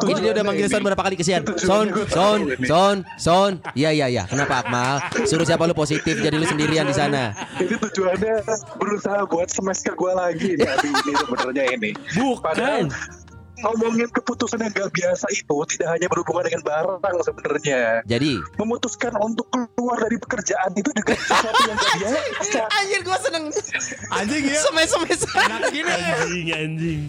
Ini 0.09 0.19
dia 0.23 0.31
udah 0.31 0.45
manggil. 0.47 0.65
Son 0.71 0.79
berapa 0.85 1.01
kali 1.01 1.15
kesian 1.19 1.41
Itu 1.43 1.53
Son, 1.59 1.85
Son. 2.07 2.39
Son, 2.63 2.95
Son 3.17 3.51
Iya 3.73 3.89
iya 3.91 4.05
iya 4.07 4.23
Kenapa 4.29 4.61
Akmal 4.63 5.01
Suruh 5.25 5.43
siapa 5.43 5.65
lu 5.65 5.73
positif 5.73 6.21
Jadi 6.21 6.37
lu 6.37 6.45
sendirian 6.45 6.85
di 6.85 6.93
sana 6.93 7.33
Ini 7.57 7.73
tujuannya 7.73 8.45
berusaha 8.77 9.25
buat 9.27 9.49
smash 9.49 9.81
ke 9.81 9.91
gue 9.97 10.13
lagi 10.13 10.55
ini 10.55 11.13
sebenarnya 11.25 11.63
ini. 11.73 11.89
Padahal 12.39 12.85
Bukan. 12.87 13.18
Ngomongin 13.63 14.09
keputusan 14.09 14.59
yang 14.63 14.71
gak 14.71 14.91
biasa 14.91 15.25
itu 15.31 15.55
tidak 15.75 15.87
hanya 15.97 16.07
berhubungan 16.07 16.43
dengan 16.47 16.61
barang 16.63 17.23
sebenarnya. 17.23 18.01
Jadi 18.07 18.39
Memutuskan 18.55 19.13
untuk 19.19 19.47
keluar 19.51 19.97
dari 19.99 20.17
pekerjaan 20.19 20.71
itu 20.75 20.89
juga 20.95 21.13
sesuatu 21.27 21.61
yang 21.67 21.77
gak 21.77 21.95
biasa. 21.99 22.59
Anjir 22.79 22.99
gue 23.03 23.17
seneng 23.23 23.43
Anjing 24.13 24.43
ya. 24.47 24.59
Semes-semes 24.63 25.21
Anjing, 25.35 25.85
anjing. 26.51 27.01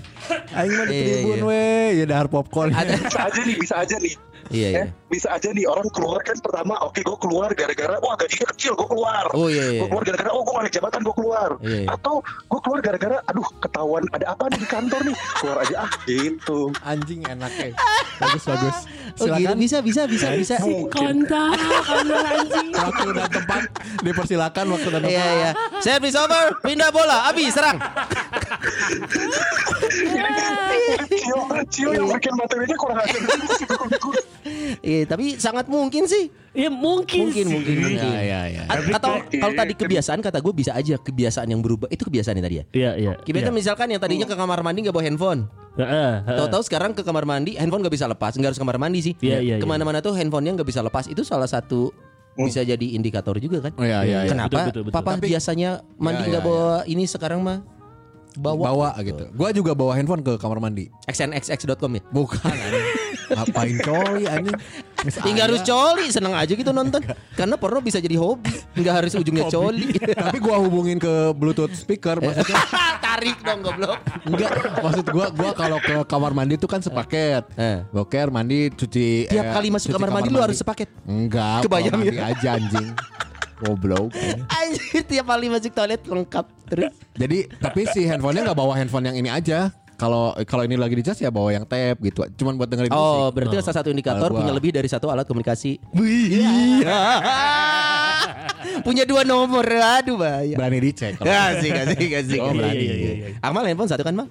Aing 0.55 0.73
mah 0.79 0.87
di 0.87 0.95
Iya, 0.95 1.05
tribun 1.25 1.39
iya. 1.39 1.45
we, 1.47 1.65
ya 1.99 2.05
dahar 2.07 2.27
popcorn. 2.31 2.71
Ada 2.71 2.95
Bisa 3.01 3.21
aja 3.27 3.41
nih, 3.43 3.57
bisa 3.59 3.75
aja 3.83 3.97
nih. 3.99 4.15
Iya 4.51 4.69
iya. 4.75 4.83
Eh, 4.83 4.89
bisa 5.07 5.31
aja 5.31 5.55
nih 5.55 5.63
orang 5.67 5.87
keluar 5.95 6.19
kan 6.27 6.35
pertama 6.43 6.75
oke 6.83 6.99
gue 6.99 7.19
keluar 7.23 7.55
gara-gara 7.55 7.97
wah 8.03 8.19
gajinya 8.19 8.51
kecil 8.51 8.75
gue 8.75 8.89
keluar. 8.91 9.25
Oh, 9.31 9.47
iya, 9.47 9.79
iya. 9.79 9.81
gue 9.83 9.89
keluar 9.95 10.05
gara-gara 10.05 10.31
oh 10.35 10.43
gue 10.43 10.55
gak 10.59 10.65
ada 10.67 10.73
jabatan 10.75 11.01
gue 11.07 11.15
keluar. 11.15 11.51
Iya, 11.63 11.79
iya. 11.87 11.89
atau 11.95 12.15
gue 12.23 12.61
keluar 12.67 12.81
gara-gara 12.83 13.17
aduh 13.31 13.49
ketahuan 13.63 14.05
ada 14.11 14.27
apa 14.35 14.45
nih 14.51 14.59
di 14.59 14.69
kantor 14.69 15.01
nih? 15.07 15.17
Keluar 15.39 15.59
aja 15.63 15.77
ah 15.87 15.93
gitu. 16.03 16.59
Anjing 16.83 17.21
enak 17.31 17.53
ya. 17.55 17.71
Bagus 18.21 18.45
bagus. 18.45 18.77
Oh 19.17 19.27
gitu 19.33 19.41
Silakan. 19.41 19.57
bisa 19.57 19.79
bisa 19.81 20.03
bisa 20.05 20.27
bisa. 20.37 20.55
Kontak, 20.93 21.57
kontak 21.89 22.21
anjing. 22.21 22.69
Waktu 22.75 23.09
dan 23.17 23.29
tempat. 23.33 23.63
Dipersilakan 24.05 24.65
waktu 24.77 24.89
dan 24.93 25.01
tempat. 25.03 25.15
Iya 25.15 25.27
iya. 25.41 25.51
Service 25.81 26.17
over. 26.19 26.59
Pindah 26.61 26.91
bola. 26.93 27.33
Abi 27.33 27.49
serang. 27.49 27.81
Cio, 31.11 31.39
Cio 31.71 31.89
yang 31.97 32.07
bikin 32.13 32.35
materinya 32.37 32.77
kurang 32.77 32.99
ajar 33.01 33.21
Iya 34.81 35.05
tapi 35.07 35.37
sangat 35.37 35.67
mungkin 35.67 36.05
sih 36.05 36.33
Ya 36.51 36.67
mungkin, 36.67 37.31
Mungkin 37.31 37.47
sih. 37.47 37.53
mungkin 37.53 37.75
mungkin 37.79 38.11
Ya 38.11 38.21
ya 38.21 38.41
ya. 38.51 38.63
A- 38.67 38.83
Atau 38.91 39.23
kalau 39.23 39.55
tadi 39.55 39.71
kebiasaan 39.73 40.19
kata 40.19 40.41
gue 40.41 40.51
bisa 40.51 40.73
aja 40.73 40.99
kebiasaan 40.99 41.47
yang 41.47 41.63
berubah 41.63 41.87
itu 41.87 42.03
kebiasaan 42.03 42.35
yang 42.35 42.43
tadi 42.43 42.57
ya. 42.59 42.65
Iya, 42.73 42.91
iya. 42.97 43.13
Kita 43.17 43.51
misalkan 43.51 43.87
yang 43.87 44.03
tadinya 44.03 44.27
ke 44.27 44.35
kamar 44.35 44.59
mandi 44.61 44.83
nggak 44.83 44.91
bawa 44.91 45.05
handphone, 45.05 45.47
tahu-tahu 46.27 46.63
sekarang 46.65 46.91
ke 46.91 47.01
kamar 47.01 47.23
mandi 47.23 47.55
handphone 47.55 47.87
nggak 47.87 47.95
bisa 47.95 48.11
lepas, 48.11 48.35
nggak 48.35 48.51
harus 48.51 48.59
kamar 48.59 48.77
mandi 48.77 48.99
sih. 49.01 49.15
Iya, 49.17 49.39
iya, 49.39 49.55
iya. 49.55 49.57
Ke 49.57 49.67
mana-mana 49.69 50.01
tuh 50.01 50.11
handphonenya 50.11 50.59
nggak 50.59 50.67
bisa 50.67 50.83
lepas 50.83 51.07
itu 51.07 51.23
salah 51.23 51.47
satu 51.47 51.95
bisa 52.35 52.67
jadi 52.67 52.87
indikator 52.91 53.39
juga 53.39 53.63
kan. 53.63 53.73
Oh 53.77 53.85
iya 53.85 54.03
iya. 54.03 54.19
iya. 54.25 54.29
Kenapa 54.29 54.51
Betul, 54.51 54.67
betul, 54.67 54.83
betul. 54.91 54.95
papa 54.97 55.11
Tapi- 55.15 55.31
biasanya 55.31 55.71
mandi 55.97 56.23
Ya, 56.25 56.31
nggak 56.31 56.43
ya, 56.43 56.49
bawa 56.51 56.67
ini 56.85 57.05
sekarang 57.07 57.47
mah 57.47 57.63
bawa, 58.33 58.59
Bawa 58.65 58.89
gitu. 58.99 59.23
Gua 59.31 59.55
juga 59.55 59.71
bawa 59.73 59.95
handphone 59.95 60.27
ke 60.27 60.35
kamar 60.35 60.59
mandi. 60.59 60.91
xnxx.com 61.07 61.91
ya. 61.95 62.03
Bukan. 62.11 62.43
Ngapain 63.31 63.77
coy 63.81 64.21
anjing? 64.27 64.57
Tinggal 65.01 65.49
harus 65.49 65.65
coli, 65.65 66.07
seneng 66.13 66.37
aja 66.37 66.53
gitu 66.53 66.71
nonton. 66.71 67.01
Karena 67.33 67.57
porno 67.57 67.81
bisa 67.81 67.97
jadi 67.97 68.21
hobi, 68.21 68.53
nggak 68.77 68.95
harus 69.01 69.13
ujungnya 69.17 69.49
coli. 69.49 69.97
Tapi 70.29 70.39
gua 70.39 70.61
hubungin 70.61 71.01
ke 71.01 71.33
Bluetooth 71.33 71.73
speaker 71.73 72.21
maksudnya 72.21 72.61
Tarik 73.11 73.41
dong 73.43 73.65
goblok. 73.65 73.99
enggak 74.29 74.51
maksud 74.85 75.05
gua 75.09 75.27
gua 75.33 75.51
kalau 75.57 75.79
ke 75.81 75.97
kamar 76.05 76.33
mandi 76.37 76.55
tuh 76.61 76.69
kan 76.69 76.85
sepaket. 76.85 77.49
Eh. 77.57 77.81
Boker, 77.91 78.29
mandi, 78.29 78.69
cuci 78.71 79.27
Tiap 79.33 79.47
eh, 79.49 79.53
kali 79.57 79.69
masuk 79.73 79.89
cuci 79.91 79.97
kamar 79.97 80.11
mandi 80.13 80.29
lu 80.29 80.41
harus 80.41 80.61
sepaket. 80.61 80.89
Enggak, 81.09 81.65
Kebayang 81.65 81.97
mandi 81.97 82.17
ya? 82.21 82.31
aja 82.31 82.49
anjing. 82.61 82.89
Goblok. 83.61 84.09
Anjir 84.49 85.05
tiap 85.05 85.29
kali 85.29 85.53
masuk 85.53 85.77
toilet 85.77 86.01
lengkap 86.01 86.49
terus. 86.65 86.97
Jadi 87.13 87.45
tapi 87.61 87.85
si 87.93 88.09
handphonenya 88.09 88.49
nggak 88.49 88.57
bawa 88.57 88.73
handphone 88.73 89.13
yang 89.13 89.17
ini 89.21 89.29
aja. 89.29 89.69
Kalau 90.01 90.33
kalau 90.43 90.65
ini 90.65 90.75
lagi 90.75 90.97
dicas 90.97 91.13
ya 91.15 91.29
bawa 91.29 91.53
yang 91.53 91.69
tap 91.69 92.01
gitu. 92.01 92.25
Cuman 92.35 92.57
buat 92.57 92.65
dengerin 92.67 92.89
Oh, 92.89 93.29
musik. 93.29 93.37
berarti 93.37 93.55
salah 93.61 93.77
satu 93.77 93.93
indikator 93.93 94.17
Kalau 94.23 94.33
gua- 94.33 94.41
punya 94.41 94.55
lebih 94.57 94.73
dari 94.73 94.89
satu 94.89 95.13
alat 95.13 95.29
komunikasi. 95.29 95.77
Iya. 95.93 96.97
punya 98.87 99.05
dua 99.05 99.23
nomor. 99.23 99.61
Aduh 99.69 100.17
bahaya. 100.17 100.57
berani 100.57 100.81
dicek. 100.81 101.21
kalau- 101.21 101.29
Asik, 101.29 101.69
asik, 101.77 102.11
asik. 102.17 102.41
Oh, 102.41 102.49
berani. 102.49 102.81
Iya, 102.81 102.95
iya, 102.97 103.13
iya. 103.13 103.27
Akmal 103.39 103.69
handphone 103.69 103.87
satu 103.87 104.01
kan, 104.01 104.17
Mal? 104.17 104.29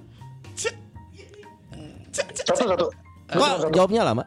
Satu 2.09 2.33
satu. 2.57 2.87
Kok 3.29 3.69
jawabnya 3.69 4.01
lama? 4.03 4.25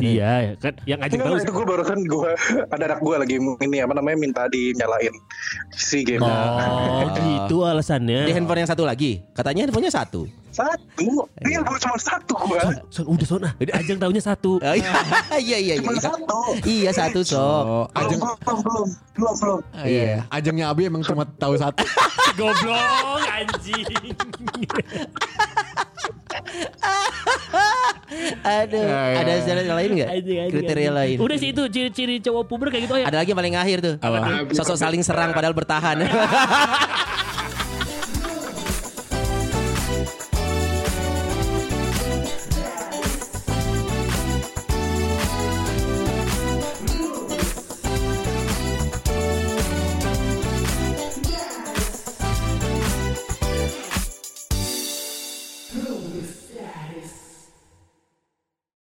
Iya, 0.00 0.56
kan 0.58 0.72
yang 0.88 1.00
Enggak, 1.02 1.20
tahu. 1.20 1.36
itu 1.40 1.52
gue 1.52 1.66
barusan 1.66 1.98
gue 2.06 2.30
ada 2.70 2.84
anak 2.90 3.00
gue 3.04 3.14
lagi 3.16 3.34
ini 3.38 3.78
apa 3.82 3.92
namanya 3.96 4.16
minta 4.18 4.42
dinyalain 4.48 5.14
si 5.74 6.02
game. 6.02 6.22
Oh, 6.22 7.06
gitu 7.18 7.64
alasannya. 7.64 8.26
Di 8.28 8.32
handphone 8.32 8.64
yang 8.64 8.70
satu 8.70 8.82
lagi. 8.86 9.22
Katanya 9.34 9.68
handphonenya 9.68 9.92
satu. 9.92 10.24
Satu, 10.50 11.30
iya 11.46 11.62
gue 11.62 11.78
cuma 11.78 11.94
satu 11.94 12.34
gue. 12.34 12.58
Son, 12.90 13.06
udah 13.06 13.26
son 13.26 13.46
ah. 13.46 13.54
Ajang 13.70 14.02
tahunya 14.02 14.22
satu. 14.22 14.58
Oh, 14.58 14.74
iya, 15.38 15.56
iya, 15.56 15.56
iya. 15.62 15.74
Cuma 15.78 15.94
iya. 15.94 16.02
satu. 16.02 16.40
Iya, 16.66 16.90
satu 16.90 17.20
sok. 17.22 17.38
Oh, 17.38 17.84
Belum, 17.86 18.02
ajeng 18.02 18.20
belum, 18.20 18.58
belum, 18.66 18.88
belum, 19.14 19.34
belum. 19.38 19.60
iya. 19.86 20.26
Ajengnya 20.26 20.66
Abi 20.74 20.90
emang 20.90 21.06
cuma 21.06 21.22
tahu 21.38 21.54
satu. 21.54 21.86
Goblok 22.38 23.22
anjing. 23.30 23.86
Aduh, 28.40 28.82
Ya, 28.82 29.02
ya, 29.14 29.22
ada 29.22 29.32
cara 29.46 29.62
lain 29.78 29.90
nggak? 29.94 30.08
Kriteria 30.50 30.90
lain. 30.90 31.16
Udah 31.22 31.36
sih 31.38 31.54
itu 31.54 31.62
ciri-ciri 31.70 32.18
cowok 32.18 32.44
puber 32.50 32.68
kayak 32.74 32.90
gitu 32.90 32.94
ya. 32.98 33.06
Ada 33.06 33.22
lagi 33.22 33.30
yang 33.30 33.40
paling 33.40 33.56
akhir 33.56 33.78
tuh. 33.80 33.94
Apa? 34.02 34.50
Sosok 34.50 34.76
saling 34.76 35.02
serang 35.06 35.30
padahal 35.30 35.54
bertahan. 35.54 36.02